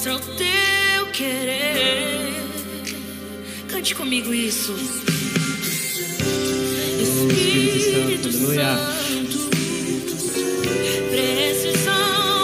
mostra 0.05 0.17
o 0.17 0.21
teu 0.37 1.07
querer. 1.13 2.35
Cante 3.69 3.95
comigo 3.95 4.35
isso. 4.35 4.75
Espírito 7.01 7.81
Santo, 7.81 8.29
aleluia. 8.29 8.77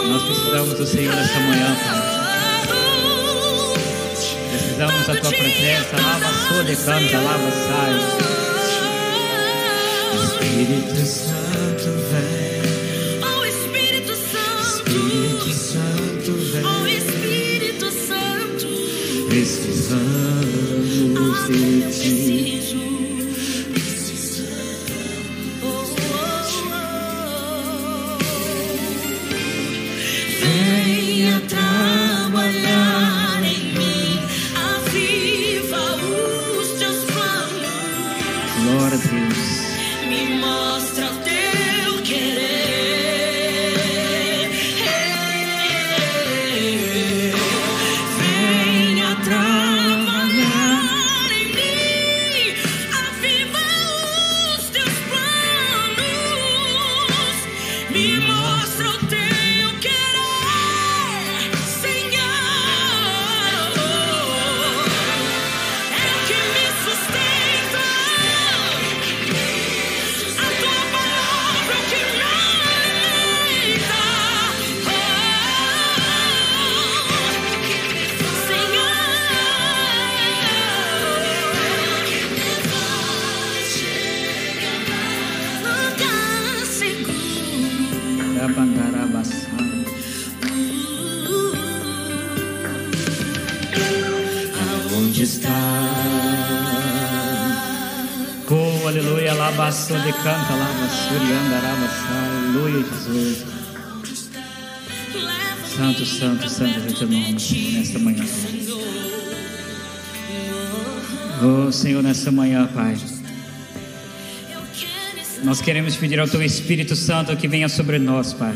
Nós 0.07 0.23
precisamos 0.23 0.73
do 0.73 0.87
Senhor 0.87 1.15
nessa 1.15 1.39
manhã, 1.39 1.75
Pai. 1.85 2.01
Precisamos 4.49 5.07
da 5.07 5.15
tua 5.15 5.29
presença. 5.29 5.95
Lava 6.01 6.33
sole, 6.47 6.75
canta, 6.75 7.19
lava 7.19 7.51
sai. 7.51 7.93
Espírito 10.23 11.05
Santo 11.05 11.91
vem. 12.09 12.40
Precisamos 19.31 19.97
de 21.47 21.89
ti. 21.89 22.50
Nós 115.51 115.59
queremos 115.59 115.97
pedir 115.97 116.17
ao 116.17 116.29
Teu 116.29 116.41
Espírito 116.41 116.95
Santo 116.95 117.35
que 117.35 117.45
venha 117.45 117.67
sobre 117.67 117.99
nós, 117.99 118.31
Pai. 118.31 118.55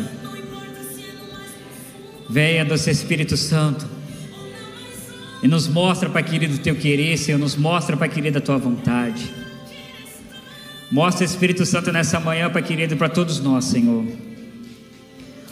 Venha, 2.30 2.64
doce 2.64 2.90
Espírito 2.90 3.36
Santo. 3.36 3.86
E 5.44 5.48
nos 5.50 5.68
mostra, 5.68 6.10
Pai 6.10 6.24
querido, 6.24 6.56
o 6.56 6.58
Teu 6.58 6.74
querer, 6.74 7.18
Senhor. 7.18 7.38
Nos 7.38 7.58
mostra, 7.58 7.98
Pai 7.98 8.08
querido, 8.08 8.38
a 8.38 8.42
Tua 8.42 8.58
vontade. 8.58 9.30
Mostra, 10.90 11.26
Espírito 11.26 11.66
Santo, 11.66 11.92
nessa 11.92 12.18
manhã, 12.18 12.50
Pai 12.50 12.64
querido, 12.64 12.96
para 12.96 13.10
todos 13.10 13.42
nós, 13.42 13.66
Senhor. 13.66 14.06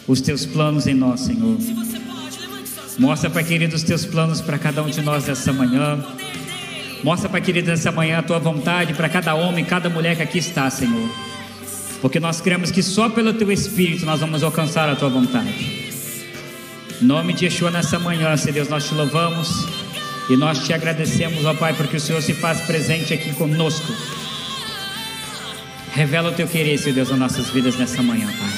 Os 0.07 0.21
Teus 0.21 0.45
planos 0.45 0.87
em 0.87 0.93
nós, 0.93 1.19
Senhor. 1.19 1.57
Mostra, 2.97 3.29
Pai 3.29 3.43
querido, 3.43 3.75
os 3.75 3.83
Teus 3.83 4.05
planos 4.05 4.39
para 4.39 4.57
cada 4.57 4.81
um 4.81 4.89
de 4.89 5.01
nós 5.01 5.27
nessa 5.27 5.51
manhã. 5.51 6.01
Mostra, 7.03 7.27
Pai 7.27 7.41
querido, 7.41 7.69
nessa 7.69 7.91
manhã 7.91 8.19
a 8.19 8.23
tua 8.23 8.39
vontade 8.39 8.93
para 8.93 9.09
cada 9.09 9.35
homem, 9.35 9.65
cada 9.65 9.89
mulher 9.89 10.15
que 10.15 10.23
aqui 10.23 10.37
está, 10.37 10.69
Senhor. 10.69 11.32
Porque 12.03 12.19
nós 12.19 12.41
cremos 12.41 12.69
que 12.69 12.83
só 12.83 13.07
pelo 13.07 13.31
teu 13.33 13.49
Espírito 13.49 14.05
nós 14.05 14.19
vamos 14.19 14.43
alcançar 14.43 14.89
a 14.89 14.95
tua 14.95 15.07
vontade. 15.07 15.93
Em 17.01 17.05
nome 17.05 17.31
de 17.31 17.45
Yeshua, 17.45 17.71
nessa 17.71 17.97
manhã, 17.97 18.35
Senhor 18.35 18.55
Deus, 18.55 18.67
nós 18.67 18.85
te 18.85 18.93
louvamos 18.93 19.47
e 20.29 20.35
nós 20.35 20.65
te 20.65 20.73
agradecemos, 20.73 21.45
ó 21.45 21.53
Pai, 21.53 21.73
porque 21.73 21.95
o 21.95 21.99
Senhor 22.01 22.21
se 22.21 22.33
faz 22.33 22.59
presente 22.59 23.13
aqui 23.13 23.33
conosco. 23.33 23.87
Revela 25.93 26.31
o 26.31 26.33
teu 26.33 26.45
querer, 26.45 26.77
Senhor 26.77 26.93
Deus, 26.93 27.09
nas 27.09 27.19
nossas 27.19 27.49
vidas 27.51 27.77
nessa 27.77 28.03
manhã, 28.03 28.27
Pai. 28.27 28.53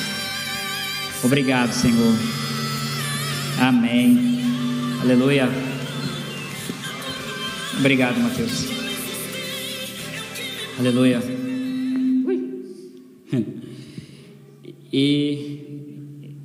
Obrigado, 1.24 1.72
Senhor. 1.72 2.16
Amém. 3.60 4.42
Aleluia. 5.04 5.48
Obrigado, 7.78 8.20
Mateus. 8.20 8.66
Aleluia. 10.80 11.45
E 14.92 16.38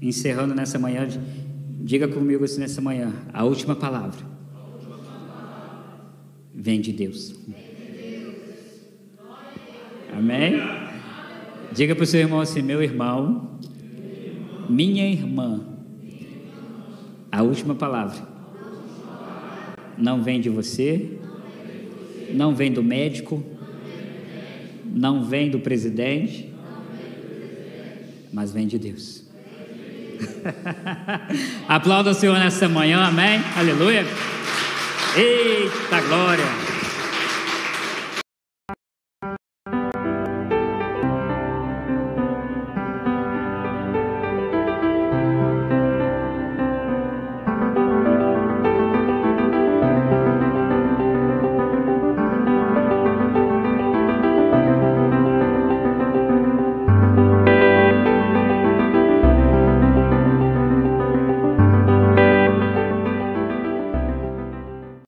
encerrando 0.00 0.54
nessa 0.54 0.78
manhã, 0.78 1.08
diga 1.80 2.06
comigo 2.08 2.44
assim 2.44 2.60
nessa 2.60 2.80
manhã, 2.80 3.12
a 3.32 3.44
última 3.44 3.74
palavra 3.74 4.24
vem 6.54 6.80
de 6.80 6.92
Deus. 6.92 7.34
Amém? 10.12 10.60
Diga 11.72 11.94
para 11.94 12.04
o 12.04 12.06
seu 12.06 12.20
irmão 12.20 12.40
assim, 12.40 12.62
meu 12.62 12.82
irmão, 12.82 13.58
minha 14.68 15.08
irmã, 15.08 15.66
a 17.30 17.42
última 17.42 17.74
palavra 17.74 18.28
não 19.96 20.22
vem 20.22 20.40
de 20.40 20.50
você, 20.50 21.18
não 22.34 22.54
vem 22.54 22.72
do 22.72 22.82
médico, 22.82 23.42
não 24.94 25.24
vem 25.24 25.50
do 25.50 25.58
presidente, 25.58 26.52
mas 28.32 28.52
vem 28.52 28.66
de 28.66 28.78
Deus. 28.78 29.22
Aplauda 31.68 32.10
o 32.10 32.14
Senhor 32.14 32.38
nessa 32.38 32.68
manhã, 32.68 33.04
amém? 33.04 33.40
Aleluia. 33.56 34.04
Eita 35.16 36.00
glória! 36.02 36.71